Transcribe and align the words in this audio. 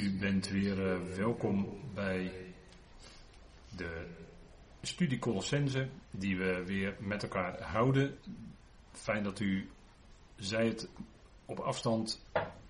U 0.00 0.10
bent 0.10 0.48
weer 0.48 0.78
uh, 0.78 1.16
welkom 1.16 1.80
bij 1.94 2.32
de 3.76 4.06
studie 4.82 5.18
Colossense 5.18 5.88
die 6.10 6.36
we 6.36 6.64
weer 6.66 6.96
met 6.98 7.22
elkaar 7.22 7.62
houden. 7.62 8.18
Fijn 8.92 9.22
dat 9.22 9.40
u, 9.40 9.70
zij 10.36 10.66
het 10.66 10.88
op 11.46 11.58
afstand, 11.58 12.22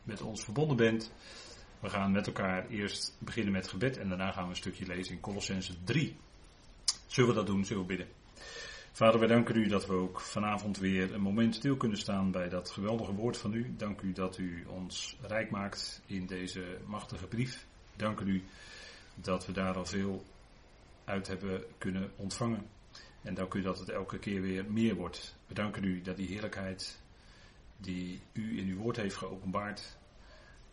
met 0.03 0.21
ons 0.23 0.45
verbonden 0.45 0.77
bent. 0.77 1.13
We 1.81 1.89
gaan 1.89 2.13
met 2.13 2.27
elkaar 2.27 2.69
eerst 2.69 3.17
beginnen 3.19 3.53
met 3.53 3.69
gebed 3.69 3.99
en 3.99 4.09
daarna 4.09 4.31
gaan 4.33 4.45
we 4.45 4.51
een 4.51 4.57
stukje 4.57 4.87
lezen 4.87 5.15
in 5.15 5.21
Colossense 5.21 5.85
3. 5.85 6.17
Zullen 7.07 7.31
we 7.31 7.37
dat 7.37 7.47
doen? 7.47 7.65
Zullen 7.65 7.83
we 7.83 7.89
bidden? 7.89 8.09
Vader, 8.95 9.19
wij 9.19 9.29
danken 9.29 9.57
u 9.57 9.67
dat 9.67 9.87
we 9.87 9.93
ook 9.93 10.21
vanavond 10.21 10.79
weer 10.79 11.15
een 11.15 11.21
moment 11.21 11.55
stil 11.55 11.77
kunnen 11.77 11.99
staan 11.99 12.31
bij 12.31 12.49
dat 12.49 12.71
geweldige 12.71 13.13
woord 13.13 13.37
van 13.37 13.55
u. 13.55 13.75
Dank 13.77 14.01
u 14.01 14.13
dat 14.13 14.39
u 14.39 14.65
ons 14.67 15.17
rijk 15.21 15.51
maakt 15.51 16.03
in 16.07 16.27
deze 16.27 16.79
machtige 16.87 17.27
brief. 17.27 17.67
Dank 17.97 18.21
u 18.21 18.45
dat 19.15 19.47
we 19.47 19.53
daar 19.53 19.77
al 19.77 19.85
veel 19.85 20.25
uit 21.05 21.27
hebben 21.27 21.65
kunnen 21.79 22.11
ontvangen. 22.17 22.67
En 23.23 23.35
dank 23.35 23.55
u 23.55 23.63
dat 23.63 23.79
het 23.79 23.89
elke 23.89 24.19
keer 24.19 24.41
weer 24.41 24.65
meer 24.73 24.95
wordt. 24.95 25.37
We 25.47 25.55
danken 25.55 25.85
u 25.85 26.01
dat 26.01 26.17
die 26.17 26.29
heerlijkheid 26.29 27.01
die 27.77 28.21
u 28.33 28.59
in 28.59 28.69
uw 28.69 28.77
woord 28.77 28.97
heeft 28.97 29.17
geopenbaard, 29.17 29.99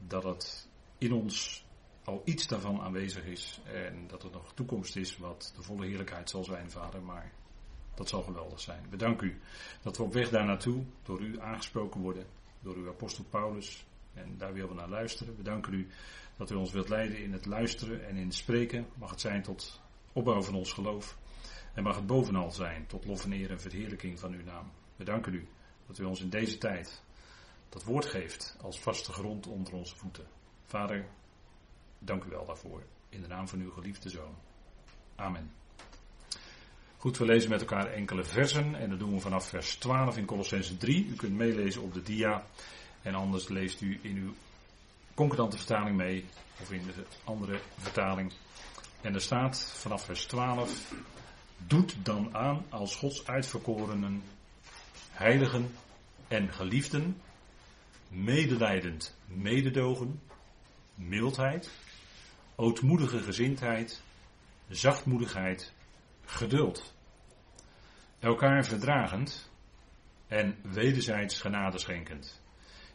dat 0.07 0.23
het 0.23 0.67
in 0.97 1.13
ons 1.13 1.65
al 2.03 2.21
iets 2.25 2.47
daarvan 2.47 2.81
aanwezig 2.81 3.25
is. 3.25 3.61
En 3.65 4.07
dat 4.07 4.23
er 4.23 4.31
nog 4.31 4.53
toekomst 4.53 4.95
is 4.95 5.17
wat 5.17 5.53
de 5.55 5.63
volle 5.63 5.85
heerlijkheid 5.85 6.29
zal 6.29 6.43
zijn, 6.43 6.71
Vader. 6.71 7.01
Maar 7.01 7.31
dat 8.01 8.09
zal 8.09 8.23
geweldig 8.23 8.59
zijn. 8.59 8.85
We 8.89 8.97
danken 8.97 9.27
u 9.27 9.39
dat 9.81 9.97
we 9.97 10.03
op 10.03 10.13
weg 10.13 10.29
daar 10.29 10.45
naartoe 10.45 10.83
door 11.03 11.21
u 11.21 11.39
aangesproken 11.39 12.01
worden, 12.01 12.25
door 12.59 12.75
uw 12.75 12.89
apostel 12.89 13.23
Paulus. 13.23 13.85
En 14.13 14.37
daar 14.37 14.53
willen 14.53 14.69
we 14.69 14.75
naar 14.75 14.89
luisteren. 14.89 15.35
We 15.35 15.43
danken 15.43 15.73
u 15.73 15.87
dat 16.37 16.51
u 16.51 16.55
ons 16.55 16.71
wilt 16.71 16.89
leiden 16.89 17.23
in 17.23 17.33
het 17.33 17.45
luisteren 17.45 18.07
en 18.07 18.15
in 18.15 18.25
het 18.25 18.35
spreken. 18.35 18.87
Mag 18.95 19.09
het 19.09 19.21
zijn 19.21 19.41
tot 19.41 19.81
opbouw 20.13 20.41
van 20.41 20.55
ons 20.55 20.71
geloof. 20.71 21.17
En 21.73 21.83
mag 21.83 21.95
het 21.95 22.07
bovenal 22.07 22.51
zijn 22.51 22.87
tot 22.87 23.05
lof 23.05 23.23
en 23.23 23.31
eer 23.31 23.51
en 23.51 23.61
verheerlijking 23.61 24.19
van 24.19 24.33
uw 24.33 24.43
naam. 24.43 24.71
We 24.95 25.03
danken 25.03 25.33
u 25.33 25.47
dat 25.87 25.97
u 25.99 26.03
ons 26.03 26.21
in 26.21 26.29
deze 26.29 26.57
tijd 26.57 27.03
dat 27.69 27.83
woord 27.83 28.05
geeft 28.05 28.57
als 28.61 28.79
vaste 28.79 29.11
grond 29.11 29.47
onder 29.47 29.73
onze 29.73 29.95
voeten. 29.95 30.27
Vader, 30.65 31.07
dank 31.99 32.23
u 32.23 32.29
wel 32.29 32.45
daarvoor. 32.45 32.83
In 33.09 33.21
de 33.21 33.27
naam 33.27 33.47
van 33.47 33.59
uw 33.59 33.71
geliefde 33.71 34.09
zoon. 34.09 34.35
Amen. 35.15 35.60
Goed, 37.01 37.17
we 37.17 37.25
lezen 37.25 37.49
met 37.49 37.59
elkaar 37.59 37.91
enkele 37.91 38.23
versen 38.23 38.75
en 38.75 38.89
dat 38.89 38.99
doen 38.99 39.13
we 39.13 39.19
vanaf 39.19 39.47
vers 39.47 39.75
12 39.75 40.17
in 40.17 40.25
Colossense 40.25 40.77
3. 40.77 41.07
U 41.07 41.15
kunt 41.15 41.37
meelezen 41.37 41.81
op 41.81 41.93
de 41.93 42.01
dia 42.01 42.45
en 43.01 43.15
anders 43.15 43.47
leest 43.47 43.81
u 43.81 43.99
in 44.01 44.17
uw 44.17 44.33
concordante 45.13 45.57
vertaling 45.57 45.97
mee 45.97 46.25
of 46.61 46.71
in 46.71 46.83
de 46.85 47.05
andere 47.23 47.59
vertaling. 47.77 48.33
En 49.01 49.13
er 49.13 49.21
staat 49.21 49.71
vanaf 49.73 50.05
vers 50.05 50.25
12, 50.25 50.93
doet 51.67 51.95
dan 52.03 52.35
aan 52.35 52.65
als 52.69 52.95
Gods 52.95 53.27
uitverkorenen, 53.27 54.23
heiligen 55.11 55.71
en 56.27 56.53
geliefden, 56.53 57.21
medelijdend 58.07 59.17
mededogen, 59.25 60.21
mildheid, 60.95 61.69
ootmoedige 62.55 63.19
gezindheid, 63.19 64.01
zachtmoedigheid, 64.69 65.73
geduld. 66.31 66.93
Elkaar 68.19 68.65
verdragend 68.65 69.51
en 70.27 70.57
wederzijds 70.63 71.39
genade 71.39 71.77
schenkend. 71.77 72.41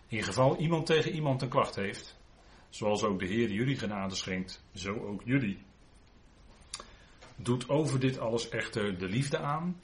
In 0.09 0.23
geval 0.23 0.57
iemand 0.57 0.87
tegen 0.87 1.13
iemand 1.13 1.43
een 1.43 1.49
klacht 1.49 1.75
heeft, 1.75 2.17
zoals 2.69 3.03
ook 3.03 3.19
de 3.19 3.27
Heer 3.27 3.51
jullie 3.51 3.79
genade 3.79 4.15
schenkt, 4.15 4.63
zo 4.75 4.95
ook 4.95 5.23
jullie. 5.25 5.59
Doet 7.37 7.69
over 7.69 8.01
dit 8.01 8.19
alles 8.19 8.49
echter 8.49 8.99
de 8.99 9.09
liefde 9.09 9.39
aan, 9.39 9.81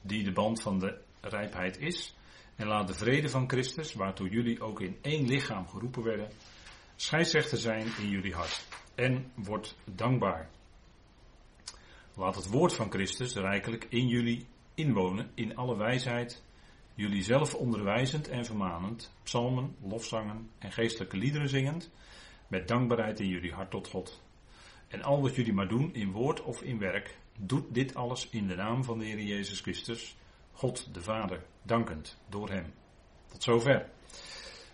die 0.00 0.24
de 0.24 0.32
band 0.32 0.62
van 0.62 0.78
de 0.78 1.00
rijpheid 1.20 1.78
is, 1.78 2.14
en 2.56 2.66
laat 2.66 2.86
de 2.86 2.94
vrede 2.94 3.28
van 3.28 3.48
Christus, 3.48 3.94
waartoe 3.94 4.28
jullie 4.28 4.62
ook 4.62 4.80
in 4.80 4.98
één 5.02 5.26
lichaam 5.26 5.68
geroepen 5.68 6.02
werden, 6.02 6.30
scheidsrechter 6.96 7.58
zijn 7.58 7.86
in 7.98 8.08
jullie 8.08 8.34
hart. 8.34 8.66
En 8.94 9.32
wordt 9.34 9.76
dankbaar. 9.84 10.50
Laat 12.14 12.34
het 12.34 12.48
woord 12.48 12.72
van 12.72 12.90
Christus 12.90 13.34
rijkelijk 13.34 13.86
in 13.88 14.08
jullie 14.08 14.46
inwonen, 14.74 15.30
in 15.34 15.56
alle 15.56 15.76
wijsheid, 15.76 16.42
jullie 16.94 17.22
zelf 17.22 17.54
onderwijzend 17.54 18.28
en 18.28 18.44
vermanend, 18.44 19.12
psalmen, 19.22 19.76
lofzangen 19.82 20.50
en 20.58 20.72
geestelijke 20.72 21.16
liederen 21.16 21.48
zingend, 21.48 21.90
met 22.48 22.68
dankbaarheid 22.68 23.20
in 23.20 23.28
jullie 23.28 23.52
hart 23.52 23.70
tot 23.70 23.88
God. 23.88 24.22
En 24.88 25.02
al 25.02 25.22
wat 25.22 25.34
jullie 25.34 25.52
maar 25.52 25.68
doen, 25.68 25.94
in 25.94 26.12
woord 26.12 26.42
of 26.42 26.62
in 26.62 26.78
werk, 26.78 27.18
doet 27.38 27.74
dit 27.74 27.94
alles 27.94 28.28
in 28.30 28.46
de 28.46 28.54
naam 28.54 28.84
van 28.84 28.98
de 28.98 29.04
Heer 29.04 29.20
Jezus 29.20 29.60
Christus, 29.60 30.16
God 30.52 30.94
de 30.94 31.02
Vader, 31.02 31.42
dankend 31.62 32.18
door 32.28 32.50
Hem. 32.50 32.72
Tot 33.28 33.42
zover. 33.42 33.88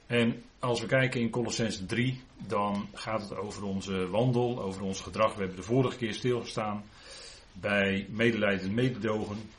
En 0.06 0.44
als 0.58 0.80
we 0.80 0.86
kijken 0.86 1.20
in 1.20 1.30
Colossense 1.30 1.86
3, 1.86 2.20
dan 2.46 2.88
gaat 2.92 3.20
het 3.20 3.36
over 3.36 3.64
onze 3.64 4.08
wandel, 4.08 4.62
over 4.62 4.82
ons 4.82 5.00
gedrag. 5.00 5.34
We 5.34 5.38
hebben 5.38 5.56
de 5.56 5.62
vorige 5.62 5.96
keer 5.96 6.14
stilgestaan 6.14 6.84
bij 7.60 8.06
medelijden 8.10 8.68
en 8.68 8.74
mededogen. 8.74 9.50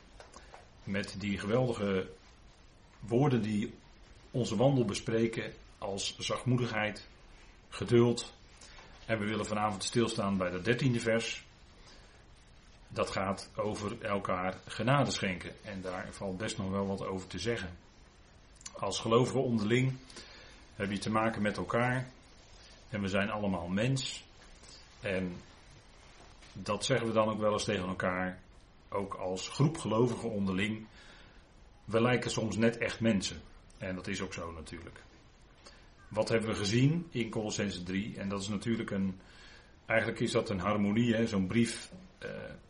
Met 0.84 1.16
die 1.20 1.38
geweldige 1.38 2.10
woorden 3.00 3.42
die 3.42 3.74
onze 4.32 4.56
wandel 4.56 4.86
bespreken 4.86 5.54
als 5.78 6.18
zachtmoedigheid, 6.18 7.08
geduld. 7.70 8.34
En 9.06 9.20
we 9.20 9.26
willen 9.26 9.46
vanavond 9.46 9.84
stilstaan 9.84 10.38
bij 10.38 10.50
dat 10.50 10.66
dertiende 10.66 11.00
vers. 11.00 11.46
Dat 12.88 13.10
gaat 13.10 13.50
over 13.56 14.02
elkaar 14.02 14.58
genade 14.68 15.12
schenken. 15.12 15.52
En 15.64 15.82
daar 15.82 16.08
valt 16.12 16.38
best 16.38 16.58
nog 16.58 16.70
wel 16.70 16.88
wat 16.88 17.06
over 17.06 17.28
te 17.28 17.40
zeggen. 17.40 17.70
Als 18.74 19.00
gelovigen 19.00 19.44
onderling 19.44 19.98
heb 20.76 20.92
je 20.92 20.98
te 20.98 21.10
maken 21.10 21.42
met 21.42 21.58
elkaar. 21.58 22.10
En 22.90 23.02
we 23.02 23.08
zijn 23.08 23.30
allemaal 23.30 23.68
mens. 23.68 24.24
En 25.00 25.36
dat 26.64 26.86
zeggen 26.86 27.08
we 27.08 27.14
dan 27.14 27.30
ook 27.30 27.40
wel 27.40 27.52
eens 27.52 27.64
tegen 27.64 27.88
elkaar, 27.88 28.40
ook 28.90 29.14
als 29.14 29.50
groep 29.50 29.78
gelovigen 29.78 30.30
onderling. 30.30 30.88
We 31.86 32.02
lijken 32.02 32.32
soms 32.32 32.56
net 32.56 32.78
echt 32.78 33.00
mensen. 33.00 33.42
En 33.78 33.96
dat 33.96 34.08
is 34.08 34.22
ook 34.22 34.34
zo 34.34 34.52
natuurlijk. 34.52 35.04
Wat 36.08 36.30
hebben 36.30 36.50
we 36.50 36.56
gezien 36.56 37.08
in 37.12 37.30
Colossense 37.30 37.84
3? 37.84 38.18
En 38.18 38.30
dat 38.30 38.42
is 38.42 38.48
natuurlijk 38.48 38.92
een. 38.92 39.20
Eigenlijk 39.86 40.20
is 40.20 40.32
dat 40.32 40.50
een 40.50 40.60
harmonie, 40.60 41.28
zo'n 41.28 41.48
brief. 41.48 41.92
Uh, 42.24 42.30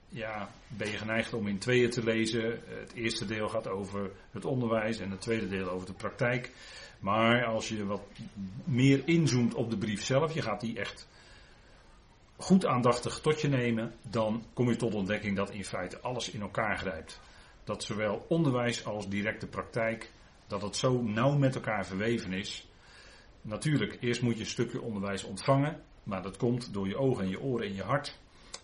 ja, 0.10 0.50
ben 0.68 0.92
je 0.92 0.98
geneigd 0.98 1.34
om 1.34 1.48
in 1.48 1.58
tweeën 1.58 1.90
te 1.90 2.04
lezen. 2.04 2.62
Het 2.66 2.94
eerste 2.94 3.26
deel 3.26 3.50
gaat 3.50 3.68
over 3.68 4.12
het 4.32 4.46
onderwijs 4.46 5.00
en 5.00 5.12
het 5.12 5.22
tweede 5.22 5.48
deel 5.48 5.70
over 5.70 5.88
de 5.88 5.94
praktijk. 5.94 6.52
Maar 7.00 7.46
als 7.46 7.70
je 7.70 7.86
wat 7.86 8.02
meer 8.64 9.02
inzoomt 9.06 9.54
op 9.54 9.70
de 9.70 9.78
brief 9.78 10.04
zelf, 10.04 10.34
je 10.34 10.42
gaat 10.42 10.62
die 10.62 10.80
echt 10.80 11.08
goed 12.38 12.66
aandachtig 12.66 13.20
tot 13.20 13.42
je 13.42 13.48
nemen, 13.48 13.94
dan 14.10 14.46
kom 14.54 14.70
je 14.70 14.76
tot 14.76 14.94
ontdekking 14.94 15.36
dat 15.36 15.50
in 15.50 15.66
feite 15.66 16.00
alles 16.00 16.30
in 16.30 16.42
elkaar 16.42 16.78
grijpt. 16.78 17.20
Dat 17.64 17.84
zowel 17.84 18.26
onderwijs 18.30 18.86
als 18.86 19.10
directe 19.10 19.48
praktijk, 19.48 20.12
dat 20.48 20.62
het 20.62 20.76
zo 20.76 21.02
nauw 21.02 21.38
met 21.38 21.56
elkaar 21.56 21.86
verweven 21.86 22.34
is. 22.34 22.68
Natuurlijk, 23.42 23.98
eerst 24.00 24.22
moet 24.22 24.34
je 24.34 24.40
een 24.40 24.46
stukje 24.46 24.82
onderwijs 24.82 25.24
ontvangen, 25.24 25.82
maar 26.04 26.22
dat 26.22 26.38
komt 26.38 26.74
door 26.74 26.88
je 26.88 26.98
ogen 26.98 27.24
en 27.24 27.30
je 27.30 27.42
oren 27.42 27.68
en 27.68 27.76
je 27.76 27.84
hart. 27.84 28.20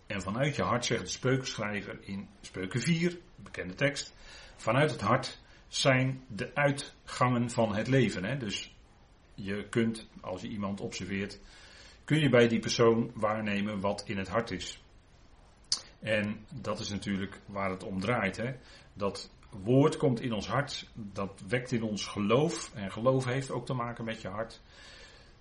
En 0.07 0.21
vanuit 0.21 0.55
je 0.55 0.61
hart, 0.61 0.85
zegt 0.85 1.01
de 1.01 1.07
spreukenschrijver 1.07 1.97
in 2.01 2.27
Spreuken 2.41 2.81
4, 2.81 3.17
bekende 3.35 3.73
tekst, 3.73 4.13
vanuit 4.55 4.91
het 4.91 5.01
hart 5.01 5.41
zijn 5.67 6.23
de 6.27 6.55
uitgangen 6.55 7.49
van 7.49 7.75
het 7.75 7.87
leven. 7.87 8.23
Hè? 8.23 8.37
Dus 8.37 8.75
je 9.35 9.67
kunt, 9.69 10.07
als 10.21 10.41
je 10.41 10.47
iemand 10.47 10.81
observeert, 10.81 11.39
kun 12.03 12.19
je 12.19 12.29
bij 12.29 12.47
die 12.47 12.59
persoon 12.59 13.11
waarnemen 13.13 13.79
wat 13.79 14.03
in 14.05 14.17
het 14.17 14.27
hart 14.27 14.51
is. 14.51 14.83
En 15.99 16.45
dat 16.49 16.79
is 16.79 16.89
natuurlijk 16.89 17.41
waar 17.45 17.69
het 17.69 17.83
om 17.83 17.99
draait. 17.99 18.37
Hè? 18.37 18.55
Dat 18.93 19.31
woord 19.49 19.97
komt 19.97 20.21
in 20.21 20.33
ons 20.33 20.47
hart, 20.47 20.89
dat 20.93 21.43
wekt 21.47 21.71
in 21.71 21.83
ons 21.83 22.05
geloof. 22.05 22.71
En 22.75 22.91
geloof 22.91 23.25
heeft 23.25 23.51
ook 23.51 23.65
te 23.65 23.73
maken 23.73 24.05
met 24.05 24.21
je 24.21 24.27
hart. 24.27 24.61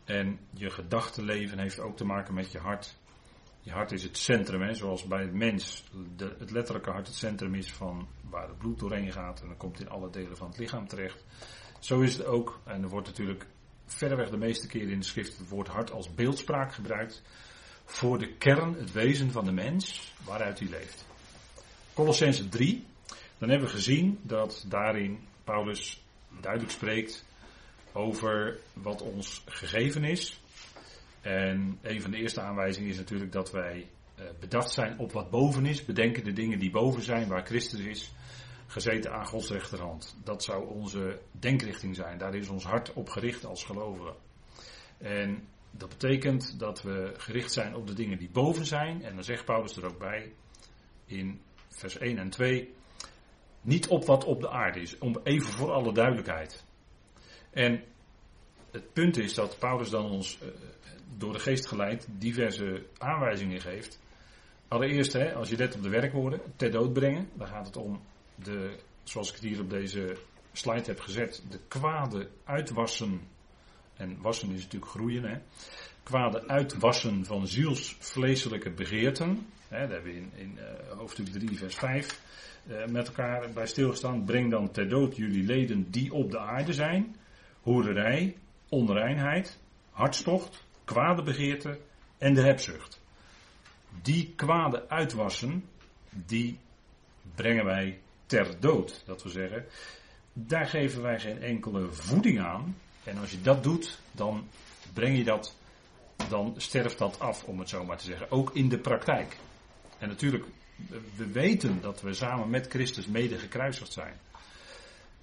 En 0.04 0.38
je 0.50 0.70
gedachtenleven 0.70 1.58
heeft 1.58 1.80
ook 1.80 1.96
te 1.96 2.04
maken 2.04 2.34
met 2.34 2.52
je 2.52 2.58
hart. 2.58 3.00
Je 3.60 3.70
hart 3.70 3.92
is 3.92 4.02
het 4.02 4.18
centrum, 4.18 4.62
hè? 4.62 4.74
zoals 4.74 5.04
bij 5.04 5.22
het 5.22 5.34
mens 5.34 5.84
de, 6.16 6.34
het 6.38 6.50
letterlijke 6.50 6.90
hart 6.90 7.06
het 7.06 7.16
centrum 7.16 7.54
is 7.54 7.72
van 7.72 8.08
waar 8.30 8.48
het 8.48 8.58
bloed 8.58 8.78
doorheen 8.78 9.12
gaat. 9.12 9.40
En 9.40 9.46
dan 9.46 9.56
komt 9.56 9.80
in 9.80 9.88
alle 9.88 10.10
delen 10.10 10.36
van 10.36 10.48
het 10.48 10.58
lichaam 10.58 10.86
terecht. 10.86 11.24
Zo 11.78 12.00
is 12.00 12.16
het 12.16 12.26
ook, 12.26 12.60
en 12.64 12.82
er 12.82 12.88
wordt 12.88 13.06
natuurlijk 13.06 13.46
verreweg 13.94 14.30
de 14.30 14.36
meeste 14.36 14.66
keren 14.66 14.90
in 14.90 14.98
de 14.98 15.04
schrift 15.04 15.38
het 15.38 15.48
woord 15.48 15.68
hart 15.68 15.90
als 15.90 16.14
beeldspraak 16.14 16.72
gebruikt 16.72 17.22
voor 17.84 18.18
de 18.18 18.32
kern, 18.36 18.74
het 18.74 18.92
wezen 18.92 19.30
van 19.30 19.44
de 19.44 19.52
mens 19.52 20.12
waaruit 20.24 20.58
hij 20.58 20.68
leeft. 20.68 21.06
Colossense 21.94 22.48
3, 22.48 22.84
dan 23.38 23.48
hebben 23.48 23.68
we 23.68 23.74
gezien 23.74 24.18
dat 24.22 24.64
daarin 24.68 25.18
Paulus 25.44 26.02
duidelijk 26.40 26.72
spreekt 26.72 27.24
over 27.92 28.58
wat 28.72 29.02
ons 29.02 29.42
gegeven 29.46 30.04
is. 30.04 30.40
En 31.20 31.78
een 31.82 32.00
van 32.00 32.10
de 32.10 32.16
eerste 32.16 32.40
aanwijzingen 32.40 32.90
is 32.90 32.96
natuurlijk 32.96 33.32
dat 33.32 33.50
wij 33.50 33.88
uh, 34.18 34.24
bedacht 34.40 34.72
zijn 34.72 34.98
op 34.98 35.12
wat 35.12 35.30
boven 35.30 35.66
is. 35.66 35.84
Bedenken 35.84 36.24
de 36.24 36.32
dingen 36.32 36.58
die 36.58 36.70
boven 36.70 37.02
zijn, 37.02 37.28
waar 37.28 37.46
Christus 37.46 37.80
is. 37.80 38.12
Gezeten 38.72 39.12
aan 39.12 39.26
Gods 39.26 39.50
rechterhand. 39.50 40.16
Dat 40.24 40.42
zou 40.42 40.68
onze 40.68 41.20
denkrichting 41.30 41.96
zijn. 41.96 42.18
Daar 42.18 42.34
is 42.34 42.48
ons 42.48 42.64
hart 42.64 42.92
op 42.92 43.08
gericht 43.08 43.44
als 43.44 43.64
gelovigen. 43.64 44.14
En 44.98 45.48
dat 45.70 45.88
betekent 45.88 46.58
dat 46.58 46.82
we 46.82 47.14
gericht 47.16 47.52
zijn 47.52 47.74
op 47.74 47.86
de 47.86 47.94
dingen 47.94 48.18
die 48.18 48.30
boven 48.30 48.66
zijn. 48.66 49.02
En 49.02 49.14
dan 49.14 49.24
zegt 49.24 49.44
Paulus 49.44 49.76
er 49.76 49.86
ook 49.86 49.98
bij 49.98 50.32
in 51.06 51.40
vers 51.68 51.98
1 51.98 52.18
en 52.18 52.30
2. 52.30 52.74
Niet 53.60 53.88
op 53.88 54.04
wat 54.04 54.24
op 54.24 54.40
de 54.40 54.50
aarde 54.50 54.80
is. 54.80 54.98
Om 54.98 55.20
even 55.22 55.52
voor 55.52 55.72
alle 55.72 55.92
duidelijkheid. 55.92 56.64
En 57.50 57.84
het 58.70 58.92
punt 58.92 59.18
is 59.18 59.34
dat 59.34 59.58
Paulus 59.58 59.90
dan 59.90 60.10
ons 60.10 60.38
uh, 60.42 60.48
door 61.16 61.32
de 61.32 61.38
geest 61.38 61.66
geleid 61.66 62.08
diverse 62.18 62.86
aanwijzingen 62.98 63.60
geeft. 63.60 64.00
Allereerst, 64.68 65.12
hè, 65.12 65.34
als 65.34 65.48
je 65.48 65.56
let 65.56 65.74
op 65.74 65.82
de 65.82 65.88
werkwoorden, 65.88 66.40
ter 66.56 66.70
dood 66.70 66.92
brengen. 66.92 67.28
Dan 67.34 67.46
gaat 67.46 67.66
het 67.66 67.76
om 67.76 68.00
de, 68.44 68.78
zoals 69.02 69.28
ik 69.28 69.34
het 69.34 69.44
hier 69.44 69.60
op 69.60 69.70
deze 69.70 70.16
slide 70.52 70.84
heb 70.84 71.00
gezet, 71.00 71.42
de 71.50 71.58
kwade 71.68 72.28
uitwassen. 72.44 73.20
En 73.96 74.20
wassen 74.20 74.50
is 74.50 74.62
natuurlijk 74.62 74.90
groeien, 74.90 75.24
hè. 75.24 75.38
Kwade 76.02 76.48
uitwassen 76.48 77.24
van 77.24 77.46
zielsvleeselijke 77.46 78.70
begeerten. 78.70 79.46
Hè, 79.68 79.78
daar 79.78 79.90
hebben 79.90 80.12
we 80.12 80.18
in, 80.18 80.30
in 80.34 80.58
uh, 80.58 80.96
hoofdstuk 80.98 81.26
3, 81.26 81.58
vers 81.58 81.74
5 81.74 82.20
uh, 82.66 82.86
met 82.86 83.06
elkaar 83.06 83.50
bij 83.50 83.66
stilgestaan. 83.66 84.24
Breng 84.24 84.50
dan 84.50 84.70
ter 84.70 84.88
dood 84.88 85.16
jullie 85.16 85.44
leden 85.44 85.90
die 85.90 86.12
op 86.12 86.30
de 86.30 86.38
aarde 86.38 86.72
zijn. 86.72 87.16
Hoerderij, 87.60 88.36
onreinheid, 88.68 89.58
hartstocht, 89.90 90.64
kwade 90.84 91.22
begeerte 91.22 91.78
en 92.18 92.34
de 92.34 92.42
hebzucht. 92.42 93.00
Die 94.02 94.32
kwade 94.36 94.88
uitwassen, 94.88 95.64
die 96.10 96.58
brengen 97.34 97.64
wij 97.64 98.00
ter 98.32 98.60
dood. 98.60 99.02
Dat 99.04 99.22
wil 99.22 99.32
zeggen, 99.32 99.64
daar 100.32 100.66
geven 100.66 101.02
wij 101.02 101.20
geen 101.20 101.42
enkele 101.42 101.90
voeding 101.90 102.40
aan. 102.40 102.76
En 103.04 103.18
als 103.18 103.30
je 103.30 103.40
dat 103.40 103.62
doet, 103.62 103.98
dan 104.12 104.48
breng 104.92 105.16
je 105.16 105.24
dat, 105.24 105.56
dan 106.28 106.54
sterft 106.56 106.98
dat 106.98 107.20
af, 107.20 107.44
om 107.44 107.58
het 107.58 107.68
zo 107.68 107.84
maar 107.84 107.96
te 107.96 108.04
zeggen. 108.04 108.30
Ook 108.30 108.50
in 108.54 108.68
de 108.68 108.78
praktijk. 108.78 109.36
En 109.98 110.08
natuurlijk, 110.08 110.44
we 111.16 111.26
weten 111.32 111.80
dat 111.80 112.00
we 112.00 112.14
samen 112.14 112.50
met 112.50 112.66
Christus 112.66 113.06
mede 113.06 113.38
gekruisigd 113.38 113.92
zijn. 113.92 114.14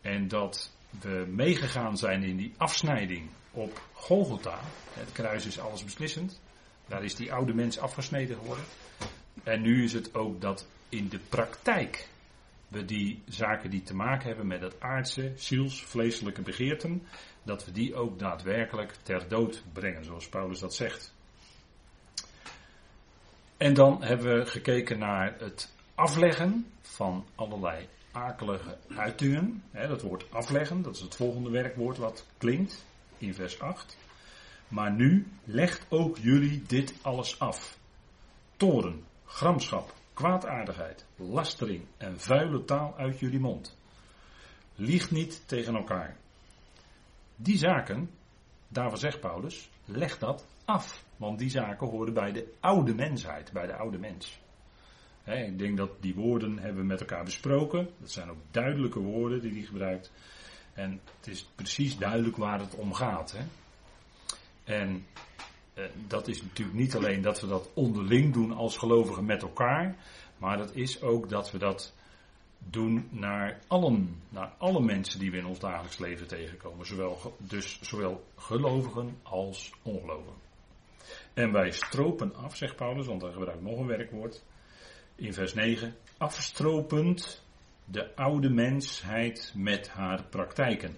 En 0.01 0.27
dat 0.27 0.71
we 1.01 1.25
meegegaan 1.29 1.97
zijn 1.97 2.23
in 2.23 2.37
die 2.37 2.53
afsnijding 2.57 3.29
op 3.51 3.81
Golgotha. 3.93 4.59
Het 4.93 5.11
kruis 5.11 5.45
is 5.45 5.59
alles 5.59 5.83
beslissend. 5.83 6.39
Daar 6.87 7.03
is 7.03 7.15
die 7.15 7.33
oude 7.33 7.53
mens 7.53 7.79
afgesneden 7.79 8.37
geworden. 8.37 8.65
En 9.43 9.61
nu 9.61 9.83
is 9.83 9.93
het 9.93 10.15
ook 10.15 10.41
dat 10.41 10.67
in 10.89 11.09
de 11.09 11.19
praktijk 11.29 12.07
we 12.69 12.85
die 12.85 13.23
zaken 13.27 13.69
die 13.69 13.81
te 13.81 13.95
maken 13.95 14.27
hebben 14.27 14.47
met 14.47 14.61
het 14.61 14.81
aardse, 14.81 15.31
ziels, 15.35 15.83
vleeselijke 15.83 16.41
begeerten, 16.41 17.07
dat 17.43 17.65
we 17.65 17.71
die 17.71 17.95
ook 17.95 18.19
daadwerkelijk 18.19 18.91
ter 19.03 19.27
dood 19.27 19.63
brengen, 19.73 20.05
zoals 20.05 20.29
Paulus 20.29 20.59
dat 20.59 20.75
zegt. 20.75 21.13
En 23.57 23.73
dan 23.73 24.03
hebben 24.03 24.37
we 24.37 24.45
gekeken 24.45 24.99
naar 24.99 25.35
het 25.39 25.73
afleggen 25.95 26.71
van 26.81 27.25
allerlei 27.35 27.87
akelige 28.11 28.77
uitingen. 28.95 29.63
dat 29.71 30.01
woord 30.01 30.31
afleggen, 30.31 30.81
dat 30.81 30.95
is 30.95 31.01
het 31.01 31.15
volgende 31.15 31.49
werkwoord 31.49 31.97
wat 31.97 32.25
klinkt 32.37 32.85
in 33.17 33.33
vers 33.33 33.59
8. 33.59 33.97
Maar 34.67 34.91
nu 34.91 35.27
legt 35.43 35.85
ook 35.89 36.17
jullie 36.17 36.63
dit 36.67 36.93
alles 37.01 37.39
af. 37.39 37.77
Toren, 38.57 39.03
gramschap, 39.25 39.93
kwaadaardigheid, 40.19 41.05
lastering 41.15 41.85
en 41.97 42.19
vuile 42.19 42.65
taal 42.65 42.93
uit 42.97 43.19
jullie 43.19 43.39
mond. 43.39 43.77
Lieg 44.75 45.11
niet 45.11 45.47
tegen 45.47 45.75
elkaar. 45.75 46.15
Die 47.35 47.57
zaken, 47.57 48.09
daarvan 48.67 48.97
zegt 48.97 49.19
Paulus, 49.19 49.69
leg 49.85 50.17
dat 50.17 50.45
af. 50.65 51.05
Want 51.17 51.39
die 51.39 51.49
zaken 51.49 51.87
horen 51.87 52.13
bij 52.13 52.31
de 52.31 52.53
oude 52.59 52.95
mensheid, 52.95 53.51
bij 53.51 53.65
de 53.65 53.75
oude 53.75 53.97
mens. 53.97 54.39
ik 55.25 55.57
denk 55.57 55.77
dat 55.77 56.01
die 56.01 56.15
woorden 56.15 56.59
hebben 56.59 56.81
we 56.81 56.87
met 56.87 56.99
elkaar 56.99 57.23
besproken. 57.23 57.89
Dat 57.97 58.11
zijn 58.11 58.29
ook 58.29 58.41
duidelijke 58.51 58.99
woorden 58.99 59.41
die 59.41 59.51
hij 59.51 59.61
gebruikt. 59.61 60.11
En 60.73 61.01
het 61.17 61.27
is 61.27 61.49
precies 61.55 61.97
duidelijk 61.97 62.37
waar 62.37 62.59
het 62.59 62.75
om 62.75 62.93
gaat. 62.93 63.35
En 64.63 65.05
dat 66.07 66.27
is 66.27 66.41
natuurlijk 66.41 66.77
niet 66.77 66.95
alleen 66.95 67.21
dat 67.21 67.41
we 67.41 67.47
dat 67.47 67.69
onderling 67.73 68.33
doen 68.33 68.51
als 68.51 68.77
gelovigen 68.77 69.25
met 69.25 69.41
elkaar, 69.41 69.95
maar 70.37 70.57
dat 70.57 70.75
is 70.75 71.01
ook 71.01 71.29
dat 71.29 71.51
we 71.51 71.57
dat 71.57 71.93
doen 72.57 73.07
naar 73.11 73.59
allen, 73.67 74.21
naar 74.29 74.53
alle 74.57 74.81
mensen 74.81 75.19
die 75.19 75.31
we 75.31 75.37
in 75.37 75.45
ons 75.45 75.59
dagelijks 75.59 75.97
leven 75.97 76.27
tegenkomen. 76.27 76.85
Zowel, 76.85 77.35
dus 77.37 77.79
zowel 77.81 78.23
gelovigen 78.35 79.17
als 79.23 79.71
ongelovigen. 79.83 80.47
En 81.33 81.51
wij 81.51 81.71
stropen 81.71 82.35
af, 82.35 82.55
zegt 82.55 82.75
Paulus, 82.75 83.07
want 83.07 83.21
hij 83.21 83.31
gebruikt 83.31 83.61
nog 83.61 83.79
een 83.79 83.87
werkwoord. 83.87 84.43
In 85.15 85.33
vers 85.33 85.53
9. 85.53 85.95
Afstropend 86.17 87.43
de 87.85 88.15
oude 88.15 88.49
mensheid 88.49 89.53
met 89.55 89.89
haar 89.89 90.23
praktijken. 90.23 90.97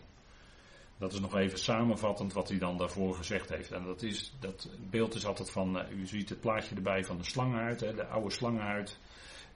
Dat 1.02 1.14
is 1.14 1.20
nog 1.20 1.36
even 1.36 1.60
samenvattend 1.60 2.34
wat 2.34 2.50
hij 2.50 2.58
dan 2.58 2.78
daarvoor 2.78 3.16
gezegd 3.16 3.50
heeft. 3.50 3.72
En 3.72 3.84
dat, 3.84 4.02
is, 4.02 4.34
dat 4.40 4.70
beeld 4.90 5.16
is 5.16 5.26
altijd 5.26 5.50
van, 5.50 5.78
uh, 5.78 5.92
u 5.98 6.06
ziet 6.08 6.30
het 6.30 6.40
plaatje 6.40 6.76
erbij 6.76 7.06
van 7.06 7.18
de 7.18 7.24
slangenhuid, 7.24 7.80
de 7.80 8.06
oude 8.06 8.32
slangenhuid. 8.32 8.98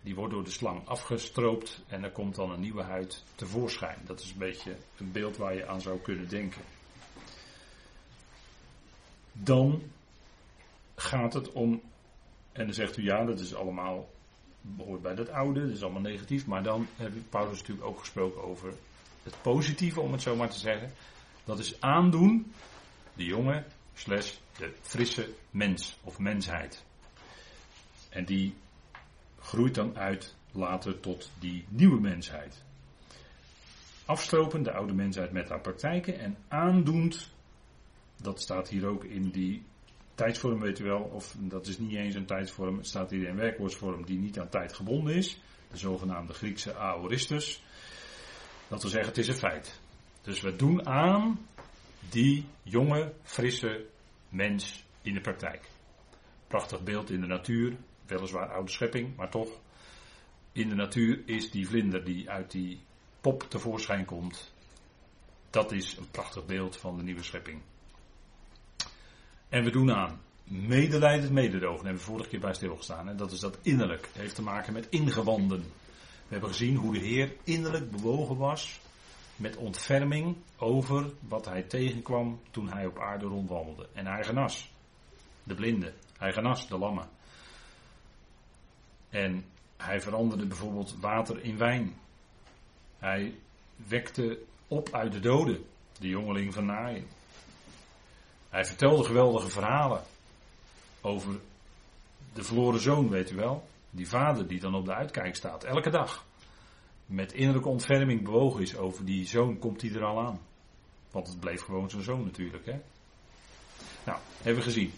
Die 0.01 0.15
wordt 0.15 0.33
door 0.33 0.43
de 0.43 0.51
slang 0.51 0.87
afgestroopt 0.87 1.83
en 1.87 2.03
er 2.03 2.11
komt 2.11 2.35
dan 2.35 2.51
een 2.51 2.59
nieuwe 2.59 2.83
huid 2.83 3.23
tevoorschijn. 3.35 3.97
Dat 4.05 4.19
is 4.19 4.31
een 4.31 4.37
beetje 4.37 4.75
een 4.97 5.11
beeld 5.11 5.37
waar 5.37 5.55
je 5.55 5.67
aan 5.67 5.81
zou 5.81 5.99
kunnen 5.99 6.29
denken. 6.29 6.61
Dan 9.31 9.81
gaat 10.95 11.33
het 11.33 11.51
om, 11.51 11.81
en 12.51 12.65
dan 12.65 12.73
zegt 12.73 12.97
u 12.97 13.03
ja, 13.03 13.25
dat 13.25 13.39
is 13.39 13.55
allemaal 13.55 14.09
behoort 14.61 15.01
bij 15.01 15.15
dat 15.15 15.29
oude, 15.29 15.61
dat 15.61 15.75
is 15.75 15.83
allemaal 15.83 16.01
negatief. 16.01 16.45
Maar 16.45 16.63
dan 16.63 16.87
heeft 16.95 17.29
Paulus 17.29 17.59
natuurlijk 17.59 17.87
ook 17.87 17.99
gesproken 17.99 18.43
over 18.43 18.73
het 19.23 19.35
positieve, 19.41 19.99
om 19.99 20.11
het 20.11 20.21
zo 20.21 20.35
maar 20.35 20.49
te 20.49 20.59
zeggen. 20.59 20.91
Dat 21.45 21.59
is 21.59 21.81
aandoen 21.81 22.53
de 23.13 23.23
jonge 23.23 23.63
slash 23.93 24.33
de 24.57 24.73
frisse 24.81 25.33
mens 25.49 25.97
of 26.01 26.19
mensheid. 26.19 26.83
En 28.09 28.25
die 28.25 28.55
groeit 29.39 29.75
dan 29.75 29.97
uit 29.97 30.35
later 30.51 30.99
tot 30.99 31.31
die 31.39 31.65
nieuwe 31.69 31.99
mensheid. 31.99 32.63
Afstropen 34.05 34.63
de 34.63 34.71
oude 34.71 34.93
mensheid 34.93 35.31
met 35.31 35.49
haar 35.49 35.61
praktijken 35.61 36.19
en 36.19 36.37
aandoend, 36.47 37.31
dat 38.21 38.41
staat 38.41 38.69
hier 38.69 38.87
ook 38.87 39.03
in 39.03 39.29
die 39.29 39.63
tijdsvorm 40.15 40.59
weet 40.59 40.79
u 40.79 40.83
wel, 40.83 41.01
of 41.01 41.35
dat 41.39 41.67
is 41.67 41.77
niet 41.77 41.95
eens 41.95 42.15
een 42.15 42.25
tijdsvorm, 42.25 42.77
het 42.77 42.87
staat 42.87 43.09
hier 43.09 43.27
in 43.27 43.35
werkwoordsvorm 43.35 44.05
die 44.05 44.17
niet 44.17 44.39
aan 44.39 44.49
tijd 44.49 44.73
gebonden 44.73 45.15
is. 45.15 45.39
De 45.71 45.77
zogenaamde 45.77 46.33
Griekse 46.33 46.75
aoristus. 46.75 47.63
Dat 48.67 48.81
wil 48.81 48.91
zeggen, 48.91 49.09
het 49.09 49.17
is 49.17 49.27
een 49.27 49.35
feit. 49.35 49.79
Dus 50.25 50.41
we 50.41 50.55
doen 50.55 50.87
aan 50.87 51.47
die 52.09 52.45
jonge, 52.63 53.13
frisse 53.23 53.85
mens 54.29 54.83
in 55.01 55.13
de 55.13 55.21
praktijk. 55.21 55.69
Prachtig 56.47 56.83
beeld 56.83 57.09
in 57.09 57.21
de 57.21 57.27
natuur, 57.27 57.77
weliswaar 58.05 58.53
oude 58.53 58.71
schepping, 58.71 59.15
maar 59.15 59.29
toch. 59.29 59.49
In 60.51 60.69
de 60.69 60.75
natuur 60.75 61.21
is 61.25 61.51
die 61.51 61.67
vlinder 61.67 62.03
die 62.03 62.29
uit 62.29 62.51
die 62.51 62.79
pop 63.21 63.43
tevoorschijn 63.49 64.05
komt. 64.05 64.53
Dat 65.49 65.71
is 65.71 65.97
een 65.97 66.11
prachtig 66.11 66.45
beeld 66.45 66.77
van 66.77 66.97
de 66.97 67.03
nieuwe 67.03 67.23
schepping. 67.23 67.61
En 69.49 69.63
we 69.63 69.71
doen 69.71 69.91
aan 69.91 70.21
medelijdend 70.43 71.31
mededogen. 71.31 71.75
Daar 71.75 71.85
hebben 71.85 72.03
we 72.03 72.11
vorige 72.11 72.29
keer 72.29 72.39
bij 72.39 72.53
stilgestaan. 72.53 73.09
En 73.09 73.17
dat 73.17 73.31
is 73.31 73.39
dat 73.39 73.57
innerlijk. 73.61 74.05
Het 74.05 74.21
heeft 74.21 74.35
te 74.35 74.41
maken 74.41 74.73
met 74.73 74.89
ingewanden. 74.89 75.61
We 75.61 76.31
hebben 76.31 76.49
gezien 76.49 76.75
hoe 76.75 76.93
de 76.93 76.99
Heer 76.99 77.35
innerlijk 77.43 77.91
bewogen 77.91 78.37
was 78.37 78.79
met 79.35 79.55
ontferming 79.55 80.37
over 80.57 81.11
wat 81.19 81.45
hij 81.45 81.63
tegenkwam 81.63 82.39
toen 82.51 82.69
hij 82.69 82.85
op 82.85 82.99
aarde 82.99 83.25
rondwandelde. 83.25 83.87
En 83.93 84.05
hij 84.05 84.23
genas 84.23 84.71
de 85.43 85.55
blinden, 85.55 85.93
hij 86.17 86.33
genas 86.33 86.67
de 86.67 86.77
lammen. 86.77 87.09
En 89.09 89.45
hij 89.77 90.01
veranderde 90.01 90.45
bijvoorbeeld 90.45 90.95
water 90.99 91.43
in 91.43 91.57
wijn. 91.57 91.95
Hij 92.97 93.35
wekte 93.75 94.39
op 94.67 94.89
uit 94.91 95.11
de 95.11 95.19
doden, 95.19 95.65
de 95.99 96.07
jongeling 96.07 96.53
van 96.53 96.65
Naaien. 96.65 97.07
Hij 98.49 98.65
vertelde 98.65 99.03
geweldige 99.03 99.49
verhalen 99.49 100.03
over 101.01 101.39
de 102.33 102.43
verloren 102.43 102.79
zoon, 102.79 103.09
weet 103.09 103.31
u 103.31 103.35
wel. 103.35 103.67
Die 103.89 104.07
vader 104.07 104.47
die 104.47 104.59
dan 104.59 104.75
op 104.75 104.85
de 104.85 104.93
uitkijk 104.93 105.35
staat, 105.35 105.63
elke 105.63 105.89
dag. 105.89 106.25
Met 107.05 107.33
innerlijke 107.33 107.69
ontferming 107.69 108.23
bewogen 108.23 108.61
is 108.61 108.75
over 108.75 109.05
die 109.05 109.27
zoon, 109.27 109.59
komt 109.59 109.81
hij 109.81 109.91
er 109.91 110.03
al 110.03 110.19
aan. 110.19 110.39
Want 111.11 111.27
het 111.27 111.39
bleef 111.39 111.61
gewoon 111.61 111.89
zijn 111.89 112.03
zoon 112.03 112.23
natuurlijk. 112.23 112.65
Hè? 112.65 112.79
Nou, 114.05 114.19
hebben 114.41 114.63
we 114.63 114.69
gezien. 114.69 114.91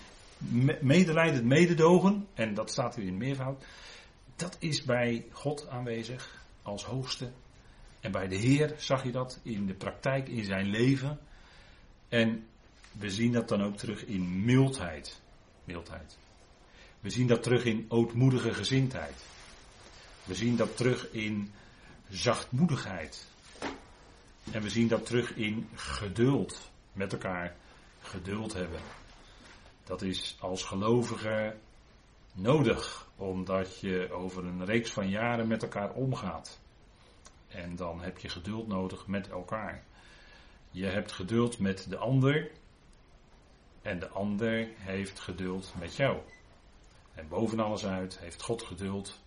medelijdend 0.82 1.44
mededogen, 1.44 2.28
en 2.34 2.54
dat 2.54 2.72
staat 2.72 2.96
hier 2.96 3.06
in 3.06 3.18
meervoud, 3.18 3.66
dat 4.36 4.58
is 4.60 4.84
bij 4.84 5.26
God 5.32 5.68
aanwezig 5.70 6.46
als 6.62 6.84
hoogste. 6.84 7.32
En 8.00 8.12
bij 8.12 8.28
de 8.28 8.36
Heer 8.36 8.74
zag 8.78 9.04
je 9.04 9.12
dat 9.12 9.40
in 9.44 9.66
de 9.66 9.74
praktijk, 9.74 10.28
in 10.28 10.44
zijn 10.44 10.66
leven. 10.66 11.20
En 12.08 12.48
we 12.92 13.10
zien 13.10 13.32
dat 13.32 13.48
dan 13.48 13.64
ook 13.64 13.78
terug 13.78 14.06
in 14.06 14.46
mildheid. 14.46 15.22
mildheid. 15.64 16.18
We 17.00 17.10
zien 17.10 17.28
dat 17.28 17.44
terug 17.44 17.66
in 17.66 17.86
ootmoedige 17.90 18.54
gezindheid. 18.54 19.26
We 20.24 20.36
zien 20.36 20.56
dat 20.56 20.78
terug 20.78 21.12
in 21.12 21.52
zachtmoedigheid. 22.10 23.26
En 24.52 24.62
we 24.62 24.70
zien 24.70 24.88
dat 24.88 25.06
terug 25.06 25.36
in 25.36 25.70
geduld. 25.76 26.72
Met 26.94 27.14
elkaar 27.14 27.56
geduld 28.02 28.54
hebben. 28.54 28.80
Dat 29.84 30.02
is 30.02 30.38
als 30.40 30.64
gelovige 30.64 31.56
nodig, 32.34 33.08
omdat 33.16 33.80
je 33.80 34.12
over 34.12 34.46
een 34.46 34.66
reeks 34.66 34.92
van 34.92 35.10
jaren 35.10 35.48
met 35.48 35.64
elkaar 35.64 35.92
omgaat. 35.92 36.60
En 37.48 37.76
dan 37.76 38.02
heb 38.02 38.18
je 38.18 38.30
geduld 38.30 38.68
nodig 38.68 39.08
met 39.08 39.30
elkaar. 39.30 39.84
Je 40.72 40.86
hebt 40.86 41.12
geduld 41.12 41.60
met 41.60 41.90
de 41.90 41.98
ander 41.98 42.52
en 43.82 44.00
de 44.00 44.10
ander 44.10 44.70
heeft 44.76 45.20
geduld 45.20 45.74
met 45.80 45.96
jou. 45.96 46.20
En 47.14 47.28
boven 47.28 47.60
alles 47.60 47.86
uit 47.86 48.20
heeft 48.20 48.42
God 48.42 48.64
geduld 48.64 49.20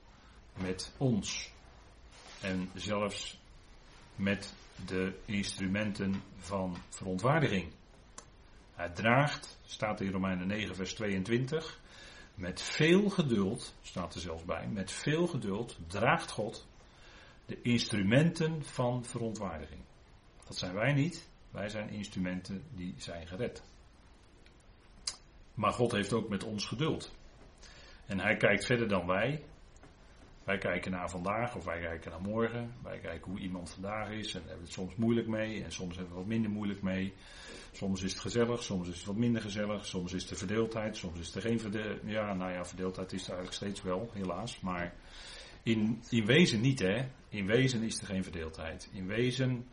met 0.55 0.93
ons. 0.97 1.53
En 2.41 2.71
zelfs 2.75 3.39
met 4.17 4.55
de 4.87 5.19
instrumenten 5.25 6.23
van 6.39 6.77
verontwaardiging. 6.89 7.73
Hij 8.75 8.89
draagt, 8.89 9.59
staat 9.67 10.01
in 10.01 10.11
Romeinen 10.11 10.47
9, 10.47 10.75
vers 10.75 10.95
22, 10.95 11.81
met 12.35 12.63
veel 12.63 13.09
geduld, 13.11 13.75
staat 13.83 14.15
er 14.15 14.21
zelfs 14.21 14.45
bij, 14.45 14.69
met 14.69 14.93
veel 14.93 15.27
geduld 15.27 15.79
draagt 15.87 16.31
God 16.31 16.67
de 17.47 17.63
instrumenten 17.63 18.65
van 18.65 19.05
verontwaardiging. 19.05 19.81
Dat 20.47 20.57
zijn 20.57 20.75
wij 20.75 20.93
niet, 20.93 21.29
wij 21.51 21.69
zijn 21.69 21.89
instrumenten 21.89 22.65
die 22.75 22.95
zijn 22.97 23.27
gered. 23.27 23.63
Maar 25.55 25.73
God 25.73 25.93
heeft 25.93 26.13
ook 26.13 26.29
met 26.29 26.45
ons 26.45 26.67
geduld. 26.67 27.15
En 28.07 28.21
hij 28.21 28.37
kijkt 28.37 28.65
verder 28.65 28.89
dan 28.89 29.07
wij. 29.07 29.45
Wij 30.51 30.59
kijken 30.59 30.91
naar 30.91 31.11
vandaag 31.11 31.57
of 31.57 31.65
wij 31.65 31.81
kijken 31.81 32.11
naar 32.11 32.21
morgen. 32.21 32.75
Wij 32.83 32.99
kijken 32.99 33.31
hoe 33.31 33.41
iemand 33.41 33.71
vandaag 33.71 34.11
is 34.11 34.35
en 34.35 34.41
hebben 34.41 34.59
we 34.59 34.65
het 34.65 34.73
soms 34.73 34.97
moeilijk 34.97 35.27
mee 35.27 35.65
en 35.65 35.73
soms 35.73 35.97
hebben 35.97 36.15
we 36.15 36.21
wat 36.21 36.29
minder 36.29 36.51
moeilijk 36.51 36.83
mee. 36.83 37.15
Soms 37.73 38.03
is 38.03 38.13
het 38.13 38.21
gezellig, 38.21 38.63
soms 38.63 38.89
is 38.89 38.97
het 38.97 39.05
wat 39.05 39.17
minder 39.17 39.43
gezellig, 39.43 39.87
soms 39.87 40.13
is 40.13 40.31
er 40.31 40.37
verdeeldheid, 40.37 40.97
soms 40.97 41.19
is 41.19 41.35
er 41.35 41.41
geen 41.41 41.61
verdeeldheid. 41.61 42.01
Ja, 42.05 42.35
nou 42.35 42.53
ja, 42.53 42.65
verdeeldheid 42.65 43.13
is 43.13 43.23
er 43.23 43.35
eigenlijk 43.35 43.57
steeds 43.57 43.83
wel, 43.83 44.11
helaas. 44.13 44.61
Maar 44.61 44.95
in, 45.63 46.03
in 46.09 46.27
wezen 46.27 46.61
niet, 46.61 46.79
hè. 46.79 47.09
In 47.29 47.47
wezen 47.47 47.83
is 47.83 48.01
er 48.01 48.07
geen 48.07 48.23
verdeeldheid. 48.23 48.91
In 48.93 49.07
wezen 49.07 49.69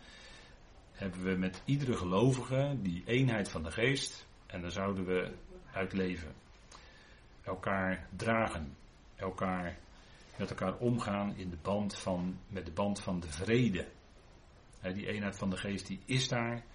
hebben 0.91 1.23
we 1.23 1.35
met 1.35 1.61
iedere 1.65 1.93
gelovige 1.93 2.77
die 2.81 3.03
eenheid 3.05 3.49
van 3.49 3.63
de 3.63 3.71
geest. 3.71 4.27
En 4.45 4.61
daar 4.61 4.71
zouden 4.71 5.05
we 5.05 5.31
uit 5.71 5.93
leven. 5.93 6.33
Elkaar 7.41 8.07
dragen. 8.15 8.75
Elkaar 9.15 9.77
met 10.37 10.49
elkaar 10.49 10.77
omgaan 10.77 11.35
in 11.35 11.49
de 11.49 11.57
band 11.61 11.95
van, 11.95 12.39
met 12.47 12.65
de 12.65 12.71
band 12.71 12.99
van 12.99 13.19
de 13.19 13.29
vrede. 13.29 13.87
die 14.81 15.07
eenheid 15.07 15.37
van 15.37 15.49
de 15.49 15.57
geest 15.57 15.87
die 15.87 15.99
is 16.05 16.27
daar. 16.27 16.65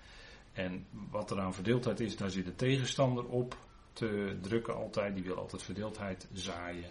En 0.53 0.87
wat 1.11 1.31
er 1.31 1.41
aan 1.41 1.55
verdeeldheid 1.55 2.01
is, 2.01 2.17
daar 2.17 2.31
zit 2.31 2.45
de 2.45 2.55
tegenstander 2.55 3.25
op 3.25 3.57
te 3.93 4.39
drukken 4.41 4.75
altijd. 4.75 5.15
Die 5.15 5.25
wil 5.25 5.37
altijd 5.37 5.63
verdeeldheid 5.63 6.29
zaaien. 6.33 6.91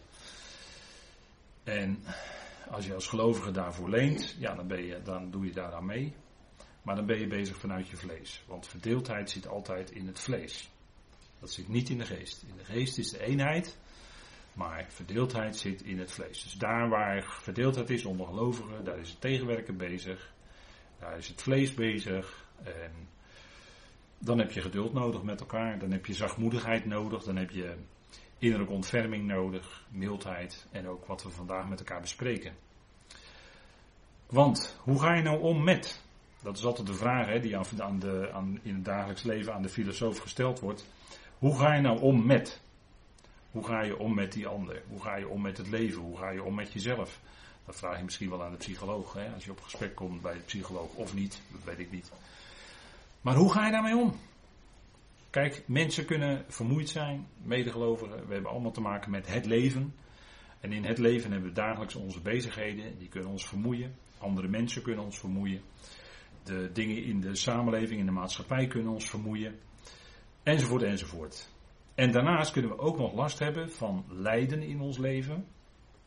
En 1.64 2.04
als 2.70 2.86
je 2.86 2.94
als 2.94 3.08
gelovige 3.08 3.52
daarvoor 3.52 3.90
leent, 3.90 4.36
ja, 4.40 4.56
dan, 4.56 4.68
ben 4.68 4.86
je, 4.86 5.02
dan 5.02 5.32
doe 5.32 5.46
je 5.46 5.52
daaraan 5.52 5.86
mee. 5.86 6.14
Maar 6.82 6.96
dan 6.96 7.06
ben 7.06 7.20
je 7.20 7.28
bezig 7.28 7.58
vanuit 7.58 7.88
je 7.88 7.98
vlees. 7.98 8.44
Want 8.48 8.68
verdeeldheid 8.68 9.30
zit 9.30 9.48
altijd 9.48 9.92
in 9.92 10.08
het 10.08 10.20
vlees. 10.20 10.70
Dat 11.40 11.52
zit 11.52 11.68
niet 11.68 11.90
in 11.90 11.98
de 11.98 12.06
geest. 12.06 12.44
In 12.44 12.58
de 12.58 12.66
geest 12.66 12.98
is 12.98 13.10
de 13.10 13.24
eenheid. 13.24 13.78
Maar 14.54 14.86
verdeeldheid 14.90 15.58
zit 15.58 15.82
in 15.82 16.00
het 16.00 16.12
vlees. 16.12 16.44
Dus 16.44 16.54
daar 16.54 16.90
waar 16.90 17.24
verdeeldheid 17.42 17.90
is 17.90 18.06
onder 18.06 18.26
gelovigen, 18.26 18.84
daar 18.84 19.00
is 19.00 19.10
het 19.10 19.22
tegenwerken 19.22 19.78
bezig. 19.78 20.34
Daar 21.00 21.18
is 21.18 21.28
het 21.28 21.42
vlees 21.42 21.74
bezig. 21.74 22.46
En 22.64 22.92
dan 24.18 24.40
heb 24.40 24.52
je 24.52 24.62
geduld 24.62 24.94
nodig 24.94 25.24
met 25.24 25.40
elkaar. 25.40 25.80
Dan 25.80 25.92
heb 25.92 26.06
je 26.06 26.14
zachtmoedigheid 26.14 26.86
nodig. 26.86 27.24
Dan 27.24 27.36
heb 27.36 27.50
je 27.50 27.76
innerlijke 28.38 28.74
ontferming 28.74 29.28
nodig. 29.28 29.86
Mildheid. 29.90 30.68
En 30.72 30.88
ook 30.88 31.06
wat 31.06 31.24
we 31.24 31.30
vandaag 31.30 31.70
met 31.70 31.80
elkaar 31.80 32.02
bespreken. 32.02 32.54
Want 34.26 34.78
hoe 34.84 35.00
ga 35.00 35.14
je 35.14 35.22
nou 35.22 35.42
om 35.42 35.64
met? 35.64 36.04
Dat 36.42 36.58
is 36.58 36.66
altijd 36.66 36.88
de 36.88 36.94
vraag 36.94 37.28
hè, 37.28 37.40
die 37.40 37.58
aan 37.58 38.00
de, 38.00 38.30
aan, 38.34 38.60
in 38.64 38.76
het 38.76 38.86
dagelijks 38.86 39.24
leven 39.24 39.54
aan 39.54 39.62
de 39.62 39.70
filosoof 39.70 40.18
gesteld 40.18 40.60
wordt. 40.60 40.86
Hoe 41.38 41.58
ga 41.58 41.74
je 41.74 41.82
nou 41.82 42.00
om 42.00 42.26
met? 42.26 42.62
Hoe 43.52 43.66
ga 43.66 43.82
je 43.82 43.98
om 43.98 44.14
met 44.14 44.34
die 44.34 44.48
ander? 44.48 44.82
Hoe 44.88 45.02
ga 45.02 45.16
je 45.16 45.28
om 45.28 45.42
met 45.42 45.58
het 45.58 45.68
leven? 45.68 46.02
Hoe 46.02 46.18
ga 46.18 46.30
je 46.30 46.44
om 46.44 46.56
met 46.56 46.74
jezelf? 46.74 47.20
Dat 47.66 47.76
vraag 47.76 47.98
je 47.98 48.04
misschien 48.04 48.30
wel 48.30 48.44
aan 48.44 48.52
de 48.52 48.58
psycholoog. 48.58 49.14
Hè? 49.14 49.34
Als 49.34 49.46
je 49.46 49.52
op 49.52 49.62
gesprek 49.62 49.96
komt 49.96 50.22
bij 50.22 50.34
de 50.34 50.40
psycholoog 50.40 50.94
of 50.94 51.14
niet, 51.14 51.42
dat 51.52 51.64
weet 51.64 51.80
ik 51.80 51.92
niet. 51.92 52.12
Maar 53.22 53.36
hoe 53.36 53.52
ga 53.52 53.66
je 53.66 53.72
daarmee 53.72 53.98
om? 53.98 54.20
Kijk, 55.30 55.64
mensen 55.66 56.06
kunnen 56.06 56.46
vermoeid 56.48 56.90
zijn, 56.90 57.28
medegelovigen. 57.44 58.28
We 58.28 58.34
hebben 58.34 58.52
allemaal 58.52 58.72
te 58.72 58.82
maken 58.82 59.12
met 59.12 59.28
het 59.28 59.46
leven. 59.46 59.94
En 60.60 60.72
in 60.72 60.86
het 60.86 60.98
leven 60.98 61.32
hebben 61.32 61.50
we 61.50 61.56
dagelijks 61.56 61.96
onze 61.96 62.22
bezigheden. 62.22 62.98
Die 62.98 63.08
kunnen 63.08 63.30
ons 63.30 63.48
vermoeien. 63.48 63.96
Andere 64.18 64.48
mensen 64.48 64.82
kunnen 64.82 65.04
ons 65.04 65.20
vermoeien. 65.20 65.62
De 66.44 66.70
dingen 66.74 67.04
in 67.04 67.22
de 67.22 67.36
samenleving, 67.36 68.00
in 68.00 68.06
de 68.06 68.12
maatschappij 68.12 68.68
kunnen 68.68 68.94
ons 68.94 69.10
vermoeien. 69.10 69.60
Enzovoort, 70.44 70.84
enzovoort. 70.84 71.50
En 71.96 72.12
daarnaast 72.12 72.52
kunnen 72.52 72.72
we 72.72 72.78
ook 72.78 72.98
nog 72.98 73.14
last 73.14 73.40
hebben 73.40 73.72
van 73.72 74.06
lijden 74.10 74.62
in 74.62 74.82
ons 74.82 74.98
leven. 74.98 75.46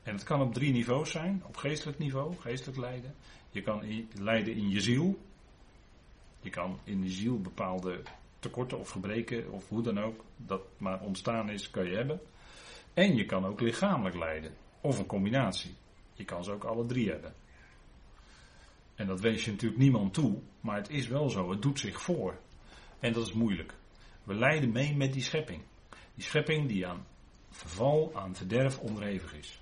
En 0.03 0.15
het 0.15 0.25
kan 0.25 0.41
op 0.41 0.55
drie 0.55 0.73
niveaus 0.73 1.11
zijn. 1.11 1.43
Op 1.47 1.57
geestelijk 1.57 1.99
niveau, 1.99 2.35
geestelijk 2.37 2.79
lijden. 2.79 3.15
Je 3.51 3.63
kan 3.63 4.07
lijden 4.19 4.55
in 4.55 4.69
je 4.69 4.81
ziel. 4.81 5.19
Je 6.41 6.51
kan 6.51 6.79
in 6.85 7.03
je 7.03 7.11
ziel 7.11 7.41
bepaalde 7.41 8.03
tekorten 8.39 8.79
of 8.79 8.91
gebreken 8.91 9.53
of 9.53 9.69
hoe 9.69 9.83
dan 9.83 10.01
ook 10.01 10.25
dat 10.37 10.63
maar 10.77 11.01
ontstaan 11.01 11.51
is, 11.51 11.71
kan 11.71 11.85
je 11.85 11.97
hebben. 11.97 12.21
En 12.95 13.17
je 13.17 13.27
kan 13.27 13.45
ook 13.47 13.61
lichamelijk 13.61 14.17
lijden. 14.17 14.53
Of 14.81 14.99
een 14.99 15.07
combinatie. 15.07 15.75
Je 16.13 16.25
kan 16.25 16.45
ze 16.45 16.53
ook 16.53 16.65
alle 16.65 16.87
drie 16.87 17.11
hebben. 17.11 17.35
En 18.95 19.07
dat 19.07 19.21
wees 19.21 19.45
je 19.45 19.51
natuurlijk 19.51 19.81
niemand 19.81 20.15
toe, 20.15 20.39
maar 20.61 20.77
het 20.77 20.91
is 20.91 21.09
wel 21.09 21.31
zo, 21.31 21.51
het 21.51 21.63
doet 21.63 21.79
zich 21.79 22.01
voor. 22.01 22.39
En 23.01 23.13
dat 23.13 23.27
is 23.27 23.33
moeilijk. 23.33 23.75
We 24.25 24.35
lijden 24.35 24.73
mee 24.73 24.97
met 24.97 25.13
die 25.13 25.23
schepping. 25.23 25.63
Die 26.15 26.25
schepping 26.25 26.69
die 26.69 26.87
aan 26.87 27.07
verval, 27.51 28.13
aan 28.15 28.35
verderf 28.35 28.79
onderhevig 28.79 29.35
is. 29.35 29.61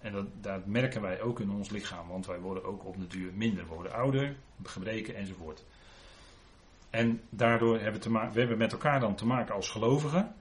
En 0.00 0.30
dat, 0.40 0.66
merken 0.66 1.00
wij 1.00 1.20
ook 1.20 1.40
in 1.40 1.50
ons 1.50 1.70
lichaam, 1.70 2.08
want 2.08 2.26
wij 2.26 2.40
worden 2.40 2.64
ook 2.64 2.84
op 2.84 2.96
de 2.96 3.06
duur 3.06 3.32
minder, 3.32 3.66
worden 3.66 3.92
ouder, 3.92 4.36
gebreken 4.62 5.14
enzovoort. 5.14 5.64
En 6.90 7.20
daardoor 7.30 7.74
hebben 7.74 7.92
we, 7.92 7.98
te 7.98 8.10
maken, 8.10 8.48
we 8.48 8.54
met 8.54 8.72
elkaar 8.72 9.00
dan 9.00 9.14
te 9.14 9.26
maken 9.26 9.54
als 9.54 9.68
gelovigen. 9.68 10.34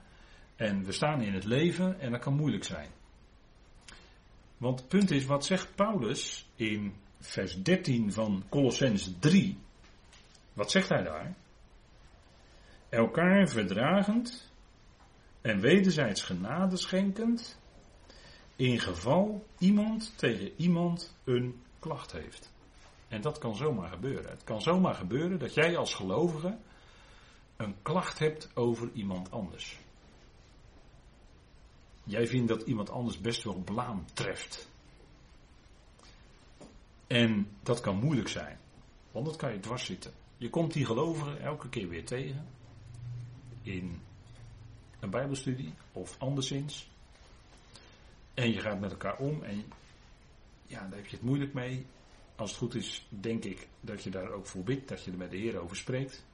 En 0.56 0.84
we 0.84 0.92
staan 0.92 1.22
in 1.22 1.34
het 1.34 1.44
leven 1.44 2.00
en 2.00 2.12
dat 2.12 2.20
kan 2.20 2.36
moeilijk 2.36 2.64
zijn. 2.64 2.90
Want 4.58 4.80
het 4.80 4.88
punt 4.88 5.12
is, 5.12 5.26
wat 5.26 5.46
zegt 5.46 5.76
Paulus 5.76 6.50
in 6.56 6.94
vers 7.20 7.64
13 7.64 8.14
van 8.14 8.44
Colossens 8.50 9.12
3? 9.20 9.58
Wat 10.54 10.72
zegt 10.72 10.90
hij 10.90 11.04
daar? 11.04 11.34
Elkaar 12.90 13.48
verdragend 13.48 14.47
en 15.42 15.60
wederzijds 15.60 16.24
genade 16.24 16.78
schenkend, 16.78 17.60
in 18.56 18.80
geval 18.80 19.46
iemand 19.58 20.14
tegen 20.18 20.52
iemand 20.58 21.16
een 21.24 21.62
klacht 21.80 22.12
heeft. 22.12 22.52
En 23.08 23.22
dat 23.22 23.38
kan 23.38 23.56
zomaar 23.56 23.90
gebeuren. 23.90 24.30
Het 24.30 24.44
kan 24.44 24.62
zomaar 24.62 24.96
gebeuren 24.96 25.40
dat 25.40 25.54
jij 25.54 25.78
als 25.78 25.94
gelovige 25.94 26.58
een 27.58 27.76
klacht 27.82 28.20
hebt 28.20 28.50
over 28.54 28.90
iemand 28.94 29.32
anders. 29.32 29.80
Jij 32.04 32.28
vindt 32.28 32.48
dat 32.48 32.62
iemand 32.62 32.90
anders 32.90 33.22
best 33.22 33.44
wel 33.44 33.62
blaam 33.66 34.06
treft. 34.14 34.70
En 37.08 37.48
dat 37.64 37.80
kan 37.80 37.96
moeilijk 38.00 38.28
zijn, 38.28 38.60
want 39.12 39.26
dat 39.26 39.36
kan 39.36 39.54
je 39.54 39.60
dwars 39.60 39.86
zitten. 39.86 40.14
Je 40.38 40.50
komt 40.50 40.74
die 40.74 40.86
gelovigen 40.86 41.42
elke 41.42 41.70
keer 41.70 41.88
weer 41.88 42.06
tegen 42.06 42.48
in 43.62 44.02
een 45.00 45.10
Bijbelstudie 45.10 45.74
of 45.92 46.16
anderszins. 46.20 46.90
En 48.34 48.52
je 48.52 48.60
gaat 48.60 48.80
met 48.80 48.92
elkaar 48.92 49.18
om 49.18 49.44
en 49.44 49.66
ja, 50.66 50.80
daar 50.80 50.98
heb 50.98 51.06
je 51.06 51.16
het 51.16 51.26
moeilijk 51.26 51.54
mee. 51.54 51.86
Als 52.36 52.50
het 52.50 52.60
goed 52.60 52.76
is, 52.76 53.08
denk 53.10 53.44
ik 53.44 53.68
dat 53.80 54.04
je 54.04 54.10
daar 54.10 54.32
ook 54.32 54.46
voor 54.46 54.64
bidt, 54.64 54.88
dat 54.88 55.04
je 55.04 55.12
er 55.12 55.18
met 55.18 55.32
de 55.32 55.38
Heer 55.38 55.60
over 55.60 55.76
spreekt. 55.76 56.26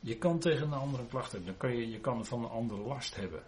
Je 0.00 0.16
kan 0.16 0.38
tegen 0.38 0.66
een 0.66 0.72
ander 0.72 1.00
een 1.00 1.08
klacht 1.08 1.32
hebben, 1.32 1.48
dan 1.48 1.58
kan 1.58 1.76
je, 1.76 1.90
je 1.90 2.00
kan 2.00 2.26
van 2.26 2.44
een 2.44 2.50
andere 2.50 2.80
last 2.80 3.16
hebben. 3.16 3.42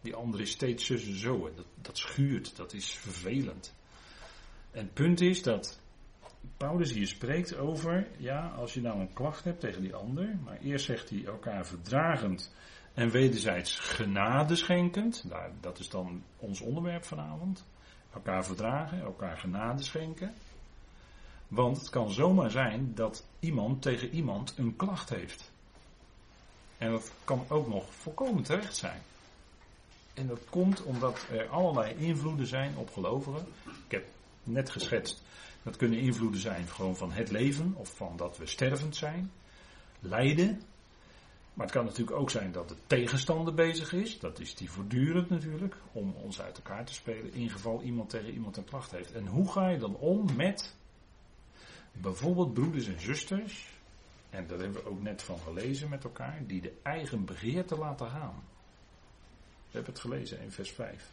Die 0.00 0.14
ander 0.14 0.40
is 0.40 0.50
steeds 0.50 0.86
zus 0.86 1.06
en 1.06 1.18
zo. 1.18 1.46
En 1.46 1.52
dat, 1.56 1.66
dat 1.80 1.98
schuurt, 1.98 2.56
dat 2.56 2.72
is 2.72 2.94
vervelend. 2.94 3.74
En 4.70 4.84
het 4.84 4.94
punt 4.94 5.20
is 5.20 5.42
dat 5.42 5.80
Paulus 6.56 6.92
hier 6.92 7.06
spreekt 7.06 7.56
over, 7.56 8.08
ja, 8.16 8.48
als 8.48 8.74
je 8.74 8.80
nou 8.80 9.00
een 9.00 9.12
klacht 9.12 9.44
hebt 9.44 9.60
tegen 9.60 9.82
die 9.82 9.94
ander, 9.94 10.38
maar 10.44 10.58
eerst 10.58 10.84
zegt 10.84 11.10
hij 11.10 11.24
elkaar 11.24 11.66
verdragend 11.66 12.54
en 13.00 13.10
wederzijds 13.10 13.78
genade 13.78 14.56
schenkend, 14.56 15.24
dat 15.60 15.78
is 15.78 15.88
dan 15.88 16.22
ons 16.36 16.60
onderwerp 16.60 17.04
vanavond, 17.04 17.64
elkaar 18.14 18.44
verdragen, 18.44 19.00
elkaar 19.00 19.36
genade 19.36 19.82
schenken. 19.82 20.34
Want 21.48 21.76
het 21.78 21.88
kan 21.90 22.10
zomaar 22.10 22.50
zijn 22.50 22.94
dat 22.94 23.26
iemand 23.38 23.82
tegen 23.82 24.10
iemand 24.10 24.54
een 24.56 24.76
klacht 24.76 25.08
heeft. 25.08 25.52
En 26.78 26.90
dat 26.90 27.12
kan 27.24 27.44
ook 27.48 27.68
nog 27.68 27.94
volkomen 27.94 28.42
terecht 28.42 28.76
zijn. 28.76 29.00
En 30.14 30.26
dat 30.26 30.40
komt 30.50 30.82
omdat 30.82 31.26
er 31.30 31.48
allerlei 31.48 31.94
invloeden 31.94 32.46
zijn 32.46 32.76
op 32.76 32.92
gelovigen. 32.92 33.46
Ik 33.64 33.90
heb 33.90 34.04
net 34.42 34.70
geschetst, 34.70 35.22
dat 35.62 35.76
kunnen 35.76 35.98
invloeden 35.98 36.40
zijn 36.40 36.68
gewoon 36.68 36.96
van 36.96 37.12
het 37.12 37.30
leven 37.30 37.74
of 37.76 37.96
van 37.96 38.16
dat 38.16 38.36
we 38.36 38.46
stervend 38.46 38.96
zijn, 38.96 39.32
lijden. 40.00 40.62
Maar 41.60 41.68
het 41.68 41.78
kan 41.78 41.88
natuurlijk 41.88 42.16
ook 42.16 42.30
zijn 42.30 42.52
dat 42.52 42.68
de 42.68 42.74
tegenstander 42.86 43.54
bezig 43.54 43.92
is. 43.92 44.18
Dat 44.18 44.38
is 44.38 44.54
die 44.54 44.70
voortdurend 44.70 45.30
natuurlijk, 45.30 45.76
om 45.92 46.14
ons 46.22 46.40
uit 46.40 46.56
elkaar 46.56 46.84
te 46.84 46.94
spelen, 46.94 47.32
in 47.32 47.50
geval 47.50 47.82
iemand 47.82 48.10
tegen 48.10 48.32
iemand 48.32 48.56
een 48.56 48.64
klacht 48.64 48.90
heeft. 48.90 49.12
En 49.12 49.26
hoe 49.26 49.52
ga 49.52 49.68
je 49.68 49.78
dan 49.78 49.96
om 49.96 50.36
met 50.36 50.74
bijvoorbeeld 51.92 52.54
broeders 52.54 52.86
en 52.86 53.00
zusters, 53.00 53.68
en 54.30 54.46
daar 54.46 54.58
hebben 54.58 54.82
we 54.82 54.88
ook 54.88 55.02
net 55.02 55.22
van 55.22 55.38
gelezen 55.38 55.88
met 55.88 56.04
elkaar, 56.04 56.42
die 56.46 56.60
de 56.60 56.72
eigen 56.82 57.24
begeerte 57.24 57.78
laten 57.78 58.08
gaan. 58.10 58.42
We 59.66 59.76
hebben 59.76 59.92
het 59.92 60.02
gelezen 60.02 60.40
in 60.40 60.50
vers 60.50 60.70
5. 60.70 61.10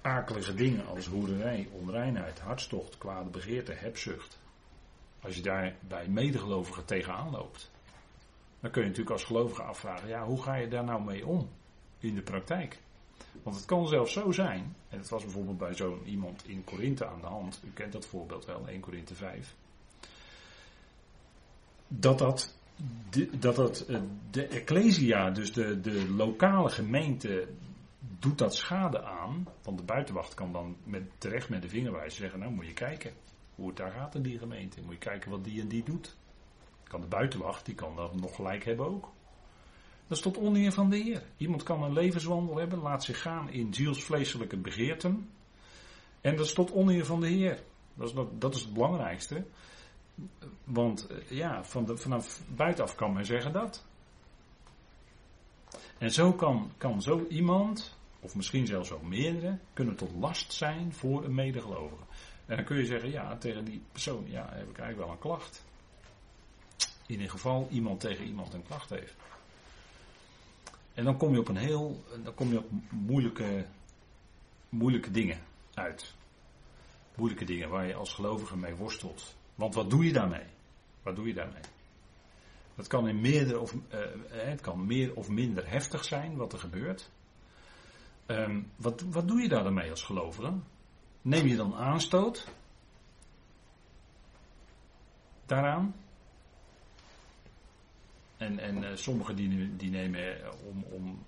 Akelige 0.00 0.54
dingen 0.54 0.86
als 0.86 1.06
hoerderij, 1.06 1.68
onreinheid, 1.72 2.38
hartstocht, 2.38 2.98
kwade 2.98 3.30
begeerte, 3.30 3.72
hebzucht. 3.72 4.38
Als 5.20 5.36
je 5.36 5.42
daar 5.42 5.76
bij 5.80 6.08
medegelovigen 6.08 6.84
tegenaan 6.84 7.30
loopt, 7.30 7.70
dan 8.60 8.70
kun 8.70 8.82
je 8.82 8.88
natuurlijk 8.88 9.16
als 9.16 9.24
gelovige 9.24 9.62
afvragen, 9.62 10.08
ja, 10.08 10.24
hoe 10.24 10.42
ga 10.42 10.54
je 10.54 10.68
daar 10.68 10.84
nou 10.84 11.04
mee 11.04 11.26
om 11.26 11.48
in 11.98 12.14
de 12.14 12.22
praktijk? 12.22 12.78
Want 13.42 13.56
het 13.56 13.64
kan 13.64 13.88
zelfs 13.88 14.12
zo 14.12 14.32
zijn, 14.32 14.76
en 14.88 14.98
het 14.98 15.08
was 15.08 15.22
bijvoorbeeld 15.22 15.58
bij 15.58 15.74
zo'n 15.74 16.02
iemand 16.04 16.48
in 16.48 16.64
Korinthe 16.64 17.06
aan 17.06 17.20
de 17.20 17.26
hand, 17.26 17.60
u 17.64 17.70
kent 17.70 17.92
dat 17.92 18.06
voorbeeld 18.06 18.44
wel, 18.44 18.68
1 18.68 18.80
Korinthe 18.80 19.14
5, 19.14 19.54
dat 21.88 22.18
dat, 22.18 22.58
de, 23.10 23.38
dat, 23.38 23.80
eh, 23.80 24.00
de 24.30 24.46
ecclesia, 24.46 25.30
dus 25.30 25.52
de, 25.52 25.80
de 25.80 26.10
lokale 26.10 26.68
gemeente, 26.68 27.48
doet 28.18 28.38
dat 28.38 28.54
schade 28.54 29.02
aan, 29.02 29.46
want 29.62 29.78
de 29.78 29.84
buitenwacht 29.84 30.34
kan 30.34 30.52
dan 30.52 30.76
met, 30.84 31.02
terecht 31.18 31.48
met 31.48 31.62
de 31.62 31.68
vinger 31.68 31.92
wijzen 31.92 32.18
zeggen, 32.18 32.38
nou 32.38 32.52
moet 32.52 32.66
je 32.66 32.72
kijken 32.72 33.12
hoe 33.54 33.66
het 33.66 33.76
daar 33.76 33.92
gaat 33.92 34.14
in 34.14 34.22
die 34.22 34.38
gemeente, 34.38 34.80
moet 34.82 34.92
je 34.92 34.98
kijken 34.98 35.30
wat 35.30 35.44
die 35.44 35.60
en 35.60 35.68
die 35.68 35.82
doet. 35.82 36.16
Kan 36.88 37.00
de 37.00 37.06
buitenwacht, 37.06 37.64
die 37.64 37.74
kan 37.74 37.96
dat 37.96 38.14
nog 38.14 38.34
gelijk 38.34 38.64
hebben 38.64 38.86
ook. 38.86 39.08
Dat 40.06 40.16
is 40.16 40.22
tot 40.22 40.38
oneer 40.38 40.72
van 40.72 40.90
de 40.90 40.96
Heer. 40.96 41.22
Iemand 41.36 41.62
kan 41.62 41.82
een 41.82 41.92
levenswandel 41.92 42.56
hebben, 42.56 42.78
laat 42.78 43.04
zich 43.04 43.22
gaan 43.22 43.50
in 43.50 43.74
zielsvleeselijke 43.74 44.56
begeerten. 44.56 45.30
En 46.20 46.36
dat 46.36 46.46
is 46.46 46.52
tot 46.52 46.72
oneer 46.72 47.04
van 47.04 47.20
de 47.20 47.28
Heer. 47.28 47.62
Dat 47.94 48.08
is, 48.08 48.14
dat 48.38 48.54
is 48.54 48.60
het 48.62 48.72
belangrijkste. 48.72 49.44
Want 50.64 51.06
eh, 51.06 51.30
ja, 51.30 51.64
van 51.64 51.84
de, 51.84 51.96
vanaf 51.96 52.40
buitenaf 52.54 52.94
kan 52.94 53.12
men 53.12 53.24
zeggen 53.24 53.52
dat. 53.52 53.86
En 55.98 56.10
zo 56.10 56.32
kan, 56.32 56.70
kan 56.76 57.02
zo 57.02 57.26
iemand, 57.28 57.96
of 58.20 58.34
misschien 58.34 58.66
zelfs 58.66 58.92
ook 58.92 59.02
meerdere, 59.02 59.58
kunnen 59.72 59.96
tot 59.96 60.10
last 60.18 60.52
zijn 60.52 60.92
voor 60.92 61.24
een 61.24 61.34
medegelovige. 61.34 62.02
En 62.46 62.56
dan 62.56 62.64
kun 62.64 62.76
je 62.76 62.84
zeggen, 62.84 63.10
ja, 63.10 63.36
tegen 63.36 63.64
die 63.64 63.82
persoon, 63.92 64.24
ja, 64.26 64.48
heb 64.50 64.68
ik 64.68 64.78
eigenlijk 64.78 64.98
wel 64.98 65.10
een 65.10 65.18
klacht. 65.18 65.66
In 67.08 67.14
ieder 67.14 67.30
geval 67.30 67.68
iemand 67.70 68.00
tegen 68.00 68.24
iemand 68.24 68.54
een 68.54 68.66
klacht 68.66 68.90
heeft. 68.90 69.16
En 70.94 71.04
dan 71.04 71.16
kom 71.16 71.32
je 71.32 71.38
op 71.38 71.48
een 71.48 71.56
heel, 71.56 72.04
dan 72.22 72.34
kom 72.34 72.50
je 72.50 72.58
op 72.58 72.70
moeilijke, 72.90 73.66
moeilijke 74.68 75.10
dingen 75.10 75.40
uit. 75.74 76.14
Moeilijke 77.14 77.44
dingen 77.44 77.68
waar 77.68 77.86
je 77.86 77.94
als 77.94 78.14
gelovige 78.14 78.56
mee 78.56 78.74
worstelt. 78.74 79.36
Want 79.54 79.74
wat 79.74 79.90
doe 79.90 80.04
je 80.04 80.12
daarmee? 80.12 80.46
Wat 81.02 81.16
doe 81.16 81.26
je 81.26 81.34
daarmee? 81.34 81.62
Het 82.74 82.86
kan, 82.86 83.08
in 83.08 83.20
meerdere 83.20 83.58
of, 83.58 83.72
uh, 83.72 83.80
het 84.28 84.60
kan 84.60 84.86
meer 84.86 85.14
of 85.14 85.28
minder 85.28 85.70
heftig 85.70 86.04
zijn 86.04 86.36
wat 86.36 86.52
er 86.52 86.58
gebeurt. 86.58 87.10
Um, 88.26 88.70
wat, 88.76 89.00
wat 89.00 89.28
doe 89.28 89.40
je 89.40 89.48
daar 89.48 89.62
dan 89.62 89.74
mee 89.74 89.90
als 89.90 90.02
gelovige? 90.02 90.52
Neem 91.22 91.46
je 91.46 91.56
dan 91.56 91.74
aanstoot 91.74 92.48
daaraan? 95.46 95.94
En, 98.38 98.58
en 98.58 98.82
uh, 98.82 98.88
sommigen 98.94 99.36
die, 99.36 99.76
die 99.76 99.90
nemen 99.90 100.42
eh, 100.42 100.50
om, 100.68 100.84
om, 100.90 101.24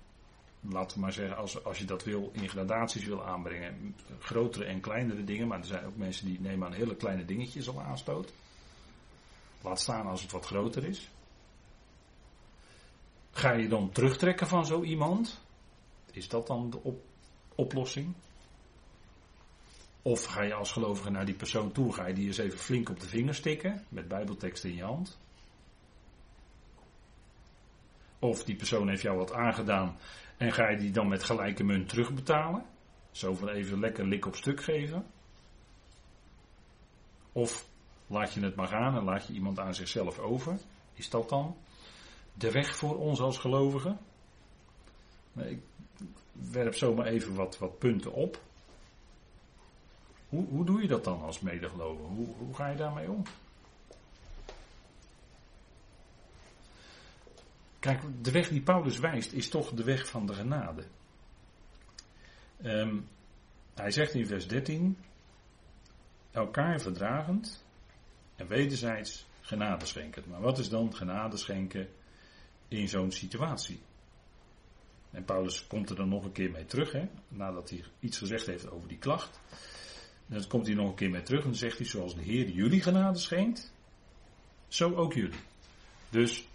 laten 0.69 0.95
we 0.97 1.03
maar 1.03 1.13
zeggen, 1.13 1.37
als, 1.37 1.63
als 1.63 1.77
je 1.77 1.85
dat 1.85 2.03
wil, 2.03 2.29
in 2.33 2.49
gradaties 2.49 3.05
wil 3.05 3.25
aanbrengen, 3.25 3.95
grotere 4.19 4.65
en 4.65 4.79
kleinere 4.79 5.23
dingen, 5.23 5.47
maar 5.47 5.59
er 5.59 5.65
zijn 5.65 5.85
ook 5.85 5.97
mensen 5.97 6.25
die 6.25 6.41
nemen 6.41 6.67
aan 6.67 6.73
hele 6.73 6.95
kleine 6.95 7.25
dingetjes 7.25 7.69
al 7.69 7.81
aanstoot. 7.81 8.33
Laat 9.61 9.79
staan 9.79 10.07
als 10.07 10.21
het 10.21 10.31
wat 10.31 10.45
groter 10.45 10.85
is. 10.85 11.09
Ga 13.31 13.51
je 13.51 13.67
dan 13.67 13.91
terugtrekken 13.91 14.47
van 14.47 14.65
zo 14.65 14.83
iemand? 14.83 15.41
Is 16.11 16.27
dat 16.27 16.47
dan 16.47 16.69
de 16.69 16.83
op, 16.83 17.03
oplossing? 17.55 18.13
Of 20.01 20.23
ga 20.23 20.41
je 20.41 20.53
als 20.53 20.71
gelovige 20.71 21.09
naar 21.09 21.25
die 21.25 21.35
persoon 21.35 21.71
toe, 21.71 21.93
ga 21.93 22.07
je 22.07 22.13
die 22.13 22.27
eens 22.27 22.37
even 22.37 22.59
flink 22.59 22.89
op 22.89 22.99
de 22.99 23.07
vinger 23.07 23.35
stikken, 23.35 23.85
met 23.89 24.07
bijbeltekst 24.07 24.63
in 24.63 24.75
je 24.75 24.83
hand? 24.83 25.17
Of 28.21 28.43
die 28.43 28.55
persoon 28.55 28.89
heeft 28.89 29.01
jou 29.01 29.17
wat 29.17 29.33
aangedaan 29.33 29.97
en 30.37 30.53
ga 30.53 30.69
je 30.69 30.77
die 30.77 30.91
dan 30.91 31.07
met 31.07 31.23
gelijke 31.23 31.63
munt 31.63 31.89
terugbetalen? 31.89 32.65
Zo 33.11 33.33
van 33.35 33.49
even 33.49 33.79
lekker 33.79 34.07
lik 34.07 34.25
op 34.25 34.35
stuk 34.35 34.63
geven? 34.63 35.05
Of 37.31 37.67
laat 38.07 38.33
je 38.33 38.41
het 38.41 38.55
maar 38.55 38.67
gaan 38.67 38.95
en 38.95 39.03
laat 39.03 39.27
je 39.27 39.33
iemand 39.33 39.59
aan 39.59 39.75
zichzelf 39.75 40.19
over? 40.19 40.57
Is 40.93 41.09
dat 41.09 41.29
dan 41.29 41.55
de 42.33 42.51
weg 42.51 42.75
voor 42.75 42.97
ons 42.97 43.19
als 43.19 43.37
gelovigen? 43.37 43.97
Ik 45.35 45.59
werp 46.51 46.75
zomaar 46.75 47.05
even 47.05 47.35
wat, 47.35 47.57
wat 47.57 47.79
punten 47.79 48.13
op. 48.13 48.41
Hoe, 50.29 50.45
hoe 50.47 50.65
doe 50.65 50.81
je 50.81 50.87
dat 50.87 51.03
dan 51.03 51.21
als 51.21 51.39
medegelovige? 51.39 52.07
Hoe, 52.07 52.27
hoe 52.37 52.53
ga 52.53 52.67
je 52.67 52.77
daarmee 52.77 53.09
om? 53.09 53.23
Kijk, 57.81 58.01
de 58.21 58.31
weg 58.31 58.49
die 58.49 58.61
Paulus 58.61 58.99
wijst 58.99 59.31
is 59.31 59.49
toch 59.49 59.73
de 59.73 59.83
weg 59.83 60.07
van 60.07 60.25
de 60.25 60.33
genade. 60.33 60.83
Um, 62.63 63.07
hij 63.73 63.91
zegt 63.91 64.13
in 64.13 64.27
vers 64.27 64.47
13: 64.47 64.97
elkaar 66.31 66.81
verdragend 66.81 67.65
en 68.35 68.47
wederzijds 68.47 69.25
genade 69.41 69.85
schenken. 69.85 70.23
Maar 70.29 70.41
wat 70.41 70.57
is 70.57 70.69
dan 70.69 70.95
genade 70.95 71.37
schenken 71.37 71.89
in 72.67 72.87
zo'n 72.87 73.11
situatie? 73.11 73.79
En 75.11 75.25
Paulus 75.25 75.67
komt 75.67 75.89
er 75.89 75.95
dan 75.95 76.09
nog 76.09 76.23
een 76.23 76.31
keer 76.31 76.51
mee 76.51 76.65
terug, 76.65 76.91
hè, 76.91 77.07
nadat 77.27 77.69
hij 77.69 77.83
iets 77.99 78.17
gezegd 78.17 78.45
heeft 78.45 78.69
over 78.69 78.87
die 78.87 78.97
klacht. 78.97 79.39
dan 80.25 80.47
komt 80.47 80.65
hij 80.65 80.75
nog 80.75 80.89
een 80.89 80.95
keer 80.95 81.09
mee 81.09 81.23
terug 81.23 81.43
en 81.43 81.49
dan 81.49 81.59
zegt 81.59 81.77
hij: 81.77 81.87
Zoals 81.87 82.15
de 82.15 82.21
Heer 82.21 82.49
jullie 82.49 82.81
genade 82.81 83.19
schenkt, 83.19 83.73
zo 84.67 84.95
ook 84.95 85.13
jullie. 85.13 85.39
Dus 86.09 86.49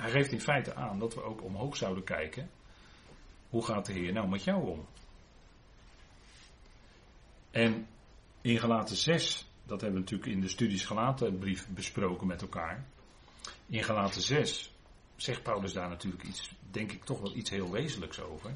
hij 0.00 0.10
geeft 0.10 0.32
in 0.32 0.40
feite 0.40 0.74
aan 0.74 0.98
dat 0.98 1.14
we 1.14 1.22
ook 1.22 1.42
omhoog 1.42 1.76
zouden 1.76 2.04
kijken. 2.04 2.50
Hoe 3.48 3.64
gaat 3.64 3.86
de 3.86 3.92
Heer 3.92 4.12
nou 4.12 4.28
met 4.28 4.44
jou 4.44 4.68
om? 4.68 4.86
En 7.50 7.86
in 8.40 8.58
Galaten 8.58 8.96
6, 8.96 9.48
dat 9.64 9.80
hebben 9.80 10.00
we 10.00 10.04
natuurlijk 10.10 10.32
in 10.32 10.40
de 10.40 10.48
studies 10.48 10.84
Galaten 10.84 11.38
brief 11.38 11.68
besproken 11.68 12.26
met 12.26 12.42
elkaar. 12.42 12.84
In 13.66 13.84
Galaten 13.84 14.22
6 14.22 14.72
zegt 15.16 15.42
Paulus 15.42 15.72
daar 15.72 15.88
natuurlijk 15.88 16.24
iets, 16.24 16.54
denk 16.70 16.92
ik 16.92 17.04
toch 17.04 17.20
wel 17.20 17.36
iets 17.36 17.50
heel 17.50 17.70
wezenlijks 17.70 18.20
over. 18.20 18.54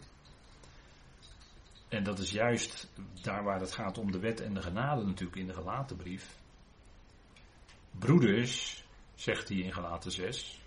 En 1.88 2.04
dat 2.04 2.18
is 2.18 2.30
juist 2.30 2.88
daar 3.22 3.44
waar 3.44 3.60
het 3.60 3.72
gaat 3.72 3.98
om 3.98 4.12
de 4.12 4.18
wet 4.18 4.40
en 4.40 4.54
de 4.54 4.62
genade 4.62 5.04
natuurlijk 5.04 5.36
in 5.36 5.46
de 5.46 5.54
Galaten 5.54 5.96
brief. 5.96 6.36
Broeders, 7.90 8.84
zegt 9.14 9.48
hij 9.48 9.58
in 9.58 9.72
Galaten 9.72 10.12
6, 10.12 10.60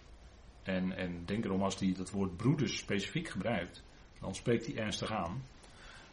en, 0.68 0.98
en 0.98 1.26
denk 1.26 1.46
erom, 1.46 1.62
als 1.64 1.80
hij 1.80 1.94
dat 1.94 2.12
woord 2.12 2.38
broeders 2.38 2.78
specifiek 2.78 3.28
gebruikt, 3.28 3.84
dan 4.20 4.36
spreekt 4.36 4.66
hij 4.66 4.76
ernstig 4.76 5.12
aan. 5.12 5.44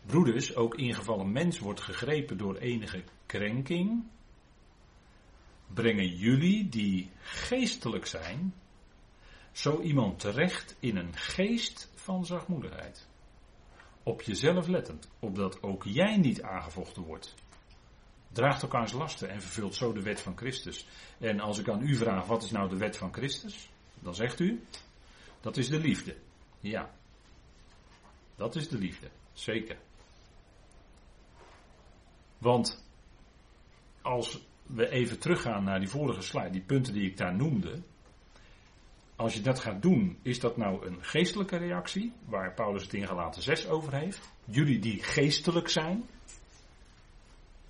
Broeders, 0.06 0.56
ook 0.56 0.74
ingevallen 0.74 1.32
mens 1.32 1.58
wordt 1.58 1.80
gegrepen 1.80 2.38
door 2.38 2.56
enige 2.56 3.04
krenking, 3.26 4.04
brengen 5.66 6.08
jullie 6.08 6.68
die 6.68 7.10
geestelijk 7.20 8.06
zijn, 8.06 8.54
zo 9.52 9.80
iemand 9.80 10.18
terecht 10.18 10.76
in 10.80 10.96
een 10.96 11.16
geest 11.16 11.92
van 11.94 12.26
zachtmoedigheid. 12.26 13.08
Op 14.02 14.22
jezelf 14.22 14.66
lettend, 14.66 15.08
opdat 15.18 15.62
ook 15.62 15.84
jij 15.84 16.16
niet 16.16 16.42
aangevochten 16.42 17.02
wordt. 17.02 17.34
Draagt 18.32 18.62
elkaars 18.62 18.92
lasten 18.92 19.28
en 19.28 19.42
vervult 19.42 19.74
zo 19.74 19.92
de 19.92 20.02
wet 20.02 20.20
van 20.20 20.36
Christus. 20.36 20.86
En 21.18 21.40
als 21.40 21.58
ik 21.58 21.68
aan 21.68 21.82
u 21.82 21.96
vraag, 21.96 22.26
wat 22.26 22.42
is 22.42 22.50
nou 22.50 22.68
de 22.68 22.76
wet 22.76 22.96
van 22.96 23.12
Christus? 23.12 23.68
Dan 24.04 24.14
zegt 24.14 24.40
u, 24.40 24.64
dat 25.40 25.56
is 25.56 25.68
de 25.68 25.80
liefde. 25.80 26.16
Ja, 26.60 26.90
dat 28.36 28.56
is 28.56 28.68
de 28.68 28.78
liefde, 28.78 29.10
zeker. 29.32 29.76
Want 32.38 32.84
als 34.02 34.46
we 34.66 34.88
even 34.88 35.18
teruggaan 35.18 35.64
naar 35.64 35.78
die 35.78 35.88
vorige 35.88 36.22
slide, 36.22 36.50
die 36.50 36.62
punten 36.62 36.92
die 36.92 37.10
ik 37.10 37.16
daar 37.16 37.34
noemde. 37.34 37.82
Als 39.16 39.34
je 39.34 39.40
dat 39.40 39.60
gaat 39.60 39.82
doen, 39.82 40.18
is 40.22 40.40
dat 40.40 40.56
nou 40.56 40.86
een 40.86 41.04
geestelijke 41.04 41.56
reactie, 41.56 42.12
waar 42.24 42.54
Paulus 42.54 42.82
het 42.82 42.94
in 42.94 43.06
gelaten 43.06 43.42
6 43.42 43.66
over 43.66 43.94
heeft? 43.94 44.32
Jullie 44.44 44.78
die 44.78 45.02
geestelijk 45.02 45.68
zijn, 45.68 46.08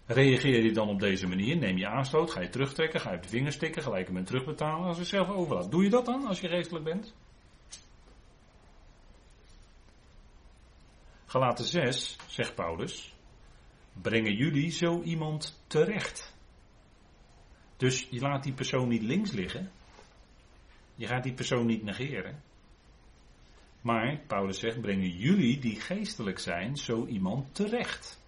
Reageer 0.06 0.64
je 0.64 0.72
dan 0.72 0.88
op 0.88 1.00
deze 1.00 1.26
manier? 1.26 1.56
Neem 1.56 1.78
je 1.78 1.86
aanstoot? 1.86 2.30
Ga 2.30 2.40
je 2.40 2.48
terugtrekken? 2.48 3.00
Ga 3.00 3.10
je 3.10 3.16
op 3.16 3.22
de 3.22 3.28
vingers 3.28 3.56
tikken? 3.56 3.82
Gelijk 3.82 4.26
terugbetalen 4.26 4.86
als 4.86 4.98
je 4.98 5.04
zelf 5.04 5.28
overlaat. 5.28 5.70
Doe 5.70 5.82
je 5.82 5.90
dat 5.90 6.04
dan 6.04 6.26
als 6.26 6.40
je 6.40 6.48
geestelijk 6.48 6.84
bent? 6.84 7.14
Galaten 11.26 11.64
6, 11.64 12.16
zegt 12.26 12.54
Paulus, 12.54 13.14
brengen 14.02 14.34
jullie 14.34 14.70
zo 14.70 15.02
iemand 15.02 15.62
terecht. 15.66 16.34
Dus 17.76 18.06
je 18.10 18.20
laat 18.20 18.42
die 18.42 18.52
persoon 18.52 18.88
niet 18.88 19.02
links 19.02 19.32
liggen. 19.32 19.70
Je 20.94 21.06
gaat 21.06 21.22
die 21.22 21.34
persoon 21.34 21.66
niet 21.66 21.82
negeren. 21.82 22.42
Maar 23.80 24.20
Paulus 24.26 24.58
zegt, 24.58 24.80
brengen 24.80 25.10
jullie 25.10 25.58
die 25.58 25.80
geestelijk 25.80 26.38
zijn 26.38 26.76
zo 26.76 27.06
iemand 27.06 27.54
terecht. 27.54 28.23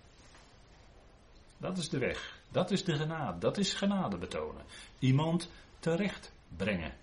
Dat 1.59 1.79
is 1.79 1.89
de 1.89 1.99
weg. 1.99 2.41
Dat 2.51 2.71
is 2.71 2.85
de 2.85 2.97
genade. 2.97 3.39
Dat 3.39 3.59
is 3.59 3.75
genade 3.75 4.19
betonen. 4.19 4.65
Iemand 4.99 5.51
terecht 5.79 6.33
brengen. 6.57 6.95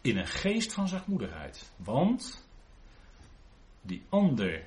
In 0.00 0.16
een 0.16 0.26
geest 0.26 0.72
van 0.72 0.88
zachtmoedigheid. 0.88 1.72
Want 1.76 2.48
die 3.80 4.02
ander 4.08 4.64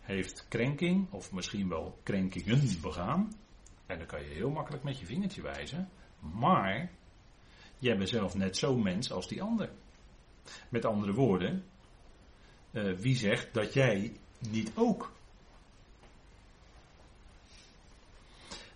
heeft 0.00 0.46
krenking, 0.48 1.10
of 1.10 1.32
misschien 1.32 1.68
wel 1.68 1.98
krenkingen 2.02 2.80
begaan. 2.80 3.32
En 3.86 3.98
dan 3.98 4.06
kan 4.06 4.22
je 4.22 4.34
heel 4.34 4.50
makkelijk 4.50 4.82
met 4.82 4.98
je 4.98 5.06
vingertje 5.06 5.42
wijzen. 5.42 5.88
Maar 6.18 6.90
jij 7.78 7.96
bent 7.96 8.08
zelf 8.08 8.34
net 8.34 8.56
zo'n 8.56 8.82
mens 8.82 9.12
als 9.12 9.28
die 9.28 9.42
ander. 9.42 9.70
Met 10.68 10.84
andere 10.84 11.12
woorden, 11.12 11.64
uh, 12.70 12.96
wie 12.96 13.16
zegt 13.16 13.54
dat 13.54 13.72
jij 13.72 14.16
niet 14.38 14.72
ook 14.74 15.12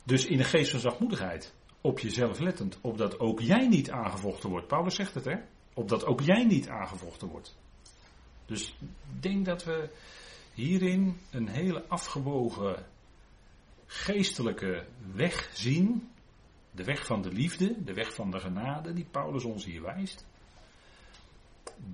Dus 0.07 0.27
in 0.27 0.37
de 0.37 0.45
geest 0.45 0.71
van 0.71 0.81
zachtmoedigheid. 0.81 1.55
Op 1.81 1.99
jezelf 1.99 2.39
lettend. 2.39 2.79
Opdat 2.81 3.19
ook 3.19 3.41
jij 3.41 3.69
niet 3.69 3.91
aangevochten 3.91 4.51
wordt. 4.51 4.67
Paulus 4.67 4.95
zegt 4.95 5.15
het 5.15 5.25
hè. 5.25 5.37
Opdat 5.75 6.05
ook 6.05 6.21
jij 6.21 6.45
niet 6.45 6.69
aangevochten 6.69 7.29
wordt. 7.29 7.57
Dus 8.47 8.77
ik 8.81 9.23
denk 9.23 9.45
dat 9.45 9.65
we 9.65 9.91
hierin 10.55 11.17
een 11.31 11.49
hele 11.49 11.85
afgewogen 11.89 12.87
geestelijke 13.87 14.87
weg 15.15 15.51
zien. 15.53 16.11
De 16.71 16.85
weg 16.85 17.07
van 17.07 17.23
de 17.23 17.33
liefde, 17.33 17.85
de 17.85 17.95
weg 17.95 18.15
van 18.15 18.31
de 18.31 18.41
genade 18.41 18.93
die 18.93 19.07
Paulus 19.11 19.45
ons 19.45 19.65
hier 19.65 19.83
wijst. 19.83 20.27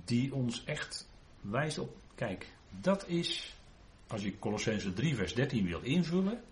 Die 0.05 0.33
ons 0.33 0.63
echt 0.63 1.09
wijst 1.41 1.77
op, 1.77 1.95
kijk, 2.15 2.53
dat 2.69 3.07
is, 3.07 3.55
als 4.07 4.23
je 4.23 4.39
Colossense 4.39 4.93
3 4.93 5.15
vers 5.15 5.33
13 5.33 5.65
wil 5.65 5.81
invullen, 5.81 6.43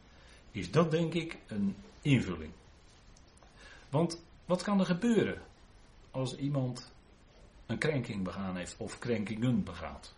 is 0.51 0.71
dat 0.71 0.91
denk 0.91 1.13
ik 1.13 1.37
een 1.47 1.75
invulling. 2.01 2.51
Want 3.89 4.23
wat 4.45 4.63
kan 4.63 4.79
er 4.79 4.85
gebeuren 4.85 5.41
als 6.11 6.35
iemand 6.35 6.91
een 7.65 7.77
krenking 7.77 8.23
begaan 8.23 8.55
heeft 8.55 8.77
of 8.77 8.99
krenkingen 8.99 9.63
begaat? 9.63 10.13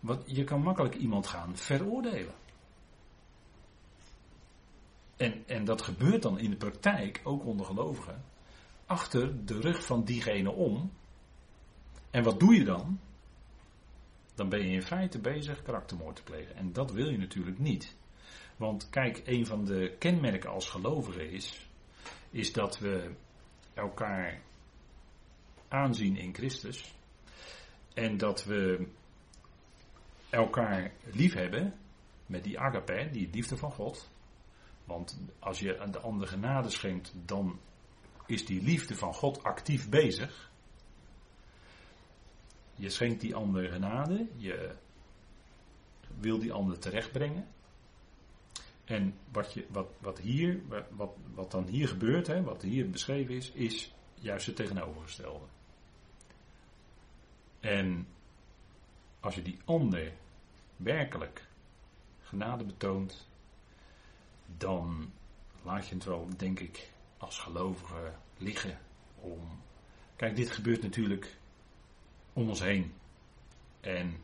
Wat, 0.00 0.22
je 0.26 0.44
kan 0.44 0.62
makkelijk 0.62 0.94
iemand 0.94 1.26
gaan 1.26 1.56
veroordelen. 1.56 2.34
En, 5.16 5.46
en 5.46 5.64
dat 5.64 5.82
gebeurt 5.82 6.22
dan 6.22 6.38
in 6.38 6.50
de 6.50 6.56
praktijk, 6.56 7.20
ook 7.24 7.44
onder 7.44 7.66
gelovigen, 7.66 8.24
achter 8.86 9.46
de 9.46 9.60
rug 9.60 9.84
van 9.84 10.04
diegene 10.04 10.50
om. 10.50 10.92
En 12.10 12.22
wat 12.22 12.40
doe 12.40 12.54
je 12.54 12.64
dan? 12.64 13.00
Dan 14.34 14.48
ben 14.48 14.60
je 14.60 14.74
in 14.74 14.82
feite 14.82 15.18
bezig 15.18 15.62
karaktermoord 15.62 16.16
te 16.16 16.22
plegen. 16.22 16.56
En 16.56 16.72
dat 16.72 16.92
wil 16.92 17.10
je 17.10 17.18
natuurlijk 17.18 17.58
niet. 17.58 17.96
Want 18.60 18.90
kijk, 18.90 19.22
een 19.24 19.46
van 19.46 19.64
de 19.64 19.96
kenmerken 19.98 20.50
als 20.50 20.68
gelovigen 20.68 21.30
is, 21.30 21.68
is 22.30 22.52
dat 22.52 22.78
we 22.78 23.10
elkaar 23.74 24.40
aanzien 25.68 26.16
in 26.16 26.34
Christus. 26.34 26.94
En 27.94 28.16
dat 28.16 28.44
we 28.44 28.86
elkaar 30.30 30.92
lief 31.12 31.34
hebben 31.34 31.74
met 32.26 32.44
die 32.44 32.58
agape, 32.58 33.08
die 33.12 33.28
liefde 33.32 33.56
van 33.56 33.72
God. 33.72 34.10
Want 34.84 35.20
als 35.38 35.58
je 35.58 35.80
aan 35.80 35.90
de 35.90 36.00
ander 36.00 36.28
genade 36.28 36.70
schenkt, 36.70 37.12
dan 37.24 37.60
is 38.26 38.46
die 38.46 38.62
liefde 38.62 38.94
van 38.94 39.14
God 39.14 39.42
actief 39.42 39.88
bezig. 39.88 40.50
Je 42.74 42.88
schenkt 42.88 43.20
die 43.20 43.34
ander 43.34 43.68
genade, 43.68 44.26
je 44.36 44.74
wil 46.18 46.38
die 46.38 46.52
ander 46.52 46.78
terechtbrengen. 46.78 47.58
En 48.90 49.14
wat, 49.32 49.52
je, 49.52 49.66
wat, 49.68 49.88
wat, 49.98 50.18
hier, 50.18 50.60
wat, 50.90 51.10
wat 51.34 51.50
dan 51.50 51.66
hier 51.66 51.88
gebeurt, 51.88 52.26
hè, 52.26 52.42
wat 52.42 52.62
hier 52.62 52.90
beschreven 52.90 53.34
is, 53.34 53.50
is 53.50 53.94
juist 54.14 54.46
het 54.46 54.56
tegenovergestelde. 54.56 55.44
En 57.60 58.06
als 59.20 59.34
je 59.34 59.42
die 59.42 59.58
ander 59.64 60.12
werkelijk 60.76 61.46
genade 62.20 62.64
betoont, 62.64 63.28
dan 64.56 65.12
laat 65.62 65.88
je 65.88 65.94
het 65.94 66.04
wel, 66.04 66.28
denk 66.36 66.60
ik, 66.60 66.90
als 67.18 67.38
gelovige 67.38 68.12
liggen 68.36 68.78
om. 69.14 69.40
Kijk, 70.16 70.36
dit 70.36 70.50
gebeurt 70.50 70.82
natuurlijk 70.82 71.36
om 72.32 72.48
ons 72.48 72.60
heen. 72.60 72.92
En 73.80 74.16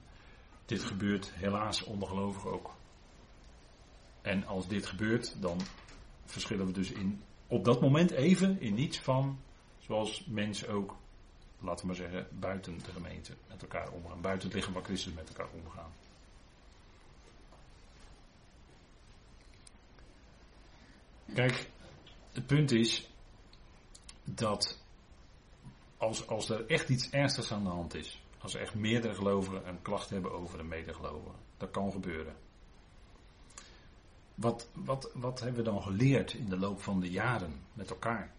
dit 0.65 0.83
gebeurt 0.83 1.33
helaas 1.35 1.83
onder 1.83 2.09
gelovigen 2.09 2.51
ook. 2.51 2.75
En 4.27 4.47
als 4.47 4.69
dit 4.69 4.87
gebeurt, 4.87 5.37
dan 5.41 5.61
verschillen 6.25 6.67
we 6.67 6.73
dus 6.73 6.91
in, 6.91 7.23
op 7.47 7.65
dat 7.65 7.81
moment 7.81 8.11
even 8.11 8.61
in 8.61 8.75
niets 8.75 8.99
van 9.01 9.39
zoals 9.79 10.25
mensen 10.25 10.69
ook, 10.69 10.97
laten 11.61 11.81
we 11.81 11.87
maar 11.87 11.97
zeggen, 11.97 12.29
buiten 12.39 12.79
de 12.79 12.93
gemeente 12.93 13.33
met 13.49 13.63
elkaar 13.63 13.91
omgaan. 13.91 14.21
Buiten 14.21 14.49
het 14.49 14.57
lichaam 14.57 14.73
van 14.73 14.85
Christus 14.85 15.13
met 15.13 15.29
elkaar 15.29 15.49
omgaan. 15.53 15.93
Kijk, 21.35 21.71
het 22.33 22.47
punt 22.47 22.73
is 22.73 23.11
dat 24.25 24.85
als, 25.97 26.27
als 26.27 26.49
er 26.49 26.67
echt 26.67 26.89
iets 26.89 27.11
ernstigs 27.11 27.53
aan 27.53 27.65
de 27.65 27.71
hand 27.71 27.95
is, 27.95 28.23
als 28.39 28.55
er 28.55 28.61
echt 28.61 28.75
meerdere 28.75 29.15
gelovigen 29.15 29.69
een 29.69 29.83
klacht 29.83 30.11
hebben 30.11 30.33
over 30.33 30.61
een 30.61 30.69
medegelovige, 30.69 31.37
dat 31.57 31.71
kan 31.71 31.93
gebeuren. 31.93 32.46
Wat, 34.37 34.69
wat, 34.73 35.11
wat 35.15 35.41
hebben 35.41 35.65
we 35.65 35.71
dan 35.71 35.83
geleerd 35.83 36.33
in 36.33 36.49
de 36.49 36.59
loop 36.59 36.83
van 36.83 37.01
de 37.01 37.11
jaren 37.11 37.53
met 37.73 37.91
elkaar? 37.91 38.31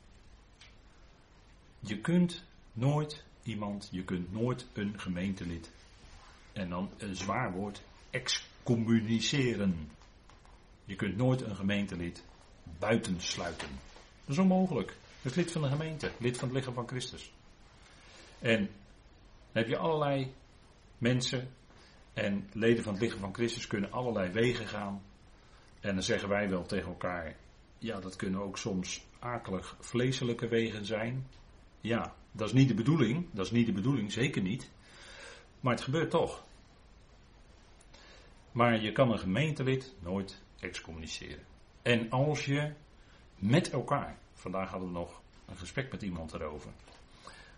Je 1.80 2.02
kunt 2.02 2.44
nooit 2.74 3.24
iemand, 3.44 3.90
je 3.92 4.04
kunt 4.04 4.32
nooit 4.32 4.66
een 4.74 5.00
gemeentelid, 5.00 5.72
en 6.54 6.70
dan 6.70 6.90
een 6.98 7.16
zwaar 7.16 7.52
woord, 7.52 7.82
excommuniceren. 8.10 9.90
Je 10.86 10.96
kunt 10.96 11.18
nooit 11.18 11.42
een 11.42 11.56
gemeentelid 11.56 12.24
buitensluiten. 12.80 13.70
Dat 14.26 14.36
is 14.36 14.38
onmogelijk. 14.38 14.98
Het 15.22 15.32
is 15.32 15.36
lid 15.36 15.52
van 15.52 15.62
de 15.62 15.68
gemeente, 15.68 16.12
lid 16.20 16.38
van 16.38 16.48
het 16.48 16.58
lichaam 16.58 16.74
van 16.74 16.88
Christus. 16.88 17.32
En 18.40 18.60
dan 18.60 19.64
heb 19.64 19.68
je 19.68 19.78
allerlei 19.78 20.34
mensen 20.98 21.50
en 22.14 22.50
leden 22.54 22.84
van 22.84 22.94
het 22.94 23.02
lichaam 23.02 23.20
van 23.20 23.34
Christus 23.34 23.68
kunnen 23.68 23.92
allerlei 23.92 24.32
wegen 24.32 24.68
gaan 24.68 25.02
en 25.88 25.94
dan 25.94 26.04
zeggen 26.04 26.30
wij 26.30 26.50
wel 26.50 26.66
tegen 26.66 26.88
elkaar, 26.88 27.36
ja, 27.78 28.00
dat 28.00 28.16
kunnen 28.16 28.42
ook 28.42 28.58
soms 28.58 29.06
akelig 29.20 29.78
vleeselijke 29.80 30.48
wegen 30.48 30.86
zijn. 30.86 31.28
Ja, 31.82 32.16
dat 32.32 32.48
is 32.48 32.54
niet 32.54 32.68
de 32.68 32.74
bedoeling, 32.74 33.28
dat 33.32 33.46
is 33.46 33.52
niet 33.52 33.66
de 33.66 33.72
bedoeling, 33.72 34.12
zeker 34.12 34.42
niet. 34.42 34.72
Maar 35.60 35.74
het 35.74 35.84
gebeurt 35.84 36.10
toch. 36.10 36.46
Maar 38.52 38.82
je 38.82 38.92
kan 38.92 39.12
een 39.12 39.20
gemeentelid 39.20 39.94
nooit 40.00 40.42
excommuniceren. 40.60 41.44
En 41.82 42.10
als 42.10 42.46
je 42.46 42.74
met 43.36 43.70
elkaar, 43.70 44.18
vandaag 44.34 44.70
hadden 44.70 44.88
we 44.88 44.94
nog 44.94 45.22
een 45.46 45.58
gesprek 45.58 45.92
met 45.92 46.02
iemand 46.02 46.34
erover. 46.34 46.72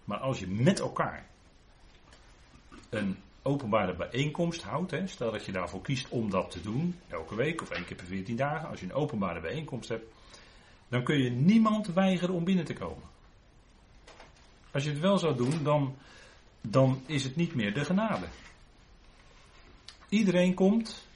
Maar 0.04 0.20
als 0.20 0.40
je 0.40 0.48
met 0.48 0.80
elkaar 0.80 1.28
een 2.90 3.18
openbare 3.42 3.96
bijeenkomst 3.96 4.62
houdt, 4.62 4.92
hè, 4.92 5.08
stel 5.08 5.32
dat 5.32 5.46
je 5.46 5.52
daarvoor 5.52 5.82
kiest 5.82 6.10
om 6.10 6.30
dat 6.30 6.52
te 6.52 6.62
doen, 6.62 6.96
elke 7.08 7.36
week 7.36 7.62
of 7.62 7.70
één 7.70 7.86
keer 7.86 7.96
per 7.96 8.06
14 8.06 8.36
dagen, 8.36 8.70
als 8.70 8.80
je 8.80 8.86
een 8.86 8.94
openbare 8.94 9.42
bijeenkomst 9.42 9.90
hebt, 9.90 10.06
dan 10.88 11.04
kun 11.04 11.18
je 11.18 11.30
niemand 11.30 11.88
weigeren 11.88 12.36
om 12.36 12.44
binnen 12.44 12.66
te 12.66 12.74
komen. 12.74 13.08
Als 14.72 14.84
je 14.84 14.90
het 14.90 15.00
wel 15.00 15.18
zou 15.18 15.36
doen, 15.36 15.64
dan, 15.64 15.96
dan 16.62 17.02
is 17.06 17.24
het 17.24 17.36
niet 17.36 17.56
meer 17.56 17.74
de 17.74 17.86
genade. 17.86 18.26
Iedereen 20.10 20.54
komt 20.54 21.08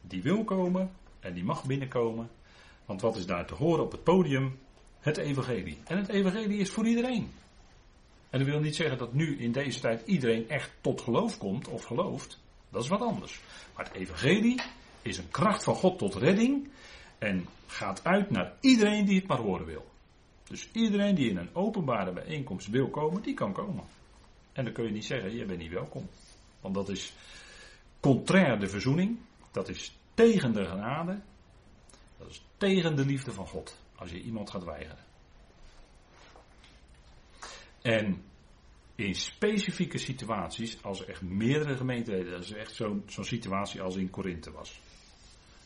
die 0.00 0.22
wil 0.22 0.44
komen 0.44 0.90
en 1.20 1.34
die 1.34 1.44
mag 1.44 1.64
binnenkomen. 1.64 2.30
Want 2.84 3.00
wat 3.00 3.16
is 3.16 3.26
daar 3.26 3.46
te 3.46 3.54
horen 3.54 3.84
op 3.84 3.92
het 3.92 4.02
podium? 4.02 4.58
Het 5.00 5.16
evangelie. 5.16 5.78
En 5.84 5.96
het 5.96 6.08
evangelie 6.08 6.58
is 6.58 6.70
voor 6.70 6.86
iedereen. 6.86 7.30
En 8.32 8.38
dat 8.38 8.48
wil 8.48 8.60
niet 8.60 8.76
zeggen 8.76 8.98
dat 8.98 9.12
nu 9.12 9.38
in 9.38 9.52
deze 9.52 9.80
tijd 9.80 10.02
iedereen 10.06 10.48
echt 10.48 10.72
tot 10.80 11.00
geloof 11.00 11.38
komt 11.38 11.68
of 11.68 11.84
gelooft. 11.84 12.40
Dat 12.70 12.82
is 12.82 12.88
wat 12.88 13.00
anders. 13.00 13.40
Maar 13.74 13.84
het 13.84 13.94
evangelie 13.94 14.62
is 15.02 15.18
een 15.18 15.30
kracht 15.30 15.64
van 15.64 15.74
God 15.74 15.98
tot 15.98 16.14
redding. 16.14 16.70
En 17.18 17.46
gaat 17.66 18.04
uit 18.04 18.30
naar 18.30 18.52
iedereen 18.60 19.04
die 19.04 19.18
het 19.18 19.26
maar 19.26 19.38
horen 19.38 19.66
wil. 19.66 19.90
Dus 20.48 20.68
iedereen 20.72 21.14
die 21.14 21.30
in 21.30 21.36
een 21.36 21.54
openbare 21.54 22.12
bijeenkomst 22.12 22.68
wil 22.68 22.90
komen, 22.90 23.22
die 23.22 23.34
kan 23.34 23.52
komen. 23.52 23.84
En 24.52 24.64
dan 24.64 24.72
kun 24.72 24.84
je 24.84 24.90
niet 24.90 25.04
zeggen, 25.04 25.36
je 25.36 25.44
bent 25.44 25.58
niet 25.58 25.72
welkom. 25.72 26.08
Want 26.60 26.74
dat 26.74 26.88
is 26.88 27.14
contrair 28.00 28.58
de 28.58 28.68
verzoening. 28.68 29.18
Dat 29.50 29.68
is 29.68 29.98
tegen 30.14 30.52
de 30.52 30.64
genade. 30.64 31.20
Dat 32.18 32.30
is 32.30 32.44
tegen 32.56 32.96
de 32.96 33.04
liefde 33.04 33.32
van 33.32 33.46
God. 33.46 33.80
Als 33.94 34.10
je 34.10 34.20
iemand 34.20 34.50
gaat 34.50 34.64
weigeren. 34.64 35.11
En 37.82 38.22
in 38.94 39.14
specifieke 39.14 39.98
situaties, 39.98 40.82
als 40.82 41.00
er 41.00 41.08
echt 41.08 41.22
meerdere 41.22 41.76
gemeenten 41.76 42.30
dat 42.30 42.42
is 42.42 42.52
echt 42.52 42.74
zo'n 42.74 43.04
situatie 43.06 43.82
als 43.82 43.96
in 43.96 44.10
Korinthe 44.10 44.50
was. 44.50 44.80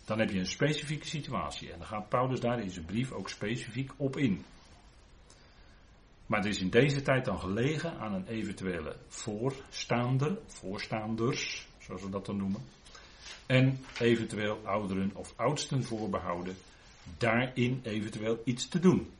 Dan 0.05 0.19
heb 0.19 0.31
je 0.31 0.39
een 0.39 0.47
specifieke 0.47 1.07
situatie. 1.07 1.73
En 1.73 1.79
dan 1.79 1.87
gaat 1.87 2.09
Paulus 2.09 2.41
daar 2.41 2.61
in 2.61 2.71
zijn 2.71 2.85
brief 2.85 3.13
ook 3.13 3.29
specifiek 3.29 3.93
op 3.97 4.17
in. 4.17 4.45
Maar 6.27 6.39
het 6.39 6.49
is 6.49 6.61
in 6.61 6.71
deze 6.71 7.03
tijd 7.03 7.25
dan 7.25 7.39
gelegen 7.39 7.99
aan 7.99 8.15
een 8.15 8.27
eventuele 8.27 8.97
voorstaander, 9.09 10.39
voorstaanders, 10.47 11.67
zoals 11.79 12.03
we 12.03 12.11
dat 12.11 12.27
dan 12.27 12.37
noemen. 12.37 12.61
En 13.47 13.79
eventueel 13.99 14.61
ouderen 14.65 15.11
of 15.15 15.33
oudsten 15.37 15.85
voorbehouden, 15.85 16.57
daarin 17.19 17.81
eventueel 17.83 18.41
iets 18.45 18.69
te 18.69 18.79
doen. 18.79 19.11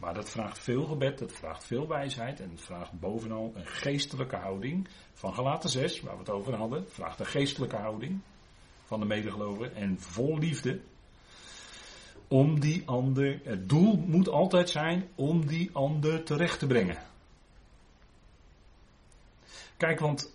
Maar 0.00 0.14
dat 0.14 0.30
vraagt 0.30 0.58
veel 0.58 0.84
gebed, 0.84 1.18
dat 1.18 1.32
vraagt 1.32 1.64
veel 1.64 1.88
wijsheid 1.88 2.40
en 2.40 2.50
het 2.50 2.60
vraagt 2.60 3.00
bovenal 3.00 3.52
een 3.54 3.66
geestelijke 3.66 4.36
houding. 4.36 4.88
Van 5.12 5.34
Galaten 5.34 5.70
6, 5.70 6.00
waar 6.00 6.12
we 6.12 6.18
het 6.18 6.30
over 6.30 6.54
hadden, 6.54 6.90
vraagt 6.90 7.20
een 7.20 7.26
geestelijke 7.26 7.76
houding 7.76 8.20
van 8.84 9.00
de 9.00 9.06
medegelovigen 9.06 9.74
en 9.74 10.00
vol 10.00 10.38
liefde. 10.38 10.80
Om 12.28 12.60
die 12.60 12.82
ander, 12.86 13.40
het 13.44 13.68
doel 13.68 13.96
moet 13.96 14.28
altijd 14.28 14.70
zijn 14.70 15.08
om 15.14 15.46
die 15.46 15.70
ander 15.72 16.22
terecht 16.22 16.58
te 16.58 16.66
brengen. 16.66 16.98
Kijk, 19.76 20.00
want 20.00 20.32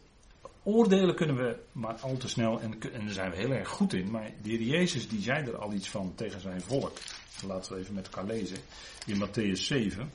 oordelen 0.63 1.15
kunnen 1.15 1.35
we 1.35 1.59
maar 1.71 1.95
al 1.99 2.17
te 2.17 2.27
snel 2.27 2.61
en, 2.61 2.81
en 2.93 3.05
daar 3.05 3.13
zijn 3.13 3.31
we 3.31 3.37
heel 3.37 3.51
erg 3.51 3.69
goed 3.69 3.93
in. 3.93 4.11
Maar 4.11 4.31
de 4.41 4.49
heer 4.49 4.61
Jezus 4.61 5.09
die 5.09 5.21
zei 5.21 5.45
er 5.45 5.57
al 5.57 5.73
iets 5.73 5.89
van 5.89 6.15
tegen 6.15 6.41
zijn 6.41 6.61
volk. 6.61 6.97
Laten 7.43 7.73
we 7.73 7.79
even 7.79 7.93
met 7.93 8.05
elkaar 8.05 8.25
lezen. 8.25 8.57
In 9.05 9.27
Matthäus 9.27 9.61
7. 9.61 10.11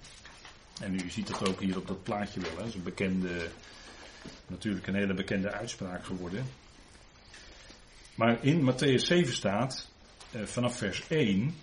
En 0.80 0.94
u 0.94 1.10
ziet 1.10 1.28
het 1.28 1.48
ook 1.48 1.60
hier 1.60 1.76
op 1.76 1.86
dat 1.86 2.02
plaatje 2.02 2.40
wel. 2.40 2.50
Hè. 2.50 2.56
Dat 2.56 2.66
is 2.66 2.74
een 2.74 2.82
bekende, 2.82 3.48
natuurlijk 4.46 4.86
een 4.86 4.94
hele 4.94 5.14
bekende 5.14 5.50
uitspraak 5.50 6.04
geworden. 6.04 6.44
Maar 8.14 8.44
in 8.44 8.72
Matthäus 8.72 9.04
7 9.04 9.32
staat, 9.32 9.88
eh, 10.30 10.42
vanaf 10.42 10.76
vers 10.76 11.04
1. 11.08 11.54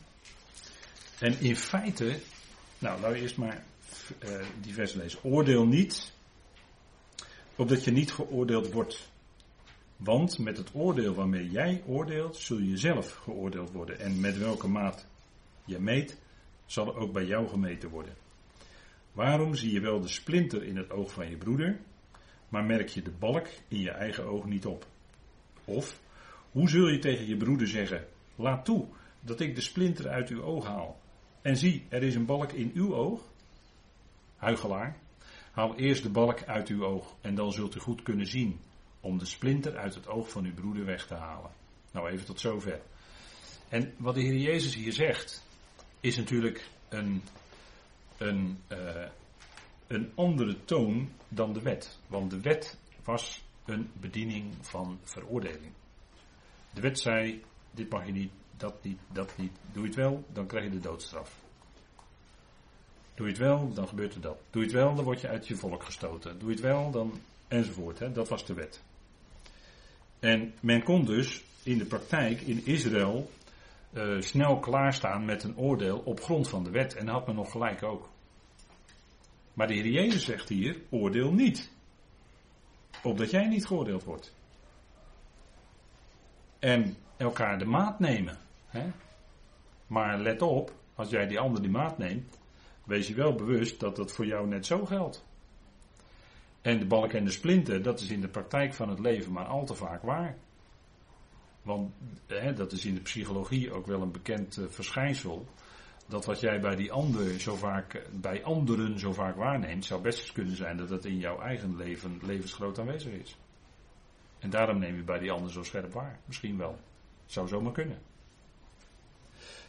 En 1.20 1.40
in 1.40 1.56
feite, 1.56 2.20
nou 2.80 3.00
laten 3.02 3.12
we 3.12 3.22
eerst 3.22 3.38
maar 3.38 3.64
eh, 4.20 4.46
die 4.62 4.74
vers 4.74 4.94
lezen. 4.94 5.24
Oordeel 5.24 5.66
niet, 5.66 6.12
opdat 7.56 7.84
je 7.84 7.92
niet 7.92 8.12
geoordeeld 8.12 8.72
wordt. 8.72 9.10
Want 9.96 10.40
met 10.40 10.58
het 10.58 10.70
oordeel 10.74 11.14
waarmee 11.14 11.50
jij 11.50 11.84
oordeelt, 11.86 12.38
zul 12.38 12.60
je 12.60 12.78
zelf 12.78 13.12
geoordeeld 13.12 13.72
worden. 13.72 14.00
En 14.00 14.20
met 14.20 14.38
welke 14.38 14.68
maat 14.68 15.06
je 15.68 15.80
meet, 15.80 16.18
zal 16.66 16.96
ook 16.96 17.14
bij 17.14 17.26
jou 17.26 17.48
gemeten 17.48 17.90
worden. 17.90 18.16
Waarom 19.12 19.56
zie 19.56 19.72
je 19.72 19.80
wel 19.80 20.02
de 20.02 20.08
splinter 20.08 20.64
in 20.64 20.78
het 20.78 20.92
oog 20.92 21.12
van 21.12 21.30
je 21.30 21.38
broeder, 21.38 21.80
maar 22.50 22.66
merk 22.66 22.90
je 22.90 23.02
de 23.02 23.12
balk 23.12 23.48
in 23.68 23.80
je 23.80 23.92
eigen 23.92 24.26
oog 24.26 24.46
niet 24.46 24.66
op? 24.66 24.86
Of, 25.66 26.00
hoe 26.52 26.70
zul 26.70 26.88
je 26.88 27.00
tegen 27.00 27.28
je 27.28 27.38
broeder 27.38 27.68
zeggen, 27.68 28.08
laat 28.36 28.66
toe 28.66 28.88
dat 29.20 29.40
ik 29.40 29.56
de 29.56 29.62
splinter 29.62 30.08
uit 30.10 30.30
uw 30.30 30.42
oog 30.42 30.66
haal. 30.66 31.00
En 31.42 31.58
zie, 31.58 31.86
er 31.90 32.04
is 32.04 32.16
een 32.16 32.26
balk 32.26 32.52
in 32.52 32.72
uw 32.74 32.96
oog. 32.96 33.22
Huigelaar, 34.36 34.98
haal 35.52 35.76
eerst 35.76 36.04
de 36.04 36.10
balk 36.10 36.44
uit 36.44 36.68
uw 36.68 36.86
oog 36.86 37.16
en 37.22 37.36
dan 37.36 37.52
zult 37.52 37.76
u 37.76 37.80
goed 37.80 38.04
kunnen 38.04 38.28
zien 38.28 38.60
om 39.00 39.18
de 39.18 39.26
splinter 39.26 39.78
uit 39.78 39.96
het 39.96 40.08
oog 40.08 40.30
van 40.30 40.46
uw 40.46 40.54
broeder 40.54 40.86
weg 40.86 41.08
te 41.08 41.14
halen. 41.14 41.52
Nou, 41.92 42.10
even 42.10 42.26
tot 42.26 42.40
zover. 42.40 42.82
En 43.70 43.94
wat 43.98 44.16
de 44.16 44.22
Heer 44.22 44.38
Jezus 44.38 44.76
hier 44.76 44.94
zegt, 44.94 45.47
is 46.08 46.18
natuurlijk 46.18 46.70
een, 46.90 47.24
een, 48.18 48.60
uh, 48.72 49.06
een 49.88 50.12
andere 50.16 50.66
toon 50.66 51.10
dan 51.28 51.54
de 51.54 51.62
wet. 51.62 52.00
Want 52.08 52.30
de 52.30 52.42
wet 52.42 52.78
was 53.04 53.44
een 53.66 53.90
bediening 53.94 54.54
van 54.62 55.00
veroordeling. 55.04 55.74
De 56.74 56.82
wet 56.82 57.00
zei, 57.00 57.44
dit 57.72 57.90
mag 57.90 58.06
je 58.06 58.12
niet, 58.12 58.32
dat 58.58 58.84
niet, 58.84 59.00
dat 59.12 59.38
niet. 59.38 59.52
Doe 59.72 59.82
je 59.82 59.88
het 59.88 59.98
wel, 59.98 60.24
dan 60.34 60.48
krijg 60.48 60.64
je 60.66 60.72
de 60.72 60.80
doodstraf. 60.80 61.42
Doe 63.16 63.26
je 63.26 63.32
het 63.32 63.42
wel, 63.42 63.74
dan 63.74 63.88
gebeurt 63.88 64.14
er 64.14 64.22
dat. 64.22 64.38
Doe 64.50 64.62
je 64.62 64.68
het 64.68 64.78
wel, 64.78 64.96
dan 64.96 65.04
word 65.04 65.22
je 65.22 65.28
uit 65.28 65.48
je 65.48 65.56
volk 65.56 65.84
gestoten. 65.84 66.40
Doe 66.40 66.50
je 66.50 66.56
het 66.56 66.64
wel, 66.64 66.92
dan 66.92 67.20
enzovoort. 67.48 68.00
Hè? 68.00 68.12
Dat 68.12 68.30
was 68.30 68.46
de 68.46 68.54
wet. 68.54 68.84
En 70.20 70.54
men 70.60 70.84
kon 70.84 71.06
dus 71.06 71.44
in 71.64 71.78
de 71.78 71.86
praktijk 71.86 72.42
in 72.42 72.66
Israël 72.66 73.30
uh, 73.98 74.22
snel 74.22 74.60
klaarstaan 74.60 75.26
met 75.26 75.44
een 75.44 75.58
oordeel 75.58 76.00
op 76.00 76.22
grond 76.22 76.50
van 76.50 76.64
de 76.64 76.70
wet. 76.70 76.96
En 76.96 77.08
had 77.08 77.26
men 77.26 77.36
nog 77.36 77.52
gelijk 77.52 77.84
ook. 77.84 78.10
Maar 79.54 79.68
de 79.68 79.74
Heer 79.74 79.88
Jezus 79.88 80.26
zegt 80.26 80.50
hier, 80.50 80.82
oordeel 80.90 81.32
niet. 81.32 81.72
Opdat 83.04 83.32
jij 83.32 83.48
niet 83.48 83.66
geoordeeld 83.66 84.04
wordt. 84.04 84.36
En 86.60 86.96
elkaar 87.18 87.60
de 87.60 87.66
maat 87.66 88.00
nemen. 88.00 88.38
Hè? 88.68 88.92
Maar 89.88 90.20
let 90.20 90.42
op, 90.42 90.74
als 90.96 91.10
jij 91.10 91.28
die 91.28 91.40
ander 91.40 91.62
die 91.62 91.72
maat 91.72 91.98
neemt, 91.98 92.40
wees 92.84 93.08
je 93.08 93.14
wel 93.14 93.36
bewust 93.36 93.80
dat 93.80 93.96
dat 93.96 94.12
voor 94.12 94.26
jou 94.26 94.48
net 94.48 94.66
zo 94.66 94.86
geldt. 94.86 95.26
En 96.62 96.80
de 96.80 96.86
balk 96.86 97.14
en 97.14 97.24
de 97.24 97.32
splinter, 97.32 97.82
dat 97.82 98.00
is 98.00 98.10
in 98.10 98.22
de 98.22 98.28
praktijk 98.28 98.74
van 98.74 98.90
het 98.90 99.00
leven 99.00 99.32
maar 99.32 99.46
al 99.46 99.66
te 99.66 99.76
vaak 99.76 100.02
waar. 100.02 100.38
Want 101.68 101.94
hè, 102.28 102.54
dat 102.54 102.72
is 102.72 102.86
in 102.86 102.94
de 102.94 103.02
psychologie 103.02 103.74
ook 103.74 103.86
wel 103.86 104.02
een 104.02 104.12
bekend 104.12 104.58
uh, 104.58 104.66
verschijnsel. 104.70 105.46
Dat 106.08 106.26
wat 106.26 106.40
jij 106.40 106.60
bij 106.60 106.76
die 106.76 106.92
ander 106.92 107.40
zo 107.40 107.56
vaak, 107.56 108.08
bij 108.12 108.44
anderen 108.44 109.00
zo 109.00 109.14
vaak 109.14 109.36
waarneemt, 109.36 109.86
zou 109.86 110.02
best 110.02 110.32
kunnen 110.32 110.56
zijn 110.56 110.78
dat 110.78 110.90
dat 110.90 111.06
in 111.06 111.18
jouw 111.18 111.40
eigen 111.40 111.76
leven 111.76 112.20
levensgroot 112.24 112.80
aanwezig 112.80 113.14
is. 113.14 113.38
En 114.40 114.50
daarom 114.50 114.80
neem 114.80 114.96
je 114.96 115.04
bij 115.04 115.20
die 115.20 115.32
ander 115.32 115.52
zo 115.52 115.64
scherp 115.64 115.94
waar. 115.94 116.20
Misschien 116.26 116.58
wel. 116.58 116.80
Zou 117.26 117.48
zomaar 117.48 117.74
kunnen. 117.74 118.00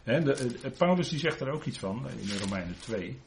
De, 0.03 0.23
de, 0.23 0.71
Paulus 0.71 1.09
die 1.09 1.19
zegt 1.19 1.41
er 1.41 1.51
ook 1.51 1.65
iets 1.65 1.79
van 1.79 2.09
in 2.11 2.39
Romeinen 2.39 2.79
2. 2.79 3.21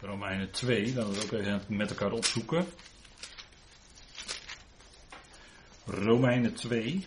Romeinen 0.00 0.50
2, 0.50 0.92
dan 0.92 1.06
ook 1.06 1.32
even 1.32 1.62
met 1.68 1.90
elkaar 1.90 2.12
opzoeken. 2.12 2.66
Romeinen 5.86 6.54
2. 6.54 7.06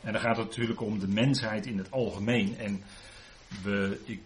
En 0.00 0.12
dan 0.12 0.20
gaat 0.20 0.36
het 0.36 0.46
natuurlijk 0.46 0.80
om 0.80 0.98
de 0.98 1.08
mensheid 1.08 1.66
in 1.66 1.78
het 1.78 1.90
algemeen. 1.90 2.58
En 2.58 2.82
we, 3.62 4.00
ik 4.04 4.20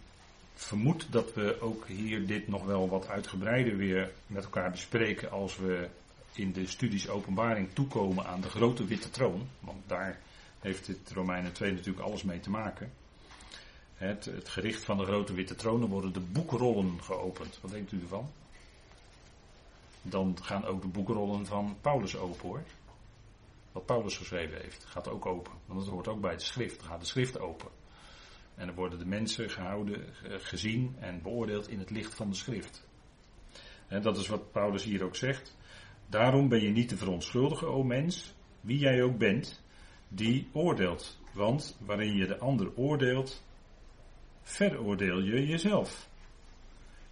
vermoed 0.54 1.06
dat 1.10 1.34
we 1.34 1.60
ook 1.60 1.86
hier 1.86 2.26
dit 2.26 2.48
nog 2.48 2.64
wel 2.64 2.88
wat 2.88 3.08
uitgebreider 3.08 3.76
weer 3.76 4.12
met 4.26 4.44
elkaar 4.44 4.70
bespreken 4.70 5.30
als 5.30 5.56
we 5.56 5.88
in 6.32 6.52
de 6.52 6.66
studies 6.66 7.08
openbaring 7.08 7.68
toekomen 7.72 8.26
aan 8.26 8.40
de 8.40 8.48
grote 8.48 8.84
witte 8.84 9.10
troon. 9.10 9.48
Want 9.60 9.82
daar 9.86 10.18
heeft 10.60 10.86
het 10.86 11.10
Romeinen 11.12 11.52
2 11.52 11.72
natuurlijk 11.72 12.06
alles 12.06 12.22
mee 12.22 12.40
te 12.40 12.50
maken. 12.50 12.92
Het, 13.94 14.24
het 14.24 14.48
gericht 14.48 14.84
van 14.84 14.96
de 14.96 15.04
grote 15.04 15.34
witte 15.34 15.54
troon, 15.54 15.86
worden 15.86 16.12
de 16.12 16.20
boekrollen 16.20 17.02
geopend. 17.02 17.58
Wat 17.60 17.70
denkt 17.70 17.92
u 17.92 18.00
ervan? 18.00 18.30
Dan 20.08 20.38
gaan 20.42 20.64
ook 20.64 20.82
de 20.82 20.88
boekrollen 20.88 21.46
van 21.46 21.76
Paulus 21.80 22.16
open 22.16 22.48
hoor. 22.48 22.62
Wat 23.72 23.86
Paulus 23.86 24.16
geschreven 24.16 24.60
heeft, 24.60 24.84
gaat 24.84 25.08
ook 25.08 25.26
open. 25.26 25.52
Want 25.66 25.80
dat 25.80 25.88
hoort 25.88 26.08
ook 26.08 26.20
bij 26.20 26.36
de 26.36 26.42
schrift. 26.42 26.78
Dan 26.78 26.88
gaat 26.88 27.00
de 27.00 27.06
schrift 27.06 27.38
open. 27.40 27.68
En 28.54 28.66
dan 28.66 28.74
worden 28.74 28.98
de 28.98 29.06
mensen 29.06 29.50
gehouden, 29.50 30.04
gezien 30.22 30.96
en 30.98 31.22
beoordeeld 31.22 31.68
in 31.68 31.78
het 31.78 31.90
licht 31.90 32.14
van 32.14 32.30
de 32.30 32.36
schrift. 32.36 32.86
En 33.88 34.02
dat 34.02 34.16
is 34.16 34.28
wat 34.28 34.52
Paulus 34.52 34.84
hier 34.84 35.04
ook 35.04 35.16
zegt. 35.16 35.56
Daarom 36.08 36.48
ben 36.48 36.62
je 36.62 36.70
niet 36.70 36.88
te 36.88 36.96
verontschuldigen, 36.96 37.68
o 37.68 37.82
mens, 37.82 38.34
wie 38.60 38.78
jij 38.78 39.02
ook 39.02 39.18
bent, 39.18 39.62
die 40.08 40.48
oordeelt. 40.52 41.18
Want 41.32 41.78
waarin 41.80 42.16
je 42.16 42.26
de 42.26 42.38
ander 42.38 42.76
oordeelt, 42.76 43.44
veroordeel 44.42 45.20
je 45.20 45.46
jezelf. 45.46 46.08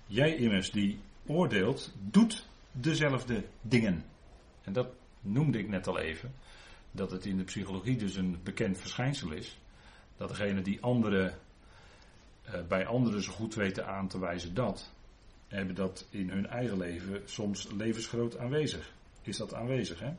Jij 0.06 0.36
immers 0.36 0.70
die 0.70 1.00
oordeelt, 1.26 1.94
doet 2.00 2.48
dezelfde 2.74 3.44
dingen. 3.60 4.04
En 4.62 4.72
dat 4.72 4.88
noemde 5.20 5.58
ik 5.58 5.68
net 5.68 5.86
al 5.86 5.98
even. 5.98 6.34
Dat 6.90 7.10
het 7.10 7.26
in 7.26 7.36
de 7.36 7.44
psychologie 7.44 7.96
dus 7.96 8.16
een 8.16 8.38
bekend 8.42 8.78
verschijnsel 8.78 9.32
is. 9.32 9.58
Dat 10.16 10.28
degene 10.28 10.62
die 10.62 10.80
anderen, 10.80 11.38
uh, 12.46 12.54
bij 12.68 12.86
anderen 12.86 13.22
zo 13.22 13.32
goed 13.32 13.54
weten 13.54 13.86
aan 13.86 14.08
te 14.08 14.18
wijzen 14.18 14.54
dat, 14.54 14.92
hebben 15.48 15.74
dat 15.74 16.06
in 16.10 16.30
hun 16.30 16.46
eigen 16.46 16.78
leven 16.78 17.22
soms 17.24 17.68
levensgroot 17.76 18.38
aanwezig. 18.38 18.92
Is 19.22 19.36
dat 19.36 19.54
aanwezig, 19.54 20.00
hè? 20.00 20.12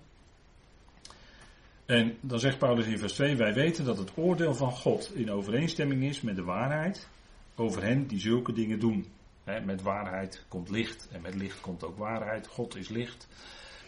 En 1.86 2.18
dan 2.22 2.39
zegt 2.39 2.58
Paulus 2.58 2.86
in 2.86 3.00
vers 3.00 3.13
2: 3.13 3.36
Wij 3.36 3.54
weten 3.54 3.86
dat 3.86 3.98
het 3.98 4.12
oordeel 4.18 4.54
van 4.54 4.72
God 4.72 5.15
in 5.15 5.32
overeenstemming 5.32 6.04
is 6.04 6.22
met 6.22 6.36
de 6.36 6.44
waarheid 6.44 7.08
over 7.56 7.84
hen 7.84 8.08
die 8.08 8.20
zulke 8.20 8.54
dingen 8.54 8.80
doen. 8.80 9.06
Met 9.45 9.81
waarheid 9.81 10.45
komt 10.47 10.69
licht 10.69 11.08
en 11.12 11.21
met 11.21 11.36
licht 11.36 11.62
komt 11.62 11.84
ook 11.84 11.97
waarheid. 11.97 12.47
God 12.47 12.75
is 12.75 12.89
licht. 12.89 13.27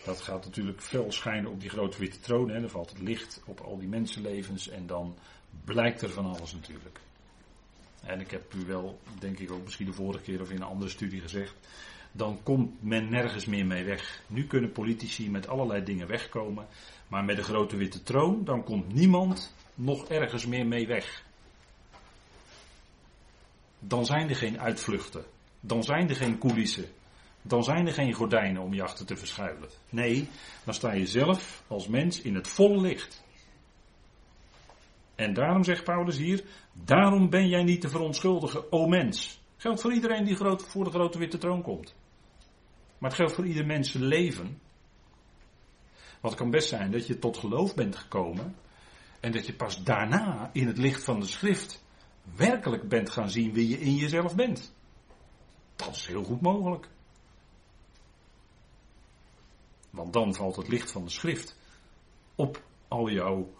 Dat 0.06 0.22
gaat 0.22 0.46
natuurlijk 0.46 0.82
fel 0.82 1.12
schijnen 1.12 1.52
op 1.52 1.62
die 1.62 1.70
grote 1.70 1.98
witte 2.00 2.20
troon. 2.20 2.50
He. 2.50 2.62
Er 2.62 2.70
valt 2.70 2.90
het 2.90 3.02
licht 3.02 3.42
op 3.46 3.60
al 3.60 3.78
die 3.78 3.88
mensenlevens 3.88 4.70
en 4.70 4.88
dan 4.88 5.18
blijkt 5.66 6.02
er 6.02 6.10
van 6.10 6.26
alles 6.26 6.54
natuurlijk. 6.54 7.00
En 8.04 8.20
ik 8.20 8.32
heb 8.32 8.54
u 8.54 8.66
wel, 8.66 9.00
denk 9.20 9.40
ik 9.40 9.52
ook 9.52 9.64
misschien 9.64 9.86
de 9.86 9.94
vorige 9.94 10.24
keer 10.24 10.42
of 10.42 10.50
in 10.50 10.56
een 10.56 10.68
andere 10.68 10.90
studie 10.90 11.22
gezegd. 11.22 11.56
Dan 12.12 12.40
komt 12.44 12.84
men 12.84 13.10
nergens 13.10 13.46
meer 13.46 13.66
mee 13.66 13.84
weg. 13.84 14.22
Nu 14.28 14.48
kunnen 14.48 14.72
politici 14.72 15.30
met 15.30 15.48
allerlei 15.48 15.84
dingen 15.84 16.08
wegkomen. 16.08 16.68
Maar 17.08 17.26
met 17.26 17.36
de 17.36 17.44
grote 17.44 17.78
witte 17.78 18.04
troon, 18.04 18.44
dan 18.44 18.64
komt 18.64 18.94
niemand 18.94 19.54
nog 19.74 20.08
ergens 20.08 20.46
meer 20.46 20.66
mee 20.66 20.88
weg. 20.88 21.24
Dan 23.80 24.06
zijn 24.06 24.30
er 24.30 24.36
geen 24.36 24.60
uitvluchten. 24.60 25.26
Dan 25.68 25.84
zijn 25.84 26.10
er 26.10 26.16
geen 26.16 26.38
coulissen. 26.38 26.86
Dan 27.42 27.64
zijn 27.64 27.88
er 27.88 27.94
geen 27.94 28.14
gordijnen 28.14 28.62
om 28.62 28.74
je 28.74 28.84
achter 28.84 29.06
te 29.06 29.18
verschuilen. 29.18 29.70
Nee, 29.90 30.30
dan 30.64 30.74
sta 30.74 30.92
je 30.92 31.08
zelf 31.08 31.64
als 31.68 31.88
mens 31.88 32.22
in 32.22 32.36
het 32.36 32.48
volle 32.48 32.82
licht. 32.82 33.24
En 35.16 35.34
daarom 35.34 35.64
zegt 35.64 35.84
Paulus 35.84 36.18
hier, 36.18 36.44
daarom 36.74 37.30
ben 37.30 37.48
jij 37.48 37.64
niet 37.64 37.82
te 37.82 37.90
verontschuldigen, 37.90 38.72
o 38.72 38.88
mens. 38.88 39.42
Geldt 39.58 39.82
voor 39.82 39.94
iedereen 39.94 40.26
die 40.26 40.38
voor 40.38 40.84
de 40.84 40.90
grote 40.90 41.18
witte 41.18 41.38
troon 41.38 41.62
komt. 41.62 41.96
Maar 42.98 43.10
het 43.10 43.20
geldt 43.20 43.34
voor 43.34 43.46
ieder 43.46 43.66
mens 43.66 43.94
leven. 43.94 44.60
Want 46.22 46.34
het 46.34 46.36
kan 46.36 46.50
best 46.50 46.70
zijn 46.70 46.92
dat 46.92 47.08
je 47.08 47.20
tot 47.20 47.38
geloof 47.38 47.76
bent 47.76 47.96
gekomen. 47.96 48.56
En 49.20 49.32
dat 49.32 49.46
je 49.46 49.54
pas 49.54 49.84
daarna 49.84 50.50
in 50.54 50.68
het 50.68 50.78
licht 50.78 51.04
van 51.04 51.20
de 51.20 51.26
schrift 51.26 51.84
werkelijk 52.36 52.90
bent 52.90 53.10
gaan 53.10 53.30
zien 53.30 53.54
wie 53.54 53.70
je 53.70 53.80
in 53.80 53.96
jezelf 53.96 54.36
bent. 54.36 54.76
Dat 55.78 55.96
is 55.96 56.08
heel 56.08 56.24
goed 56.24 56.42
mogelijk. 56.42 56.88
Want 59.90 60.14
dan 60.14 60.36
valt 60.36 60.56
het 60.56 60.68
licht 60.68 60.92
van 60.92 61.04
de 61.04 61.10
schrift 61.10 61.56
op 62.36 62.62
al 62.88 63.10
jouw 63.10 63.54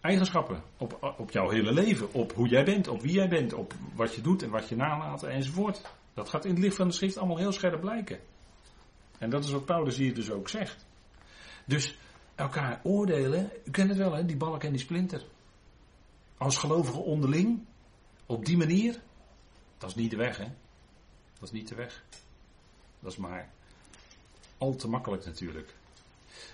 eigenschappen, 0.00 0.62
op, 0.76 1.14
op 1.18 1.30
jouw 1.30 1.50
hele 1.50 1.72
leven, 1.72 2.12
op 2.12 2.32
hoe 2.32 2.48
jij 2.48 2.64
bent, 2.64 2.88
op 2.88 3.00
wie 3.00 3.12
jij 3.12 3.28
bent, 3.28 3.52
op 3.52 3.74
wat 3.94 4.14
je 4.14 4.20
doet 4.20 4.42
en 4.42 4.50
wat 4.50 4.68
je 4.68 4.76
nalaat 4.76 5.22
enzovoort. 5.22 5.82
Dat 6.14 6.28
gaat 6.28 6.44
in 6.44 6.50
het 6.50 6.60
licht 6.60 6.76
van 6.76 6.88
de 6.88 6.94
schrift 6.94 7.18
allemaal 7.18 7.38
heel 7.38 7.52
scherp 7.52 7.80
blijken. 7.80 8.18
En 9.18 9.30
dat 9.30 9.44
is 9.44 9.50
wat 9.50 9.64
Paulus 9.64 9.96
hier 9.96 10.14
dus 10.14 10.30
ook 10.30 10.48
zegt. 10.48 10.86
Dus 11.64 11.98
elkaar 12.34 12.80
oordelen, 12.82 13.50
u 13.64 13.70
kent 13.70 13.88
het 13.88 13.98
wel 13.98 14.14
hè, 14.14 14.24
die 14.24 14.36
balk 14.36 14.64
en 14.64 14.72
die 14.72 14.80
splinter. 14.80 15.22
Als 16.36 16.56
gelovigen 16.56 17.04
onderling, 17.04 17.64
op 18.26 18.44
die 18.44 18.56
manier, 18.56 19.00
dat 19.80 19.90
is 19.90 19.94
niet 19.94 20.10
de 20.10 20.16
weg 20.16 20.36
hè. 20.36 20.48
Dat 21.38 21.42
is 21.42 21.50
niet 21.50 21.68
de 21.68 21.74
weg. 21.74 22.02
Dat 23.00 23.12
is 23.12 23.18
maar 23.18 23.50
al 24.58 24.76
te 24.76 24.88
makkelijk 24.88 25.24
natuurlijk. 25.24 25.74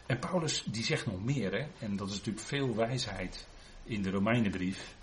En 0.07 0.19
Paulus 0.19 0.63
die 0.67 0.85
zegt 0.85 1.07
nog 1.07 1.25
meer, 1.25 1.53
hè? 1.53 1.67
en 1.79 1.97
dat 1.97 2.09
is 2.09 2.17
natuurlijk 2.17 2.47
veel 2.47 2.75
wijsheid 2.75 3.47
in 3.85 4.03
de 4.03 4.11
Romeinenbrief. 4.11 4.95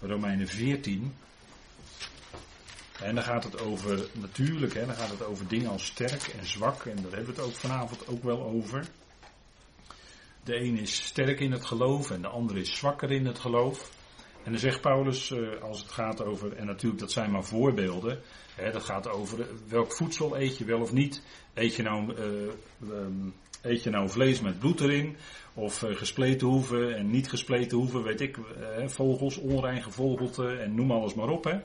Romeinen 0.00 0.48
14. 0.48 1.14
En 3.00 3.14
dan 3.14 3.24
gaat 3.24 3.44
het 3.44 3.60
over, 3.60 4.08
natuurlijk, 4.12 4.74
hè, 4.74 4.86
dan 4.86 4.94
gaat 4.94 5.10
het 5.10 5.24
over 5.24 5.48
dingen 5.48 5.70
als 5.70 5.86
sterk 5.86 6.22
en 6.22 6.46
zwak. 6.46 6.84
En 6.84 6.94
daar 6.94 7.12
hebben 7.12 7.34
we 7.34 7.40
het 7.40 7.50
ook 7.50 7.56
vanavond 7.56 8.08
ook 8.08 8.22
wel 8.22 8.42
over. 8.42 8.86
De 10.44 10.56
een 10.56 10.78
is 10.78 11.04
sterk 11.04 11.40
in 11.40 11.52
het 11.52 11.64
geloof 11.64 12.10
en 12.10 12.22
de 12.22 12.28
ander 12.28 12.56
is 12.56 12.76
zwakker 12.76 13.10
in 13.10 13.26
het 13.26 13.38
geloof. 13.38 13.90
En 14.44 14.50
dan 14.50 14.60
zegt 14.60 14.80
Paulus, 14.80 15.30
eh, 15.30 15.62
als 15.62 15.82
het 15.82 15.90
gaat 15.90 16.24
over, 16.24 16.52
en 16.52 16.66
natuurlijk 16.66 17.00
dat 17.00 17.12
zijn 17.12 17.30
maar 17.30 17.44
voorbeelden, 17.44 18.20
hè, 18.54 18.70
dat 18.70 18.82
gaat 18.82 19.08
over 19.08 19.46
welk 19.68 19.92
voedsel 19.92 20.38
eet 20.38 20.58
je 20.58 20.64
wel 20.64 20.80
of 20.80 20.92
niet. 20.92 21.22
Eet 21.54 21.74
je 21.74 21.82
nou 21.82 22.14
uh, 22.14 23.06
Eet 23.62 23.82
je 23.82 23.90
nou 23.90 24.08
vlees 24.08 24.40
met 24.40 24.58
bloed 24.58 24.80
erin? 24.80 25.16
Of 25.54 25.78
gespleten 25.78 26.46
hoeven 26.46 26.96
en 26.96 27.10
niet 27.10 27.28
gespleten 27.28 27.78
hoeven, 27.78 28.02
weet 28.02 28.20
ik, 28.20 28.38
vogels, 28.86 29.36
onrein 29.36 29.82
gevogelte 29.82 30.56
en 30.56 30.74
noem 30.74 30.90
alles 30.90 31.14
maar 31.14 31.28
op. 31.28 31.44
Hè. 31.44 31.50
Er 31.50 31.62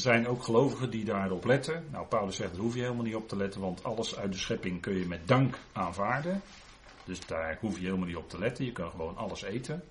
zijn 0.00 0.26
ook 0.26 0.42
gelovigen 0.42 0.90
die 0.90 1.04
daarop 1.04 1.44
letten. 1.44 1.84
Nou, 1.90 2.06
Paulus 2.06 2.36
zegt, 2.36 2.52
daar 2.52 2.60
hoef 2.60 2.74
je 2.74 2.80
helemaal 2.80 3.04
niet 3.04 3.14
op 3.14 3.28
te 3.28 3.36
letten, 3.36 3.60
want 3.60 3.84
alles 3.84 4.16
uit 4.16 4.32
de 4.32 4.38
schepping 4.38 4.80
kun 4.80 4.98
je 4.98 5.06
met 5.06 5.28
dank 5.28 5.58
aanvaarden. 5.72 6.40
Dus 7.04 7.26
daar 7.26 7.58
hoef 7.60 7.78
je 7.78 7.84
helemaal 7.84 8.06
niet 8.06 8.16
op 8.16 8.28
te 8.28 8.38
letten, 8.38 8.64
je 8.64 8.72
kan 8.72 8.90
gewoon 8.90 9.16
alles 9.16 9.42
eten. 9.42 9.82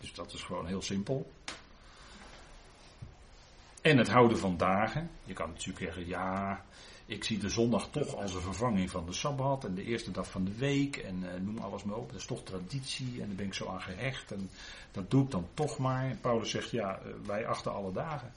Dus 0.00 0.14
dat 0.14 0.32
is 0.32 0.42
gewoon 0.42 0.66
heel 0.66 0.82
simpel. 0.82 1.30
En 3.82 3.98
het 3.98 4.08
houden 4.08 4.38
van 4.38 4.56
dagen. 4.56 5.10
Je 5.24 5.32
kan 5.32 5.48
natuurlijk 5.48 5.78
zeggen, 5.78 6.06
ja, 6.06 6.64
ik 7.06 7.24
zie 7.24 7.38
de 7.38 7.48
zondag 7.48 7.88
toch 7.90 8.14
als 8.14 8.34
een 8.34 8.40
vervanging 8.40 8.90
van 8.90 9.06
de 9.06 9.12
Sabbat 9.12 9.64
en 9.64 9.74
de 9.74 9.84
eerste 9.84 10.10
dag 10.10 10.30
van 10.30 10.44
de 10.44 10.54
week 10.54 10.96
en 10.96 11.22
uh, 11.22 11.28
noem 11.40 11.58
alles 11.58 11.84
maar 11.84 11.96
op. 11.96 12.10
Dat 12.10 12.20
is 12.20 12.26
toch 12.26 12.42
traditie 12.42 13.20
en 13.20 13.26
daar 13.26 13.36
ben 13.36 13.46
ik 13.46 13.54
zo 13.54 13.68
aan 13.68 13.80
gehecht 13.80 14.32
en 14.32 14.50
dat 14.92 15.10
doe 15.10 15.24
ik 15.24 15.30
dan 15.30 15.48
toch 15.54 15.78
maar. 15.78 16.16
Paulus 16.20 16.50
zegt 16.50 16.70
ja, 16.70 17.00
uh, 17.06 17.12
wij 17.26 17.46
achten 17.46 17.72
alle 17.72 17.92
dagen. 17.92 18.32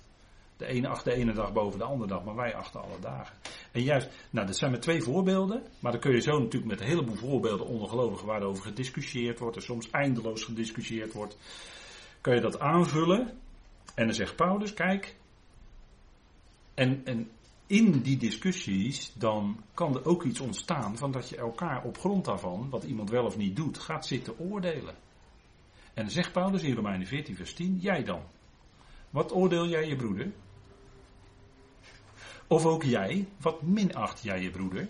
De 0.63 0.69
ene 0.69 0.88
acht 0.88 1.04
de 1.04 1.13
ene 1.13 1.34
dag 1.34 1.54
boven 1.54 1.80
de 1.80 1.86
andere 1.86 2.10
dag, 2.10 2.23
maar 2.23 2.36
wij 2.36 2.56
achten 2.56 2.82
alle 2.82 2.99
dagen. 2.99 3.38
En 3.71 3.82
juist, 3.82 4.10
nou 4.30 4.47
dat 4.47 4.58
zijn 4.58 4.71
maar 4.71 4.80
twee 4.80 5.02
voorbeelden, 5.02 5.63
maar 5.80 5.91
dan 5.91 6.02
kun 6.02 6.12
je 6.12 6.21
zo 6.21 6.39
natuurlijk 6.39 6.71
met 6.71 6.82
een 6.82 6.88
heleboel 6.88 7.15
voorbeelden 7.15 7.67
ondergelovigen 7.67 8.28
waarover 8.28 8.63
gediscussieerd 8.63 9.39
wordt 9.39 9.56
en 9.56 9.62
soms 9.62 9.89
eindeloos 9.89 10.43
gediscussieerd 10.43 11.13
wordt, 11.13 11.38
kun 12.21 12.36
je 12.36 12.41
dat 12.41 12.60
aanvullen. 12.60 13.38
En 13.95 14.06
dan 14.06 14.13
zegt 14.13 14.36
Paulus, 14.36 14.73
kijk, 14.73 15.15
en, 16.73 17.02
en 17.06 17.30
in 17.67 18.02
die 18.02 18.17
discussies, 18.17 19.13
dan 19.13 19.63
kan 19.73 19.95
er 19.95 20.06
ook 20.06 20.23
iets 20.23 20.39
ontstaan 20.39 20.97
van 20.97 21.12
dat 21.12 21.30
je 21.30 21.38
elkaar 21.38 21.84
op 21.84 21.97
grond 21.97 22.26
daarvan, 22.26 22.69
wat 22.69 22.84
iemand 22.84 23.10
wel 23.10 23.26
of 23.26 23.38
niet 23.38 23.56
doet, 23.56 23.78
gaat 23.78 24.06
zitten 24.06 24.39
oordelen. 24.39 24.95
En 25.93 26.04
dan 26.04 26.12
zegt 26.12 26.32
Paulus 26.32 26.63
in 26.63 26.76
Romeinen 26.76 27.08
14, 27.08 27.36
vers 27.36 27.54
10, 27.54 27.78
jij 27.82 28.04
dan. 28.04 28.21
Wat 29.10 29.34
oordeel 29.34 29.67
jij 29.67 29.88
je 29.88 29.95
broeder? 29.95 30.32
Of 32.53 32.65
ook 32.65 32.83
jij, 32.83 33.27
wat 33.37 33.61
minacht 33.61 34.23
jij 34.23 34.41
je 34.41 34.51
broeder? 34.51 34.89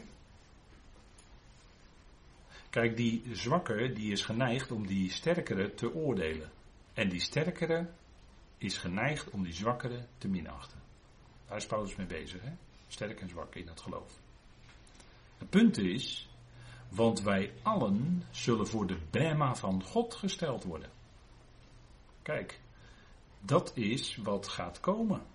Kijk, 2.69 2.97
die 2.97 3.23
zwakkere, 3.31 3.93
die 3.93 4.11
is 4.11 4.21
geneigd 4.21 4.71
om 4.71 4.87
die 4.87 5.11
sterkere 5.11 5.73
te 5.73 5.93
oordelen. 5.93 6.51
En 6.93 7.09
die 7.09 7.19
sterkere 7.19 7.89
is 8.57 8.77
geneigd 8.77 9.29
om 9.29 9.43
die 9.43 9.53
zwakkere 9.53 10.05
te 10.17 10.27
minachten. 10.27 10.79
Daar 11.47 11.57
is 11.57 11.65
Paulus 11.65 11.95
mee 11.95 12.07
bezig, 12.07 12.41
hè? 12.41 12.51
sterk 12.87 13.21
en 13.21 13.29
zwak 13.29 13.55
in 13.55 13.67
het 13.67 13.81
geloof. 13.81 14.19
Het 15.37 15.49
punt 15.49 15.77
is, 15.77 16.29
want 16.89 17.21
wij 17.21 17.53
allen 17.61 18.23
zullen 18.31 18.67
voor 18.67 18.87
de 18.87 18.97
bema 19.09 19.55
van 19.55 19.83
God 19.83 20.13
gesteld 20.13 20.63
worden. 20.63 20.89
Kijk, 22.21 22.59
dat 23.39 23.71
is 23.75 24.15
wat 24.15 24.47
gaat 24.47 24.79
komen. 24.79 25.32